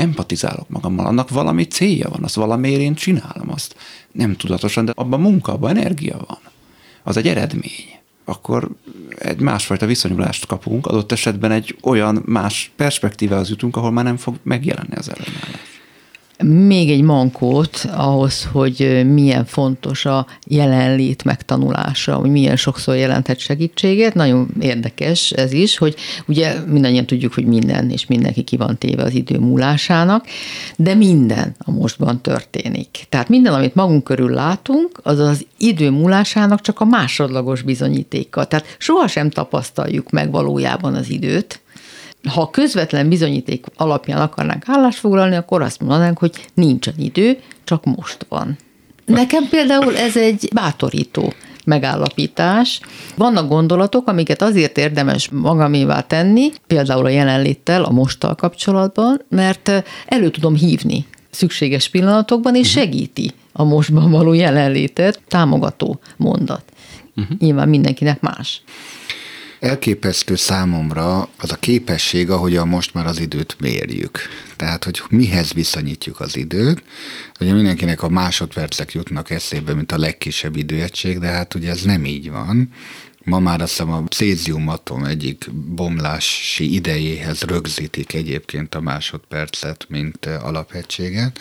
empatizálok 0.00 0.68
magammal, 0.68 1.06
annak 1.06 1.30
valami 1.30 1.64
célja 1.64 2.08
van, 2.08 2.24
azt 2.24 2.34
valamiért 2.34 2.80
én 2.80 2.94
csinálom 2.94 3.50
azt. 3.50 3.76
Nem 4.12 4.36
tudatosan, 4.36 4.84
de 4.84 4.92
abban 4.94 5.20
munka, 5.20 5.52
abban 5.52 5.76
energia 5.76 6.16
van. 6.26 6.38
Az 7.02 7.16
egy 7.16 7.28
eredmény. 7.28 7.98
Akkor 8.24 8.68
egy 9.18 9.40
másfajta 9.40 9.86
viszonyulást 9.86 10.46
kapunk, 10.46 10.86
adott 10.86 11.12
esetben 11.12 11.50
egy 11.50 11.76
olyan 11.82 12.22
más 12.26 12.72
perspektívához 12.76 13.48
jutunk, 13.48 13.76
ahol 13.76 13.90
már 13.90 14.04
nem 14.04 14.16
fog 14.16 14.36
megjelenni 14.42 14.94
az 14.94 15.10
ellenállás 15.10 15.79
még 16.42 16.90
egy 16.90 17.02
mankót 17.02 17.88
ahhoz, 17.96 18.48
hogy 18.52 19.06
milyen 19.12 19.44
fontos 19.44 20.04
a 20.04 20.26
jelenlét 20.46 21.24
megtanulása, 21.24 22.14
hogy 22.14 22.30
milyen 22.30 22.56
sokszor 22.56 22.96
jelenthet 22.96 23.38
segítséget. 23.38 24.14
Nagyon 24.14 24.48
érdekes 24.60 25.30
ez 25.30 25.52
is, 25.52 25.78
hogy 25.78 25.94
ugye 26.26 26.54
mindannyian 26.66 27.06
tudjuk, 27.06 27.34
hogy 27.34 27.46
minden 27.46 27.90
és 27.90 28.06
mindenki 28.06 28.42
ki 28.42 28.56
van 28.56 28.78
téve 28.78 29.02
az 29.02 29.14
idő 29.14 29.38
múlásának, 29.38 30.26
de 30.76 30.94
minden 30.94 31.54
a 31.58 31.70
mostban 31.70 32.20
történik. 32.20 33.06
Tehát 33.08 33.28
minden, 33.28 33.54
amit 33.54 33.74
magunk 33.74 34.04
körül 34.04 34.30
látunk, 34.30 35.00
az 35.02 35.18
az 35.18 35.46
idő 35.58 35.90
múlásának 35.90 36.60
csak 36.60 36.80
a 36.80 36.84
másodlagos 36.84 37.62
bizonyítéka. 37.62 38.44
Tehát 38.44 38.76
sohasem 38.78 39.30
tapasztaljuk 39.30 40.10
meg 40.10 40.30
valójában 40.30 40.94
az 40.94 41.10
időt, 41.10 41.60
ha 42.28 42.50
közvetlen 42.50 43.08
bizonyíték 43.08 43.66
alapján 43.76 44.20
akarnánk 44.20 44.64
állásfoglalni, 44.66 45.36
akkor 45.36 45.62
azt 45.62 45.80
mondanánk, 45.80 46.18
hogy 46.18 46.32
nincsen 46.54 46.94
idő, 46.96 47.38
csak 47.64 47.84
most 47.84 48.26
van. 48.28 48.58
Nekem 49.04 49.48
például 49.48 49.96
ez 49.96 50.16
egy 50.16 50.48
bátorító 50.54 51.32
megállapítás. 51.64 52.80
Vannak 53.16 53.48
gondolatok, 53.48 54.08
amiket 54.08 54.42
azért 54.42 54.78
érdemes 54.78 55.28
magamévá 55.28 56.00
tenni, 56.00 56.50
például 56.66 57.04
a 57.04 57.08
jelenléttel, 57.08 57.84
a 57.84 57.90
mosttal 57.90 58.34
kapcsolatban, 58.34 59.22
mert 59.28 59.72
elő 60.06 60.30
tudom 60.30 60.54
hívni 60.54 61.06
szükséges 61.30 61.88
pillanatokban, 61.88 62.54
és 62.54 62.74
mhm. 62.74 62.80
segíti 62.80 63.32
a 63.52 63.64
mostban 63.64 64.10
való 64.10 64.32
jelenlétet, 64.32 65.20
támogató 65.28 66.00
mondat. 66.16 66.62
Uh-huh. 67.16 67.38
Nyilván 67.38 67.68
mindenkinek 67.68 68.20
más. 68.20 68.62
Elképesztő 69.60 70.36
számomra 70.36 71.28
az 71.38 71.52
a 71.52 71.56
képesség, 71.56 72.30
ahogyan 72.30 72.68
most 72.68 72.94
már 72.94 73.06
az 73.06 73.20
időt 73.20 73.56
mérjük. 73.60 74.18
Tehát, 74.56 74.84
hogy 74.84 75.02
mihez 75.10 75.52
viszonyítjuk 75.52 76.20
az 76.20 76.36
időt. 76.36 76.82
Ugye 77.40 77.52
mindenkinek 77.52 78.02
a 78.02 78.08
másodpercek 78.08 78.92
jutnak 78.92 79.30
eszébe, 79.30 79.74
mint 79.74 79.92
a 79.92 79.98
legkisebb 79.98 80.56
időegység, 80.56 81.18
de 81.18 81.26
hát 81.26 81.54
ugye 81.54 81.70
ez 81.70 81.82
nem 81.82 82.04
így 82.04 82.30
van. 82.30 82.72
Ma 83.24 83.38
már 83.38 83.60
azt 83.60 83.70
hiszem 83.70 83.92
a 83.92 84.04
cézium 84.08 84.68
atom 84.68 85.04
egyik 85.04 85.50
bomlási 85.52 86.74
idejéhez 86.74 87.42
rögzítik 87.42 88.12
egyébként 88.14 88.74
a 88.74 88.80
másodpercet, 88.80 89.86
mint 89.88 90.26
alapegységet, 90.26 91.38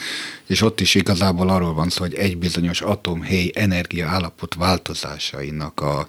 és 0.48 0.62
ott 0.62 0.80
is 0.80 0.96
igazából 0.96 1.50
arról 1.50 1.74
van 1.74 1.90
szó, 1.90 2.02
hogy 2.02 2.14
egy 2.14 2.38
bizonyos 2.38 2.82
atomhéj 2.82 3.52
energia 3.56 4.08
állapot 4.08 4.56
változásainak 4.56 5.82
a 5.82 6.08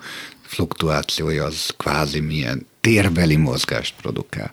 fluktuációja 0.51 1.45
az 1.45 1.75
kvázi 1.77 2.21
milyen 2.21 2.67
térbeli 2.81 3.37
mozgást 3.37 3.95
produkál. 4.01 4.51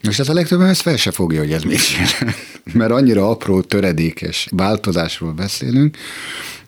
És 0.00 0.18
ez 0.18 0.28
a 0.28 0.32
legtöbben 0.32 0.68
ezt 0.68 0.80
fel 0.80 0.96
se 0.96 1.10
fogja, 1.10 1.40
hogy 1.40 1.52
ez 1.52 1.62
mit 1.62 1.90
jelent. 1.92 2.36
Mert 2.72 2.90
annyira 2.90 3.30
apró, 3.30 3.60
töredékes 3.62 4.48
változásról 4.50 5.32
beszélünk, 5.32 5.96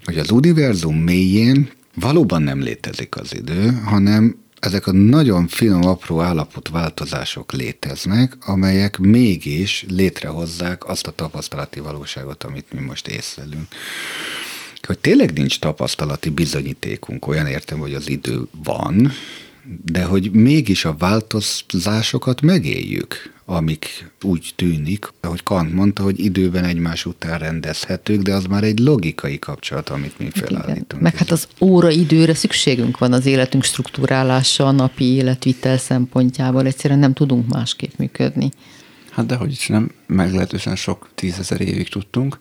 hogy 0.04 0.18
az 0.18 0.30
univerzum 0.30 0.96
mélyén 0.96 1.70
valóban 1.94 2.42
nem 2.42 2.60
létezik 2.60 3.16
az 3.16 3.34
idő, 3.34 3.80
hanem 3.84 4.36
ezek 4.60 4.86
a 4.86 4.92
nagyon 4.92 5.48
finom, 5.48 5.86
apró 5.86 6.20
állapotváltozások 6.20 7.52
léteznek, 7.52 8.36
amelyek 8.40 8.98
mégis 8.98 9.84
létrehozzák 9.88 10.88
azt 10.88 11.06
a 11.06 11.10
tapasztalati 11.10 11.80
valóságot, 11.80 12.44
amit 12.44 12.72
mi 12.72 12.80
most 12.80 13.08
észlelünk 13.08 13.68
hogy 14.90 14.98
tényleg 14.98 15.32
nincs 15.32 15.58
tapasztalati 15.58 16.30
bizonyítékunk, 16.30 17.26
olyan 17.26 17.46
értem, 17.46 17.78
hogy 17.78 17.94
az 17.94 18.08
idő 18.08 18.46
van, 18.64 19.12
de 19.84 20.04
hogy 20.04 20.30
mégis 20.32 20.84
a 20.84 20.96
változásokat 20.98 22.40
megéljük 22.40 23.32
amik 23.52 24.10
úgy 24.22 24.52
tűnik, 24.56 25.12
ahogy 25.20 25.42
Kant 25.42 25.74
mondta, 25.74 26.02
hogy 26.02 26.20
időben 26.20 26.64
egymás 26.64 27.06
után 27.06 27.38
rendezhetők, 27.38 28.22
de 28.22 28.34
az 28.34 28.44
már 28.44 28.64
egy 28.64 28.78
logikai 28.78 29.38
kapcsolat, 29.38 29.88
amit 29.88 30.18
mi 30.18 30.30
felállítunk. 30.30 31.02
Meg 31.02 31.16
hát 31.16 31.30
az 31.30 31.48
óra 31.60 31.90
időre 31.90 32.34
szükségünk 32.34 32.98
van 32.98 33.12
az 33.12 33.26
életünk 33.26 33.64
struktúrálása, 33.64 34.66
a 34.66 34.70
napi 34.70 35.04
életvitel 35.04 35.78
szempontjából, 35.78 36.66
egyszerűen 36.66 36.98
nem 37.00 37.12
tudunk 37.12 37.48
másképp 37.48 37.92
működni. 37.96 38.50
Hát 39.10 39.26
dehogy 39.26 39.50
is 39.50 39.66
nem, 39.66 39.90
meglehetősen 40.06 40.76
sok 40.76 41.08
tízezer 41.14 41.60
évig 41.60 41.88
tudtunk, 41.88 42.38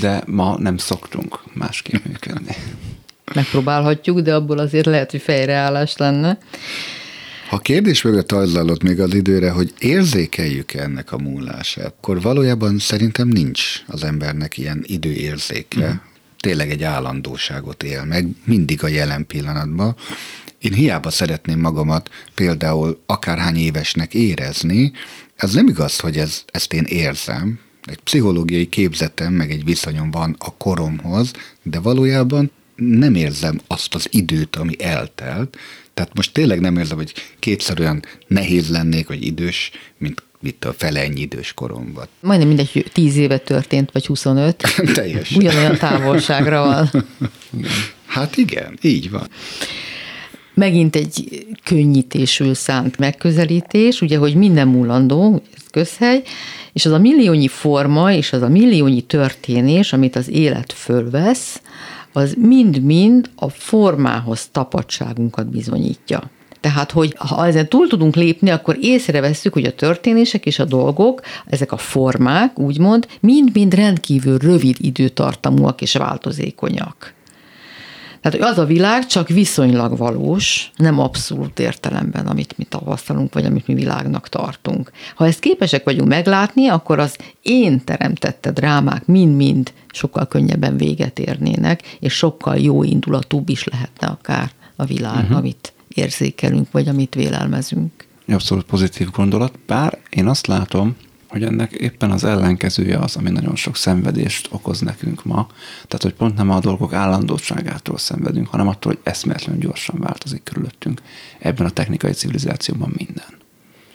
de 0.00 0.22
ma 0.26 0.58
nem 0.58 0.76
szoktunk 0.76 1.40
másképp 1.52 2.04
működni. 2.04 2.56
Megpróbálhatjuk, 3.34 4.20
de 4.20 4.34
abból 4.34 4.58
azért 4.58 4.86
lehet, 4.86 5.10
hogy 5.10 5.22
fejreállás 5.22 5.96
lenne. 5.96 6.38
Ha 7.48 7.56
a 7.56 7.60
kérdés 7.60 8.02
mögött 8.02 8.32
az 8.32 8.58
még 8.82 9.00
az 9.00 9.14
időre, 9.14 9.50
hogy 9.50 9.72
érzékeljük 9.78 10.72
ennek 10.72 11.12
a 11.12 11.18
múlását, 11.18 11.86
akkor 11.86 12.20
valójában 12.20 12.78
szerintem 12.78 13.28
nincs 13.28 13.82
az 13.86 14.04
embernek 14.04 14.58
ilyen 14.58 14.82
időérzéke. 14.86 15.88
Mm. 15.88 15.96
Tényleg 16.38 16.70
egy 16.70 16.82
állandóságot 16.82 17.82
él 17.82 18.04
meg, 18.04 18.28
mindig 18.44 18.84
a 18.84 18.88
jelen 18.88 19.26
pillanatban. 19.26 19.96
Én 20.58 20.72
hiába 20.72 21.10
szeretném 21.10 21.60
magamat 21.60 22.10
például 22.34 23.00
akárhány 23.06 23.56
évesnek 23.56 24.14
érezni, 24.14 24.92
ez 25.36 25.52
nem 25.52 25.68
igaz, 25.68 25.98
hogy 25.98 26.16
ez, 26.16 26.42
ezt 26.46 26.72
én 26.72 26.84
érzem, 26.84 27.58
egy 27.84 28.00
pszichológiai 28.04 28.68
képzetem, 28.68 29.32
meg 29.32 29.50
egy 29.50 29.64
viszonyom 29.64 30.10
van 30.10 30.36
a 30.38 30.56
koromhoz, 30.56 31.32
de 31.62 31.80
valójában 31.80 32.50
nem 32.76 33.14
érzem 33.14 33.60
azt 33.66 33.94
az 33.94 34.06
időt, 34.10 34.56
ami 34.56 34.82
eltelt. 34.82 35.56
Tehát 35.94 36.14
most 36.14 36.32
tényleg 36.32 36.60
nem 36.60 36.76
érzem, 36.76 36.96
hogy 36.96 37.12
kétszer 37.38 37.80
olyan 37.80 38.02
nehéz 38.26 38.70
lennék, 38.70 39.08
vagy 39.08 39.26
idős, 39.26 39.70
mint 39.98 40.22
mit 40.40 40.64
a 40.64 40.72
fele 40.72 41.00
ennyi 41.00 41.20
idős 41.20 41.54
koromban. 41.54 42.06
Majdnem 42.20 42.48
mindegy, 42.48 42.90
10 42.92 43.16
éve 43.16 43.38
történt, 43.38 43.90
vagy 43.92 44.06
25. 44.06 44.56
Teljesen. 44.94 45.38
Ugyanolyan 45.38 45.76
távolságra 45.76 46.62
van. 46.62 46.90
Hát 48.06 48.36
igen, 48.36 48.78
így 48.82 49.10
van. 49.10 49.28
Megint 50.54 50.96
egy 50.96 51.46
könnyítésül 51.64 52.54
szánt 52.54 52.98
megközelítés, 52.98 54.00
ugye, 54.00 54.18
hogy 54.18 54.34
minden 54.34 54.68
múlandó, 54.68 55.42
ez 55.56 55.62
közhely, 55.70 56.22
és 56.72 56.86
az 56.86 56.92
a 56.92 56.98
milliónyi 56.98 57.48
forma, 57.48 58.12
és 58.12 58.32
az 58.32 58.42
a 58.42 58.48
milliónyi 58.48 59.00
történés, 59.00 59.92
amit 59.92 60.16
az 60.16 60.28
élet 60.28 60.72
fölvesz, 60.72 61.62
az 62.12 62.36
mind-mind 62.38 63.30
a 63.36 63.48
formához 63.48 64.48
tapadságunkat 64.52 65.50
bizonyítja. 65.50 66.30
Tehát, 66.60 66.90
hogy 66.90 67.14
ha 67.18 67.46
ezen 67.46 67.68
túl 67.68 67.88
tudunk 67.88 68.14
lépni, 68.14 68.50
akkor 68.50 68.76
észrevesszük, 68.80 69.52
hogy 69.52 69.64
a 69.64 69.74
történések 69.74 70.46
és 70.46 70.58
a 70.58 70.64
dolgok, 70.64 71.20
ezek 71.46 71.72
a 71.72 71.76
formák, 71.76 72.58
úgymond, 72.58 73.06
mind-mind 73.20 73.74
rendkívül 73.74 74.38
rövid 74.38 74.76
időtartamúak 74.78 75.80
és 75.80 75.94
változékonyak. 75.94 77.12
Tehát 78.20 78.50
az 78.50 78.58
a 78.58 78.64
világ 78.64 79.06
csak 79.06 79.28
viszonylag 79.28 79.96
valós, 79.96 80.70
nem 80.76 80.98
abszolút 80.98 81.58
értelemben, 81.58 82.26
amit 82.26 82.58
mi 82.58 82.64
tapasztalunk, 82.64 83.34
vagy 83.34 83.44
amit 83.44 83.66
mi 83.66 83.74
világnak 83.74 84.28
tartunk. 84.28 84.90
Ha 85.14 85.26
ezt 85.26 85.38
képesek 85.38 85.84
vagyunk 85.84 86.08
meglátni, 86.08 86.68
akkor 86.68 86.98
az 86.98 87.16
én 87.42 87.84
teremtette 87.84 88.50
drámák 88.50 89.06
mind-mind 89.06 89.72
sokkal 89.92 90.26
könnyebben 90.26 90.76
véget 90.76 91.18
érnének, 91.18 91.96
és 92.00 92.12
sokkal 92.12 92.56
jó 92.56 92.82
indulatúbb 92.82 93.48
is 93.48 93.64
lehetne 93.64 94.06
akár 94.06 94.50
a 94.76 94.84
világ, 94.84 95.22
uh-huh. 95.22 95.36
amit 95.36 95.72
érzékelünk, 95.88 96.70
vagy 96.70 96.88
amit 96.88 97.14
vélelmezünk. 97.14 97.92
Abszolút 98.28 98.64
pozitív 98.64 99.10
gondolat, 99.10 99.58
bár 99.66 99.98
én 100.10 100.26
azt 100.26 100.46
látom, 100.46 100.96
hogy 101.30 101.42
ennek 101.42 101.72
éppen 101.72 102.10
az 102.10 102.24
ellenkezője 102.24 102.98
az, 102.98 103.16
ami 103.16 103.30
nagyon 103.30 103.56
sok 103.56 103.76
szenvedést 103.76 104.48
okoz 104.50 104.80
nekünk 104.80 105.24
ma. 105.24 105.46
Tehát, 105.86 106.02
hogy 106.02 106.14
pont 106.14 106.36
nem 106.36 106.50
a 106.50 106.60
dolgok 106.60 106.92
állandóságától 106.92 107.98
szenvedünk, 107.98 108.48
hanem 108.48 108.68
attól, 108.68 108.92
hogy 108.92 109.00
eszméletlenül 109.12 109.60
gyorsan 109.60 109.98
változik 109.98 110.42
körülöttünk. 110.42 111.02
Ebben 111.38 111.66
a 111.66 111.70
technikai 111.70 112.12
civilizációban 112.12 112.92
minden. 112.96 113.38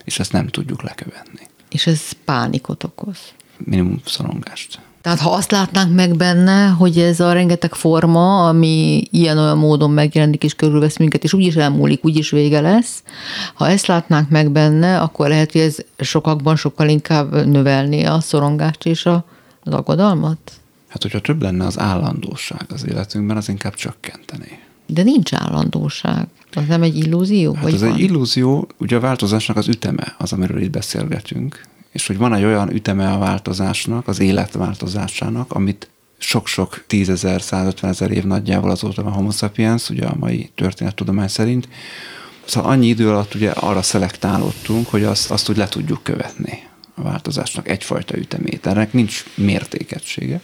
És 0.03 0.19
ezt 0.19 0.31
nem 0.31 0.47
tudjuk 0.47 0.81
lekövetni. 0.81 1.47
És 1.69 1.87
ez 1.87 2.11
pánikot 2.25 2.83
okoz. 2.83 3.17
Minimum 3.57 4.01
szorongást. 4.05 4.79
Tehát 5.05 5.19
ha 5.19 5.29
azt 5.29 5.51
látnánk 5.51 5.95
meg 5.95 6.15
benne, 6.15 6.67
hogy 6.67 6.99
ez 6.99 7.19
a 7.19 7.33
rengeteg 7.33 7.73
forma, 7.73 8.47
ami 8.47 9.03
ilyen-olyan 9.11 9.57
módon 9.57 9.91
megjelenik 9.91 10.43
és 10.43 10.53
körülvesz 10.53 10.97
minket, 10.97 11.23
és 11.23 11.33
úgyis 11.33 11.55
elmúlik, 11.55 12.05
úgyis 12.05 12.29
vége 12.29 12.61
lesz, 12.61 13.03
ha 13.53 13.69
ezt 13.69 13.85
látnánk 13.85 14.29
meg 14.29 14.51
benne, 14.51 15.01
akkor 15.01 15.27
lehet, 15.27 15.51
hogy 15.51 15.61
ez 15.61 15.77
sokakban 15.97 16.55
sokkal 16.55 16.89
inkább 16.89 17.45
növelné 17.45 18.03
a 18.03 18.19
szorongást 18.19 18.85
és 18.85 19.05
a, 19.05 19.25
az 19.63 19.73
aggodalmat? 19.73 20.51
Hát, 20.87 21.01
hogyha 21.01 21.19
több 21.19 21.41
lenne 21.41 21.65
az 21.65 21.79
állandóság 21.79 22.65
az 22.73 22.85
életünkben, 22.87 23.37
az 23.37 23.49
inkább 23.49 23.73
csökkenteni. 23.73 24.59
De 24.85 25.03
nincs 25.03 25.33
állandóság. 25.33 26.27
Az 26.53 26.63
nem 26.67 26.81
egy 26.81 26.97
illúzió? 26.97 27.53
Hát 27.53 27.65
az 27.65 27.81
van? 27.81 27.93
egy 27.93 27.99
illúzió, 27.99 28.67
ugye 28.77 28.95
a 28.95 28.99
változásnak 28.99 29.57
az 29.57 29.67
üteme 29.67 30.15
az, 30.17 30.33
amiről 30.33 30.61
itt 30.61 30.71
beszélgetünk, 30.71 31.61
és 31.95 32.07
hogy 32.07 32.17
van 32.17 32.33
egy 32.33 32.43
olyan 32.43 32.73
üteme 32.73 33.11
a 33.11 33.17
változásnak, 33.17 34.07
az 34.07 34.19
élet 34.19 34.53
változásának, 34.53 35.53
amit 35.53 35.89
sok-sok 36.17 36.83
tízezer, 36.87 37.41
százötvenezer 37.41 38.11
év 38.11 38.23
nagyjából 38.23 38.69
azóta 38.69 39.03
van 39.03 39.11
homo 39.11 39.31
sapiens, 39.31 39.89
ugye 39.89 40.05
a 40.05 40.15
mai 40.15 40.49
történettudomány 40.55 41.27
szerint. 41.27 41.67
Szóval 42.45 42.71
annyi 42.71 42.87
idő 42.87 43.09
alatt 43.09 43.33
ugye 43.33 43.49
arra 43.49 43.81
szelektálódtunk, 43.81 44.87
hogy 44.87 45.03
azt, 45.03 45.31
azt 45.31 45.49
úgy 45.49 45.57
le 45.57 45.67
tudjuk 45.67 46.03
követni 46.03 46.63
a 46.95 47.01
változásnak 47.01 47.69
egyfajta 47.69 48.17
ütemét. 48.17 48.65
Ennek 48.65 48.93
nincs 48.93 49.23
mértékegysége. 49.35 50.41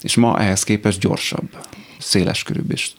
És 0.00 0.14
ma 0.14 0.40
ehhez 0.40 0.64
képest 0.64 1.00
gyorsabb, 1.00 1.56
széles 1.98 2.42
körűbb 2.42 2.70
és 2.70 2.90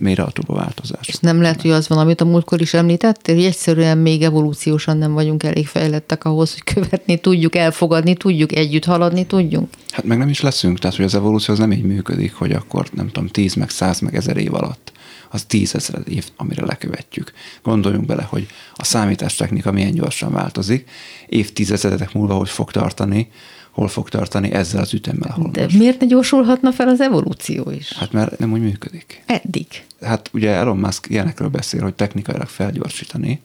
mélyrehatóbb 0.00 0.48
a 0.48 0.54
változás. 0.54 1.08
És 1.08 1.18
nem 1.18 1.40
lehet, 1.40 1.62
hogy 1.62 1.70
az 1.70 1.88
van, 1.88 1.98
amit 1.98 2.20
a 2.20 2.24
múltkor 2.24 2.60
is 2.60 2.74
említettél, 2.74 3.34
hogy 3.34 3.44
egyszerűen 3.44 3.98
még 3.98 4.22
evolúciósan 4.22 4.96
nem 4.96 5.12
vagyunk 5.12 5.42
elég 5.42 5.66
fejlettek 5.66 6.24
ahhoz, 6.24 6.52
hogy 6.52 6.74
követni 6.74 7.20
tudjuk, 7.20 7.56
elfogadni 7.56 8.14
tudjuk, 8.14 8.52
együtt 8.52 8.84
haladni 8.84 9.26
tudjunk? 9.26 9.68
Hát 9.90 10.04
meg 10.04 10.18
nem 10.18 10.28
is 10.28 10.40
leszünk, 10.40 10.78
tehát 10.78 10.96
hogy 10.96 11.04
az 11.04 11.14
evolúció 11.14 11.54
az 11.54 11.60
nem 11.60 11.72
így 11.72 11.82
működik, 11.82 12.34
hogy 12.34 12.52
akkor 12.52 12.86
nem 12.92 13.06
tudom, 13.06 13.28
tíz, 13.28 13.54
meg 13.54 13.70
száz, 13.70 14.00
meg 14.00 14.14
ezer 14.14 14.36
év 14.36 14.54
alatt 14.54 14.92
az 15.32 15.44
tízezer 15.44 16.02
év, 16.08 16.24
amire 16.36 16.64
lekövetjük. 16.64 17.32
Gondoljunk 17.62 18.06
bele, 18.06 18.22
hogy 18.22 18.46
a 18.74 18.84
számítástechnika 18.84 19.72
milyen 19.72 19.94
gyorsan 19.94 20.32
változik, 20.32 20.90
évtizedek 21.26 22.12
múlva 22.12 22.34
hogy 22.34 22.48
fog 22.48 22.70
tartani, 22.70 23.28
hol 23.72 23.88
fog 23.88 24.08
tartani 24.08 24.52
ezzel 24.52 24.80
az 24.80 24.94
ütemmel, 24.94 25.30
ahol 25.30 25.50
De 25.50 25.62
most. 25.62 25.78
miért 25.78 26.00
ne 26.00 26.06
gyorsulhatna 26.06 26.72
fel 26.72 26.88
az 26.88 27.00
evolúció 27.00 27.70
is? 27.70 27.92
Hát 27.92 28.12
mert 28.12 28.38
nem 28.38 28.52
úgy 28.52 28.60
működik. 28.60 29.22
Eddig. 29.26 29.66
Hát 30.02 30.30
ugye 30.32 30.50
Elon 30.50 30.76
Musk 30.76 31.06
ilyenekről 31.10 31.48
beszél, 31.48 31.82
hogy 31.82 31.94
technikailag 31.94 32.48
felgyorsítani, 32.48 33.40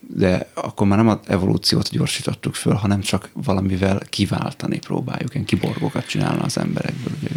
de 0.00 0.48
akkor 0.54 0.86
már 0.86 0.98
nem 0.98 1.08
az 1.08 1.18
evolúciót 1.26 1.90
gyorsítottuk 1.90 2.54
föl, 2.54 2.74
hanem 2.74 3.00
csak 3.00 3.30
valamivel 3.32 4.00
kiváltani 4.10 4.78
próbáljuk, 4.78 5.34
ilyen 5.34 5.46
kiborgokat 5.46 6.06
csinálna 6.06 6.42
az 6.42 6.58
emberekből. 6.58 7.12
Ugye 7.22 7.30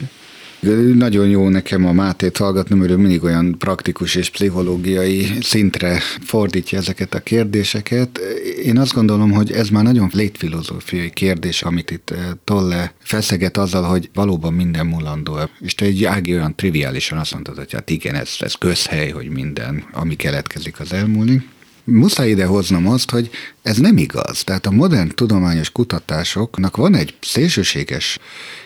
nagyon 0.93 1.27
jó 1.27 1.49
nekem 1.49 1.85
a 1.85 1.91
Mátét 1.91 2.37
hallgatni, 2.37 2.75
mert 2.75 2.91
ő 2.91 2.95
mindig 2.95 3.23
olyan 3.23 3.55
praktikus 3.57 4.15
és 4.15 4.29
pszichológiai 4.29 5.27
szintre 5.41 5.99
fordítja 6.21 6.77
ezeket 6.77 7.13
a 7.13 7.19
kérdéseket. 7.19 8.19
Én 8.63 8.77
azt 8.77 8.93
gondolom, 8.93 9.31
hogy 9.31 9.51
ez 9.51 9.69
már 9.69 9.83
nagyon 9.83 10.09
létfilozófiai 10.13 11.09
kérdés, 11.09 11.61
amit 11.61 11.91
itt 11.91 12.09
eh, 12.09 12.17
Tolle 12.43 12.93
feszeget 12.99 13.57
azzal, 13.57 13.83
hogy 13.83 14.09
valóban 14.13 14.53
minden 14.53 14.85
mulandó. 14.85 15.39
És 15.59 15.75
te 15.75 15.85
egy 15.85 16.03
Ági 16.03 16.33
olyan 16.33 16.55
triviálisan 16.55 17.17
azt 17.17 17.31
mondtad, 17.31 17.55
hogy 17.55 17.73
hát 17.73 17.89
igen, 17.89 18.15
ez, 18.15 18.29
ez 18.39 18.53
közhely, 18.53 19.09
hogy 19.09 19.29
minden, 19.29 19.83
ami 19.91 20.15
keletkezik, 20.15 20.79
az 20.79 20.93
elmúlik 20.93 21.53
muszáj 21.85 22.29
ide 22.29 22.45
hoznom 22.45 22.87
azt, 22.87 23.11
hogy 23.11 23.29
ez 23.65 23.77
nem 23.77 23.97
igaz. 23.97 24.43
Tehát 24.43 24.65
a 24.65 24.71
modern 24.71 25.15
tudományos 25.15 25.69
kutatásoknak 25.69 26.75
van 26.77 26.95
egy 26.95 27.13
szélsőséges 27.21 28.19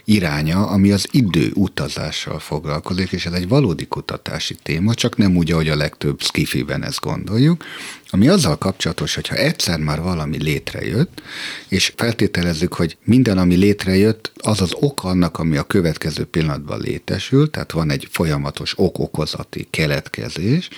iránya, 0.06 0.68
ami 0.68 0.92
az 0.92 1.08
idő 1.12 1.52
utazással 1.54 2.40
foglalkozik, 2.40 3.12
és 3.12 3.26
ez 3.26 3.34
egy 3.34 3.48
valódi 3.48 3.86
kutatási 3.86 4.56
téma, 4.64 4.94
csak 4.94 5.18
nem 5.18 5.36
úgy, 5.36 5.52
ahogy 5.52 5.70
a 5.70 5.76
legtöbb 5.76 6.22
skifiben 6.22 6.84
ezt 6.84 7.00
gondoljuk, 7.00 7.64
ami 8.10 8.28
azzal 8.28 8.58
kapcsolatos, 8.58 9.16
hogyha 9.16 9.36
egyszer 9.36 9.80
már 9.80 10.02
valami 10.02 10.44
létrejött, 10.44 11.22
és 11.68 11.94
feltételezzük, 11.96 12.74
hogy 12.74 12.98
minden, 13.04 13.38
ami 13.38 13.56
létrejött, 13.56 14.32
az 14.36 14.62
az 14.62 14.74
ok 14.74 15.04
annak, 15.04 15.38
ami 15.40 15.58
a 15.58 15.64
következő 15.64 16.24
pillanatban 16.26 16.80
létesül, 16.80 17.50
tehát 17.50 17.72
van 17.72 17.92
egy 17.92 18.08
folyamatos 18.12 18.74
ok-okozati 18.76 19.68
keletkezés, 19.70 20.70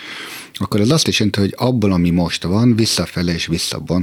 akkor 0.53 0.79
ez 0.79 0.89
azt 0.89 1.07
is 1.07 1.19
jelenti, 1.19 1.39
hogy 1.39 1.53
abból, 1.57 1.91
ami 1.91 2.09
most 2.09 2.43
van, 2.43 2.75
visszafele 2.75 3.33
és 3.33 3.45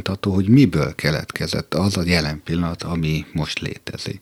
visszabontható, 0.09 0.35
hogy 0.35 0.49
miből 0.49 0.95
keletkezett 0.95 1.75
az 1.75 1.97
a 1.97 2.03
jelen 2.07 2.41
pillanat, 2.45 2.83
ami 2.83 3.27
most 3.33 3.61
létezik. 3.61 4.21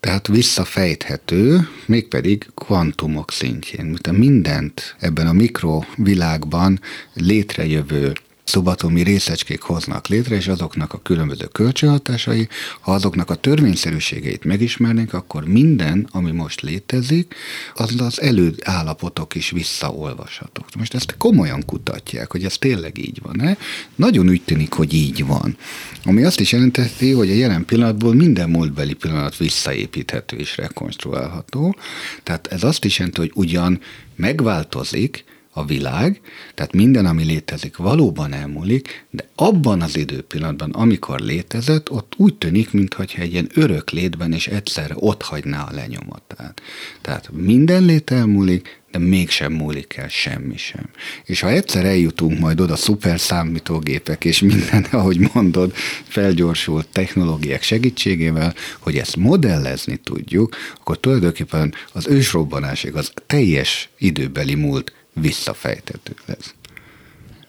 Tehát 0.00 0.26
visszafejthető, 0.26 1.68
mégpedig 1.86 2.46
kvantumok 2.54 3.30
szintjén. 3.30 3.98
Mindent 4.10 4.96
ebben 4.98 5.26
a 5.26 5.32
mikrovilágban 5.32 6.80
létrejövő 7.14 8.12
szubatomi 8.44 9.02
részecskék 9.02 9.60
hoznak 9.60 10.06
létre, 10.06 10.34
és 10.34 10.48
azoknak 10.48 10.92
a 10.92 11.02
különböző 11.02 11.46
kölcsönhatásai, 11.46 12.48
ha 12.80 12.92
azoknak 12.92 13.30
a 13.30 13.34
törvényszerűségeit 13.34 14.44
megismernénk, 14.44 15.12
akkor 15.12 15.44
minden, 15.44 16.08
ami 16.10 16.30
most 16.30 16.60
létezik, 16.60 17.34
az 17.74 18.00
az 18.00 18.20
előállapotok 18.20 19.34
is 19.34 19.50
visszaolvashatók. 19.50 20.74
Most 20.78 20.94
ezt 20.94 21.14
komolyan 21.16 21.64
kutatják, 21.66 22.30
hogy 22.30 22.44
ez 22.44 22.58
tényleg 22.58 22.98
így 22.98 23.20
van-e. 23.22 23.56
Nagyon 23.94 24.28
úgy 24.28 24.42
tűnik, 24.44 24.72
hogy 24.72 24.94
így 24.94 25.26
van. 25.26 25.56
Ami 26.04 26.24
azt 26.24 26.40
is 26.40 26.52
jelenteti, 26.52 27.12
hogy 27.12 27.30
a 27.30 27.34
jelen 27.34 27.64
pillanatból 27.64 28.14
minden 28.14 28.50
múltbeli 28.50 28.94
pillanat 28.94 29.36
visszaépíthető 29.36 30.36
és 30.36 30.56
rekonstruálható. 30.56 31.76
Tehát 32.22 32.46
ez 32.46 32.62
azt 32.62 32.84
is 32.84 32.98
jelenti, 32.98 33.20
hogy 33.20 33.32
ugyan 33.34 33.80
megváltozik, 34.16 35.24
a 35.54 35.64
világ, 35.64 36.20
tehát 36.54 36.72
minden, 36.72 37.06
ami 37.06 37.24
létezik, 37.24 37.76
valóban 37.76 38.32
elmúlik, 38.32 39.06
de 39.10 39.28
abban 39.34 39.80
az 39.80 39.96
időpillanatban, 39.96 40.70
amikor 40.70 41.20
létezett, 41.20 41.90
ott 41.90 42.12
úgy 42.16 42.34
tűnik, 42.34 42.72
mintha 42.72 43.04
egy 43.16 43.32
ilyen 43.32 43.50
örök 43.54 43.90
létben 43.90 44.32
és 44.32 44.46
egyszerre 44.46 44.94
ott 44.96 45.22
hagyná 45.22 45.62
a 45.62 45.74
lenyomatát. 45.74 46.62
Tehát 47.00 47.30
minden 47.32 47.84
lét 47.84 48.10
elmúlik, 48.10 48.80
de 48.90 48.98
mégsem 48.98 49.52
múlik 49.52 49.96
el 49.96 50.08
semmi 50.08 50.56
sem. 50.56 50.88
És 51.24 51.40
ha 51.40 51.50
egyszer 51.50 51.84
eljutunk 51.84 52.38
majd 52.38 52.60
oda 52.60 52.76
szuper 52.76 53.20
számítógépek 53.20 54.24
és 54.24 54.40
minden, 54.40 54.86
ahogy 55.00 55.30
mondod, 55.32 55.72
felgyorsult 56.08 56.88
technológiák 56.88 57.62
segítségével, 57.62 58.54
hogy 58.78 58.96
ezt 58.96 59.16
modellezni 59.16 59.96
tudjuk, 59.96 60.56
akkor 60.80 61.00
tulajdonképpen 61.00 61.74
az 61.92 62.06
ősrobbanásig 62.06 62.94
az 62.94 63.12
teljes 63.26 63.88
időbeli 63.98 64.54
múlt 64.54 64.92
visszafejtető 65.14 66.14
lesz. 66.26 66.54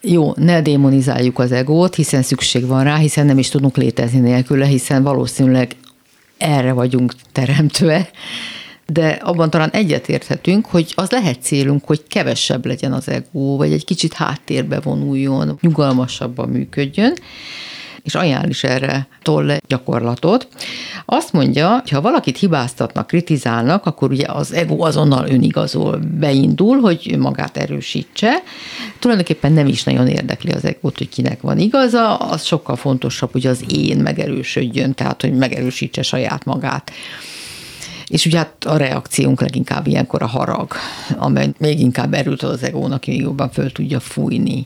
Jó, 0.02 0.34
ne 0.36 0.62
démonizáljuk 0.62 1.40
az 1.40 1.52
egót, 1.52 1.96
hiszen 1.96 2.22
szükség 2.22 2.66
van 2.66 2.84
rá, 2.84 2.98
hiszen 2.98 3.26
nem 3.26 3.38
is 3.38 3.50
tudunk 3.50 3.78
létezni 3.78 4.20
nélküle, 4.20 4.66
hiszen 4.66 5.04
valószínűleg 5.04 5.76
erre 6.38 6.72
vagyunk 6.72 7.14
teremtve, 7.32 8.10
de 8.86 9.08
abban 9.10 9.50
talán 9.50 9.70
egyetérthetünk, 9.70 10.66
hogy 10.66 10.92
az 10.96 11.10
lehet 11.10 11.42
célunk, 11.42 11.86
hogy 11.86 12.04
kevesebb 12.08 12.66
legyen 12.66 12.94
az 12.94 13.10
egó, 13.10 13.58
vagy 13.58 13.72
egy 13.72 13.86
kicsit 13.86 14.14
háttérbe 14.14 14.80
vonuljon, 14.80 15.58
nyugalmasabban 15.62 16.50
működjön, 16.50 17.14
és 18.04 18.16
ajánl 18.16 18.50
is 18.50 18.64
erre 18.64 19.08
tolle 19.22 19.58
gyakorlatot. 19.68 20.48
Azt 21.06 21.34
mondja, 21.34 21.80
hogy 21.80 21.90
ha 21.90 22.02
valakit 22.02 22.38
hibáztatnak, 22.38 23.08
kritizálnak, 23.08 23.86
akkor 23.86 24.12
ugye 24.12 24.26
az 24.28 24.54
ego 24.54 24.86
azonnal 24.86 25.30
önigazol, 25.30 26.00
beindul, 26.20 26.80
hogy 26.80 27.16
magát 27.20 27.58
erősítse. 27.58 28.32
Tulajdonképpen 29.00 29.52
nem 29.52 29.68
is 29.68 29.84
nagyon 29.84 30.08
érdekli 30.08 30.52
az 30.52 30.66
egót, 30.66 30.98
hogy 30.98 31.10
kinek 31.10 31.42
van 31.42 31.60
igaza, 31.60 32.16
az 32.16 32.44
sokkal 32.44 32.76
fontosabb, 32.76 33.32
hogy 33.32 33.48
az 33.48 33.64
én 33.68 33.98
megerősödjön, 33.98 34.94
tehát 34.94 35.22
hogy 35.22 35.34
megerősítse 35.34 36.02
saját 36.02 36.46
magát. 36.46 36.92
És 38.08 38.26
ugye 38.26 38.38
hát 38.38 38.66
a 38.66 38.78
reakciónk 38.78 39.42
leginkább 39.42 39.88
ilyenkor 39.88 40.22
a 40.22 40.28
harag, 40.28 40.72
amely 41.18 41.50
még 41.58 41.80
inkább 41.80 42.14
erőt 42.14 42.42
az 42.42 42.64
egónak, 42.64 43.06
még 43.06 43.20
jobban 43.22 43.50
föl 43.50 43.72
tudja 43.72 44.00
fújni. 44.00 44.66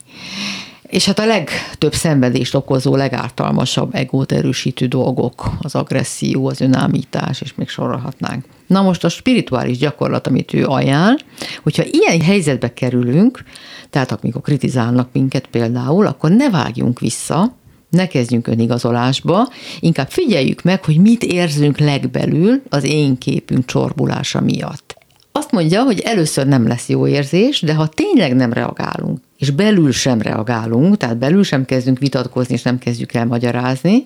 És 0.88 1.04
hát 1.04 1.18
a 1.18 1.26
legtöbb 1.26 1.94
szenvedést 1.94 2.54
okozó, 2.54 2.96
legártalmasabb 2.96 3.94
egót 3.94 4.32
erősítő 4.32 4.86
dolgok, 4.86 5.50
az 5.60 5.74
agresszió, 5.74 6.46
az 6.46 6.60
önállítás, 6.60 7.40
és 7.40 7.54
még 7.54 7.68
sorolhatnánk. 7.68 8.44
Na 8.66 8.82
most 8.82 9.04
a 9.04 9.08
spirituális 9.08 9.78
gyakorlat, 9.78 10.26
amit 10.26 10.54
ő 10.54 10.66
ajánl, 10.66 11.16
hogyha 11.62 11.82
ilyen 11.90 12.20
helyzetbe 12.20 12.72
kerülünk, 12.72 13.42
tehát 13.90 14.12
amikor 14.12 14.40
kritizálnak 14.40 15.08
minket 15.12 15.46
például, 15.46 16.06
akkor 16.06 16.30
ne 16.30 16.50
vágjunk 16.50 17.00
vissza, 17.00 17.56
ne 17.90 18.06
kezdjünk 18.06 18.46
önigazolásba, 18.46 19.48
inkább 19.80 20.08
figyeljük 20.08 20.62
meg, 20.62 20.84
hogy 20.84 21.00
mit 21.00 21.22
érzünk 21.22 21.78
legbelül 21.78 22.62
az 22.68 22.84
én 22.84 23.18
képünk 23.18 23.64
csorbulása 23.64 24.40
miatt. 24.40 24.87
Azt 25.38 25.50
mondja, 25.50 25.82
hogy 25.82 26.00
először 26.00 26.46
nem 26.46 26.66
lesz 26.66 26.88
jó 26.88 27.06
érzés, 27.06 27.60
de 27.60 27.74
ha 27.74 27.86
tényleg 27.86 28.34
nem 28.34 28.52
reagálunk, 28.52 29.18
és 29.36 29.50
belül 29.50 29.92
sem 29.92 30.22
reagálunk, 30.22 30.96
tehát 30.96 31.18
belül 31.18 31.42
sem 31.42 31.64
kezdünk 31.64 31.98
vitatkozni, 31.98 32.54
és 32.54 32.62
nem 32.62 32.78
kezdjük 32.78 33.12
el 33.14 33.26
magyarázni, 33.26 34.04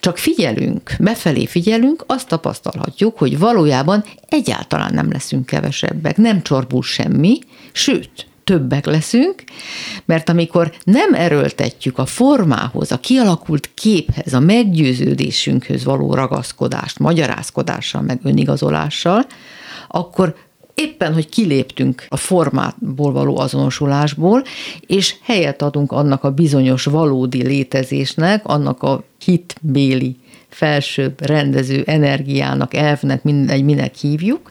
csak 0.00 0.18
figyelünk, 0.18 0.92
befelé 0.98 1.46
figyelünk, 1.46 2.04
azt 2.06 2.28
tapasztalhatjuk, 2.28 3.18
hogy 3.18 3.38
valójában 3.38 4.04
egyáltalán 4.28 4.94
nem 4.94 5.10
leszünk 5.12 5.46
kevesebbek, 5.46 6.16
nem 6.16 6.42
csorbul 6.42 6.82
semmi, 6.82 7.38
sőt, 7.72 8.26
többek 8.44 8.86
leszünk, 8.86 9.44
mert 10.04 10.28
amikor 10.28 10.72
nem 10.84 11.14
erőltetjük 11.14 11.98
a 11.98 12.06
formához, 12.06 12.92
a 12.92 13.00
kialakult 13.00 13.70
képhez, 13.74 14.32
a 14.34 14.40
meggyőződésünkhöz 14.40 15.84
való 15.84 16.14
ragaszkodást, 16.14 16.98
magyarázkodással, 16.98 18.00
meg 18.00 18.20
önigazolással, 18.22 19.26
akkor 19.88 20.34
éppen, 20.76 21.14
hogy 21.14 21.28
kiléptünk 21.28 22.06
a 22.08 22.16
formátból 22.16 23.12
való 23.12 23.38
azonosulásból, 23.38 24.42
és 24.80 25.14
helyet 25.22 25.62
adunk 25.62 25.92
annak 25.92 26.24
a 26.24 26.30
bizonyos 26.30 26.84
valódi 26.84 27.42
létezésnek, 27.42 28.46
annak 28.46 28.82
a 28.82 29.04
hitbéli 29.24 30.16
felsőbb 30.48 31.26
rendező 31.26 31.82
energiának, 31.86 32.74
elvnek, 32.74 33.22
mindegy, 33.22 33.64
minek 33.64 33.94
hívjuk, 33.94 34.50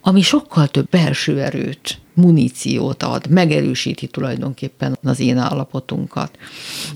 ami 0.00 0.22
sokkal 0.22 0.68
több 0.68 0.88
belső 0.88 1.40
erőt, 1.40 1.98
muníciót 2.14 3.02
ad, 3.02 3.30
megerősíti 3.30 4.06
tulajdonképpen 4.06 4.98
az 5.02 5.20
én 5.20 5.38
állapotunkat. 5.38 6.38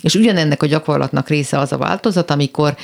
És 0.00 0.14
ugyanennek 0.14 0.62
a 0.62 0.66
gyakorlatnak 0.66 1.28
része 1.28 1.58
az 1.58 1.72
a 1.72 1.78
változat, 1.78 2.30
amikor 2.30 2.76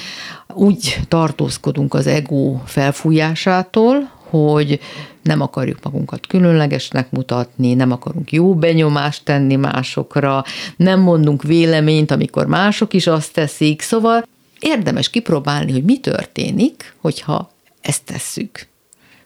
úgy 0.55 1.01
tartózkodunk 1.09 1.95
az 1.95 2.07
ego 2.07 2.61
felfújásától, 2.65 4.11
hogy 4.31 4.81
nem 5.25 5.41
akarjuk 5.41 5.79
magunkat 5.83 6.27
különlegesnek 6.27 7.11
mutatni, 7.11 7.75
nem 7.75 7.93
akarunk 7.93 8.33
jó 8.33 8.55
benyomást 8.55 9.25
tenni 9.25 9.57
másokra, 9.57 10.45
nem 10.77 11.01
mondunk 11.01 11.43
véleményt, 11.43 12.11
amikor 12.11 12.47
mások 12.47 12.95
is 12.95 13.07
azt 13.07 13.33
teszik, 13.33 13.83
szóval 13.83 14.27
érdemes 14.61 15.11
kipróbálni, 15.11 15.73
hogy 15.73 15.85
mi 15.85 16.01
történik, 16.01 16.95
hogyha 17.01 17.51
ezt 17.81 18.05
tesszük. 18.05 18.67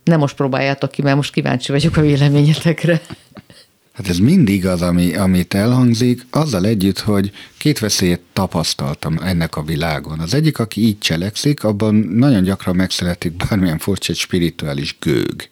Nem 0.05 0.19
most 0.19 0.37
próbáljátok 0.37 0.91
ki, 0.91 1.03
mert 1.03 1.17
most 1.17 1.33
kíváncsi 1.33 1.73
vagyok 1.73 1.97
a 1.97 2.01
véleményetekre. 2.01 3.01
Hát 3.99 4.09
ez 4.09 4.19
mindig 4.19 4.67
az, 4.67 4.83
ami, 4.83 5.15
amit 5.15 5.55
elhangzik, 5.55 6.27
azzal 6.31 6.67
együtt, 6.67 6.99
hogy 6.99 7.31
két 7.57 7.79
veszélyet 7.79 8.21
tapasztaltam 8.33 9.19
ennek 9.23 9.57
a 9.57 9.63
világon. 9.63 10.19
Az 10.19 10.35
egyik, 10.35 10.59
aki 10.59 10.87
így 10.87 10.99
cselekszik, 10.99 11.65
abban 11.65 11.95
nagyon 11.95 12.43
gyakran 12.43 12.77
megszületik 12.77 13.33
bármilyen 13.33 13.79
furcsa 13.79 14.13
egy 14.13 14.19
spirituális 14.19 14.97
gőg. 15.01 15.49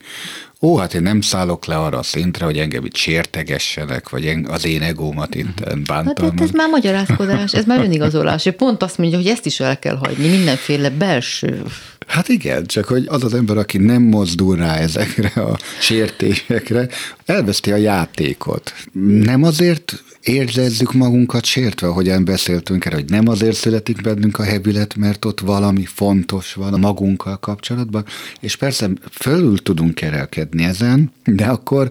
Ó, 0.61 0.77
hát 0.77 0.93
én 0.93 1.01
nem 1.01 1.21
szállok 1.21 1.65
le 1.65 1.77
arra 1.77 1.97
a 1.97 2.03
szintre, 2.03 2.45
hogy 2.45 2.57
engem 2.57 2.85
itt 2.85 2.95
sértegessenek, 2.95 4.09
vagy 4.09 4.37
az 4.47 4.65
én 4.65 4.81
egómat 4.81 5.35
itt 5.35 5.63
bántalmaz. 5.87 6.39
Hát 6.39 6.41
ez 6.41 6.51
már 6.51 6.69
magyarázkodás, 6.69 7.53
ez 7.53 7.65
már 7.65 7.79
önigazolás. 7.79 8.49
Pont 8.57 8.83
azt 8.83 8.97
mondja, 8.97 9.17
hogy 9.17 9.27
ezt 9.27 9.45
is 9.45 9.59
el 9.59 9.79
kell 9.79 9.95
hagyni, 9.95 10.27
mindenféle 10.27 10.89
belső 10.89 11.63
Hát 12.07 12.27
igen, 12.27 12.65
csak 12.65 12.85
hogy 12.85 13.05
az 13.07 13.23
az 13.23 13.33
ember, 13.33 13.57
aki 13.57 13.77
nem 13.77 14.01
mozdul 14.01 14.55
rá 14.55 14.75
ezekre 14.75 15.41
a 15.41 15.57
sértésekre, 15.79 16.87
elveszti 17.25 17.71
a 17.71 17.75
játékot. 17.75 18.73
Nem 19.21 19.43
azért 19.43 20.03
érzezzük 20.21 20.93
magunkat 20.93 21.45
sértve, 21.45 21.87
ahogyan 21.87 22.25
beszéltünk 22.25 22.85
erre, 22.85 22.95
hogy 22.95 23.09
nem 23.09 23.27
azért 23.27 23.55
születik 23.55 24.01
bennünk 24.01 24.39
a 24.39 24.43
hevület, 24.43 24.95
mert 24.95 25.25
ott 25.25 25.39
valami 25.39 25.85
fontos 25.85 26.53
van 26.53 26.73
a 26.73 26.77
magunkkal 26.77 27.37
kapcsolatban, 27.37 28.05
és 28.39 28.55
persze 28.55 28.89
fölül 29.11 29.57
tudunk 29.57 29.95
kerelkedni 29.95 30.63
ezen, 30.63 31.11
de 31.25 31.45
akkor 31.45 31.89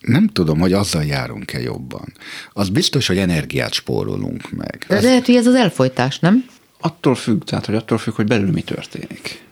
nem 0.00 0.26
tudom, 0.26 0.58
hogy 0.58 0.72
azzal 0.72 1.04
járunk-e 1.04 1.60
jobban. 1.60 2.12
Az 2.52 2.68
biztos, 2.68 3.06
hogy 3.06 3.18
energiát 3.18 3.72
spórolunk 3.72 4.50
meg. 4.50 4.84
De 4.88 5.00
lehet, 5.00 5.26
hogy 5.26 5.34
ez 5.34 5.46
az 5.46 5.54
elfolytás, 5.54 6.18
nem? 6.18 6.44
Attól 6.80 7.14
függ, 7.14 7.44
tehát 7.44 7.66
hogy 7.66 7.74
attól 7.74 7.98
függ, 7.98 8.14
hogy 8.14 8.26
belül 8.26 8.50
mi 8.50 8.62
történik. 8.62 9.46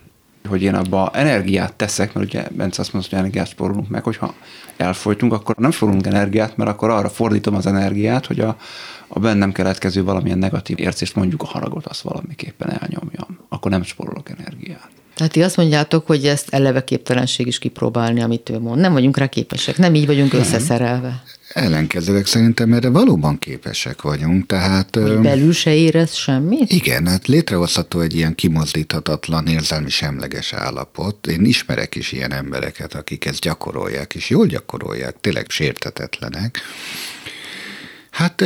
Hogy 0.47 0.61
én 0.61 0.75
abba 0.75 1.11
energiát 1.13 1.73
teszek, 1.73 2.13
mert 2.13 2.27
ugye 2.27 2.47
Bence 2.51 2.81
azt 2.81 2.93
mondta, 2.93 3.09
hogy 3.09 3.19
energiát 3.19 3.47
spórolunk 3.47 3.89
meg, 3.89 4.03
hogyha 4.03 4.33
elfolytunk, 4.77 5.33
akkor 5.33 5.55
nem 5.55 5.71
spórolunk 5.71 6.05
energiát, 6.05 6.57
mert 6.57 6.69
akkor 6.69 6.89
arra 6.89 7.09
fordítom 7.09 7.55
az 7.55 7.65
energiát, 7.65 8.25
hogy 8.25 8.39
a, 8.39 8.57
a 9.07 9.19
bennem 9.19 9.51
keletkező 9.51 10.03
valamilyen 10.03 10.37
negatív 10.37 10.79
érzést, 10.79 11.15
mondjuk 11.15 11.41
a 11.41 11.45
haragot, 11.45 11.85
azt 11.85 12.01
valamiképpen 12.01 12.69
elnyomjam. 12.69 13.39
Akkor 13.49 13.71
nem 13.71 13.83
spórolok 13.83 14.29
energiát. 14.29 14.89
Tehát 15.15 15.31
ti 15.31 15.43
azt 15.43 15.57
mondjátok, 15.57 16.07
hogy 16.07 16.25
ezt 16.25 16.53
eleve 16.53 16.83
képtelenség 16.83 17.47
is 17.47 17.59
kipróbálni, 17.59 18.21
amit 18.21 18.49
ő 18.49 18.59
mond. 18.59 18.79
Nem 18.79 18.93
vagyunk 18.93 19.17
rá 19.17 19.27
képesek, 19.27 19.77
nem 19.77 19.95
így 19.95 20.05
vagyunk 20.05 20.31
nem. 20.31 20.41
összeszerelve. 20.41 21.23
Ellenkezőleg 21.57 22.25
szerintem 22.25 22.73
erre 22.73 22.89
valóban 22.89 23.39
képesek 23.39 24.01
vagyunk, 24.01 24.45
tehát... 24.45 24.95
Hogy 24.95 25.19
belül 25.19 25.53
se 25.53 25.73
érez 25.73 26.13
semmit? 26.13 26.71
Igen, 26.71 27.07
hát 27.07 27.27
létrehozható 27.27 27.99
egy 27.99 28.15
ilyen 28.15 28.35
kimozdíthatatlan, 28.35 29.47
érzelmi 29.47 29.89
semleges 29.89 30.53
állapot. 30.53 31.27
Én 31.27 31.45
ismerek 31.45 31.95
is 31.95 32.11
ilyen 32.11 32.31
embereket, 32.31 32.93
akik 32.93 33.25
ezt 33.25 33.39
gyakorolják, 33.39 34.15
és 34.15 34.29
jól 34.29 34.45
gyakorolják, 34.45 35.15
tényleg 35.21 35.45
sértetetlenek. 35.49 36.59
Hát 38.11 38.43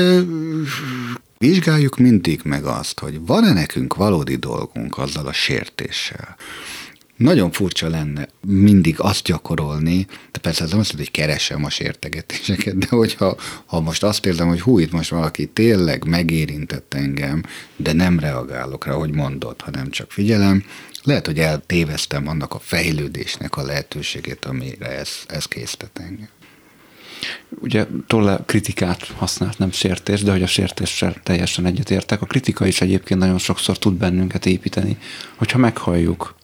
vizsgáljuk 1.38 1.98
mindig 1.98 2.40
meg 2.44 2.64
azt, 2.64 3.00
hogy 3.00 3.20
van-e 3.26 3.54
nekünk 3.54 3.96
valódi 3.96 4.36
dolgunk 4.36 4.98
azzal 4.98 5.28
a 5.28 5.34
sértéssel. 5.34 6.36
Nagyon 7.22 7.52
furcsa 7.52 7.90
lenne 7.90 8.28
mindig 8.48 9.00
azt 9.00 9.24
gyakorolni, 9.24 10.08
de 10.32 10.40
persze 10.40 10.64
ez 10.64 10.70
nem 10.70 10.80
azt 10.80 10.96
hogy 10.96 11.12
keresem 11.12 11.64
a 11.64 11.70
sértegetéseket, 11.70 12.78
de 12.78 12.88
hogyha 12.90 13.38
ha 13.66 13.82
most 13.82 14.04
azt 14.04 14.26
érzem, 14.26 14.48
hogy 14.48 14.62
hú, 14.62 14.80
itt 14.80 14.92
most 14.92 15.10
valaki 15.10 15.46
tényleg 15.46 16.06
megérintett 16.06 16.94
engem, 16.94 17.44
de 17.76 17.94
nem 17.94 18.20
reagálok 18.20 18.86
rá, 18.86 18.94
hogy 18.94 19.12
mondod, 19.12 19.62
hanem 19.62 19.90
csak 19.90 20.12
figyelem, 20.12 20.64
lehet, 21.04 21.26
hogy 21.26 21.40
eltéveztem 21.40 22.28
annak 22.28 22.54
a 22.54 22.60
fejlődésnek 22.60 23.58
a 23.58 23.64
lehetőségét, 23.64 24.46
amire 24.46 24.88
ez, 24.88 25.10
ez 25.28 25.46
késztet 25.46 26.00
engem. 26.00 26.30
Ugye 27.50 27.88
Tolle 28.08 28.40
kritikát 28.46 29.08
használt, 29.08 29.58
nem 29.58 29.72
sértés, 29.72 30.22
de 30.24 30.32
hogy 30.32 30.44
a 30.44 30.48
sértéssel 30.48 31.16
teljesen 31.24 31.66
egyetértek. 31.66 32.22
A 32.22 32.26
kritika 32.26 32.66
is 32.66 32.82
egyébként 32.82 33.20
nagyon 33.20 33.38
sokszor 33.38 33.78
tud 33.78 33.94
bennünket 33.94 34.46
építeni, 34.46 34.98
hogyha 35.36 35.58
meghalljuk, 35.58 36.40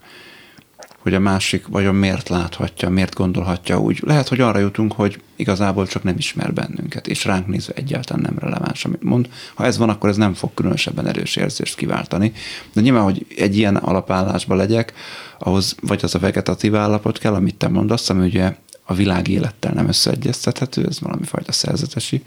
hogy 1.07 1.15
a 1.15 1.19
másik 1.19 1.67
vajon 1.67 1.95
miért 1.95 2.29
láthatja, 2.29 2.89
miért 2.89 3.15
gondolhatja 3.15 3.79
úgy. 3.79 3.99
Lehet, 4.05 4.27
hogy 4.27 4.39
arra 4.39 4.59
jutunk, 4.59 4.93
hogy 4.93 5.21
igazából 5.35 5.87
csak 5.87 6.03
nem 6.03 6.17
ismer 6.17 6.53
bennünket, 6.53 7.07
és 7.07 7.25
ránk 7.25 7.47
nézve 7.47 7.73
egyáltalán 7.73 8.21
nem 8.21 8.37
releváns, 8.39 8.85
amit 8.85 9.03
mond. 9.03 9.29
Ha 9.55 9.65
ez 9.65 9.77
van, 9.77 9.89
akkor 9.89 10.09
ez 10.09 10.17
nem 10.17 10.33
fog 10.33 10.53
különösebben 10.53 11.07
erős 11.07 11.35
érzést 11.35 11.75
kiváltani. 11.75 12.31
De 12.73 12.81
nyilván, 12.81 13.03
hogy 13.03 13.25
egy 13.37 13.57
ilyen 13.57 13.75
alapállásba 13.75 14.55
legyek, 14.55 14.93
ahhoz 15.39 15.75
vagy 15.81 15.99
az 16.03 16.15
a 16.15 16.19
vegetatív 16.19 16.75
állapot 16.75 17.17
kell, 17.17 17.33
amit 17.33 17.55
te 17.55 17.67
mondasz, 17.67 18.09
ami 18.09 18.25
ugye 18.25 18.55
a 18.85 18.93
világ 18.93 19.27
élettel 19.27 19.71
nem 19.73 19.87
összeegyeztethető, 19.87 20.85
ez 20.87 20.99
valami 20.99 21.25
fajta 21.25 21.51
szerzetesi 21.51 22.23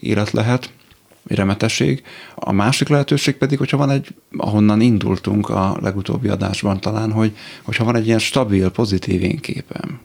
élet 0.00 0.30
lehet, 0.30 0.70
remetesség. 1.26 2.02
A 2.34 2.52
másik 2.52 2.88
lehetőség 2.88 3.36
pedig, 3.36 3.58
hogyha 3.58 3.76
van 3.76 3.90
egy, 3.90 4.14
ahonnan 4.36 4.80
indultunk 4.80 5.48
a 5.48 5.78
legutóbbi 5.80 6.28
adásban 6.28 6.80
talán, 6.80 7.12
hogy 7.12 7.36
hogyha 7.62 7.84
van 7.84 7.96
egy 7.96 8.06
ilyen 8.06 8.18
stabil, 8.18 8.70
pozitív 8.70 9.22
énképem, 9.22 10.00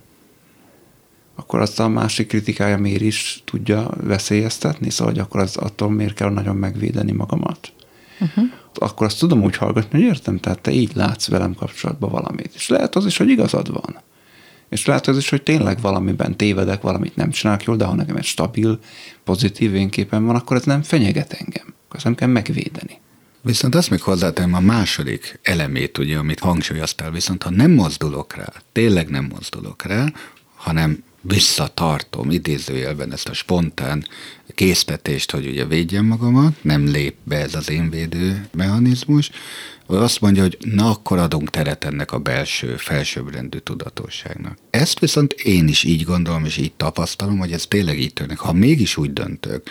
akkor 1.36 1.60
azt 1.60 1.80
a 1.80 1.88
másik 1.88 2.28
kritikája 2.28 2.78
miért 2.78 3.02
is 3.02 3.42
tudja 3.46 3.90
veszélyeztetni, 4.04 4.90
szóval 4.90 5.14
hogy 5.14 5.22
akkor 5.22 5.40
az 5.40 5.58
attól 5.58 5.90
miért 5.90 6.14
kell 6.14 6.30
nagyon 6.30 6.56
megvédeni 6.56 7.12
magamat. 7.12 7.74
Uh-huh. 8.20 8.44
Akkor 8.74 9.06
azt 9.06 9.20
tudom 9.20 9.44
úgy 9.44 9.58
hallgatni, 9.58 10.00
hogy 10.00 10.08
értem, 10.08 10.38
tehát 10.38 10.60
te 10.60 10.72
így 10.72 10.92
látsz 10.94 11.28
velem 11.28 11.56
kapcsolatban 11.56 12.12
valamit. 12.12 12.52
És 12.56 12.68
lehet 12.70 12.96
az 12.96 13.06
is, 13.06 13.18
hogy 13.18 13.30
igazad 13.30 13.72
van. 13.72 14.00
És 14.72 14.88
az 14.88 15.18
is, 15.18 15.30
hogy 15.30 15.44
tényleg 15.44 15.82
valamiben 15.82 16.38
tévedek, 16.38 16.82
valamit 16.82 17.16
nem 17.16 17.30
csinálok 17.30 17.64
jól, 17.64 17.76
de 17.76 17.86
ha 17.86 17.96
nekem 17.96 18.16
egy 18.16 18.24
stabil, 18.24 18.80
pozitív 19.24 19.76
énképen 19.76 20.26
van, 20.26 20.36
akkor 20.36 20.58
ez 20.58 20.64
nem 20.64 20.82
fenyeget 20.82 21.34
engem. 21.34 21.74
Akkor 21.86 21.96
ezt 21.96 22.04
nem 22.04 22.16
kell 22.16 22.28
megvédeni. 22.28 23.00
Viszont 23.42 23.76
azt 23.76 23.90
még 23.90 24.02
hozzátenem 24.02 24.54
a 24.54 24.60
második 24.60 25.40
elemét, 25.44 25.98
ugye, 25.98 26.18
amit 26.18 26.40
hangsúlyoztál, 26.40 27.12
viszont 27.12 27.44
ha 27.44 27.50
nem 27.50 27.72
mozdulok 27.72 28.36
rá, 28.36 28.54
tényleg 28.72 29.10
nem 29.10 29.30
mozdulok 29.34 29.84
rá, 29.84 30.06
hanem 30.56 31.04
visszatartom 31.22 32.32
idézőjelben 32.32 33.14
ezt 33.14 33.28
a 33.28 33.34
spontán 33.34 34.08
késztetést, 34.56 35.32
hogy 35.32 35.48
ugye 35.48 35.66
védjem 35.66 36.06
magamat, 36.06 36.64
nem 36.64 36.88
lép 36.88 37.16
be 37.24 37.36
ez 37.36 37.56
az 37.56 37.70
én 37.70 37.90
védő 37.90 38.50
mechanizmus, 38.54 39.32
azt 39.86 40.22
mondja, 40.22 40.42
hogy 40.42 40.58
na 40.60 40.90
akkor 40.90 41.18
adunk 41.18 41.50
teret 41.50 41.84
ennek 41.84 42.12
a 42.12 42.20
belső, 42.20 42.76
felsőbbrendű 42.76 43.58
tudatosságnak. 43.58 44.58
Ezt 44.70 45.00
viszont 45.00 45.34
én 45.34 45.68
is 45.68 45.84
így 45.84 46.04
gondolom, 46.04 46.46
és 46.46 46.58
így 46.58 46.74
tapasztalom, 46.74 47.38
hogy 47.38 47.52
ez 47.52 47.66
tényleg 47.66 48.00
így 48.00 48.14
történik. 48.14 48.42
Ha 48.42 48.54
mégis 48.54 48.98
úgy 48.98 49.14
döntök, 49.14 49.70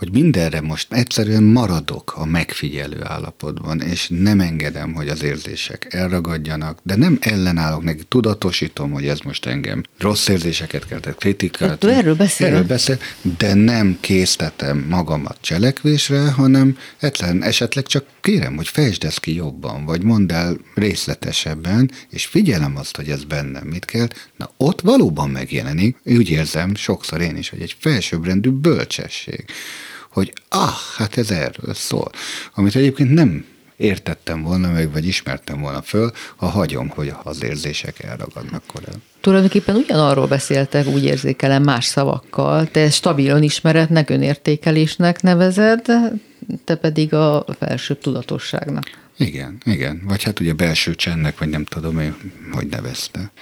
hogy 0.00 0.12
mindenre 0.12 0.60
most 0.60 0.92
egyszerűen 0.92 1.42
maradok 1.42 2.12
a 2.16 2.24
megfigyelő 2.24 3.04
állapotban, 3.04 3.80
és 3.80 4.08
nem 4.08 4.40
engedem, 4.40 4.92
hogy 4.92 5.08
az 5.08 5.22
érzések 5.22 5.86
elragadjanak, 5.90 6.78
de 6.82 6.96
nem 6.96 7.18
ellenállok 7.20 7.82
neki, 7.82 8.02
tudatosítom, 8.08 8.92
hogy 8.92 9.06
ez 9.06 9.18
most 9.20 9.46
engem 9.46 9.82
rossz 9.98 10.28
érzéseket 10.28 10.86
keltett, 10.86 11.16
kritikát. 11.16 11.84
erről 11.84 12.14
beszél. 12.14 12.46
Erről 12.46 12.64
beszél, 12.64 12.98
de 13.38 13.54
nem 13.54 13.96
késztetem 14.00 14.86
magamat 14.88 15.36
cselekvésre, 15.40 16.30
hanem 16.30 16.78
egyszerűen 17.00 17.42
esetleg 17.42 17.86
csak 17.86 18.04
kérem, 18.20 18.56
hogy 18.56 18.68
fejtsd 18.68 19.04
ezt 19.04 19.20
ki 19.20 19.34
jobban, 19.34 19.84
vagy 19.84 20.02
mondd 20.02 20.32
el 20.32 20.56
részletesebben, 20.74 21.90
és 22.10 22.26
figyelem 22.26 22.76
azt, 22.76 22.96
hogy 22.96 23.08
ez 23.08 23.24
bennem 23.24 23.66
mit 23.66 23.84
kell, 23.84 24.08
na 24.36 24.50
ott 24.56 24.80
valóban 24.80 25.30
megjelenik, 25.30 25.96
úgy 26.04 26.30
érzem 26.30 26.74
sokszor 26.74 27.20
én 27.20 27.36
is, 27.36 27.48
hogy 27.48 27.60
egy 27.60 27.76
felsőbbrendű 27.78 28.50
bölcsesség 28.50 29.44
hogy 30.12 30.32
ah, 30.48 30.74
hát 30.96 31.16
ez 31.18 31.30
erről 31.30 31.74
szól. 31.74 32.10
Amit 32.54 32.76
egyébként 32.76 33.10
nem 33.10 33.44
értettem 33.76 34.42
volna 34.42 34.70
meg, 34.70 34.92
vagy 34.92 35.06
ismertem 35.06 35.60
volna 35.60 35.82
föl, 35.82 36.10
ha 36.36 36.46
hagyom, 36.46 36.88
hogy 36.88 37.12
az 37.22 37.42
érzések 37.44 38.02
elragadnak 38.02 38.62
korán. 38.66 39.02
Tulajdonképpen 39.20 39.76
ugyanarról 39.76 40.26
beszéltek, 40.26 40.86
úgy 40.86 41.04
érzékelem 41.04 41.62
más 41.62 41.84
szavakkal. 41.84 42.66
Te 42.66 42.90
stabilan 42.90 43.42
ismeretnek, 43.42 44.10
önértékelésnek 44.10 45.22
nevezed, 45.22 45.86
te 46.64 46.74
pedig 46.74 47.14
a 47.14 47.44
felső 47.58 47.94
tudatosságnak. 47.94 48.99
Igen, 49.20 49.60
igen. 49.64 50.02
Vagy 50.04 50.22
hát 50.22 50.40
ugye 50.40 50.52
belső 50.52 50.94
csendnek, 50.94 51.38
vagy 51.38 51.48
nem 51.48 51.64
tudom 51.64 51.98
én, 51.98 52.14
hogy 52.52 52.66
nevezte. 52.66 53.32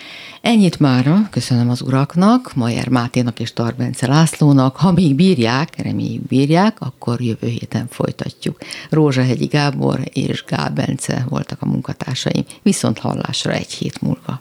Ennyit 0.40 0.80
mára, 0.80 1.28
köszönöm 1.30 1.70
az 1.70 1.80
uraknak, 1.80 2.54
Majer 2.54 2.88
Máténak 2.88 3.40
és 3.40 3.52
Tarbence 3.52 4.06
Lászlónak. 4.06 4.76
Ha 4.76 4.92
még 4.92 5.14
bírják, 5.14 5.82
reméljük 5.82 6.26
bírják, 6.26 6.80
akkor 6.80 7.20
jövő 7.20 7.48
héten 7.48 7.86
folytatjuk. 7.90 8.58
Rózsahegyi 8.90 9.46
Gábor 9.46 10.00
és 10.12 10.44
Gál 10.44 10.70
Bence 10.70 11.26
voltak 11.28 11.62
a 11.62 11.66
munkatársaim. 11.66 12.44
Viszont 12.62 12.98
hallásra 12.98 13.52
egy 13.52 13.72
hét 13.72 14.00
múlva. 14.00 14.40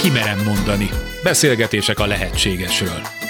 Kimerem 0.00 0.44
mondani. 0.44 0.88
Beszélgetések 1.22 1.98
a 1.98 2.06
lehetségesről. 2.06 3.23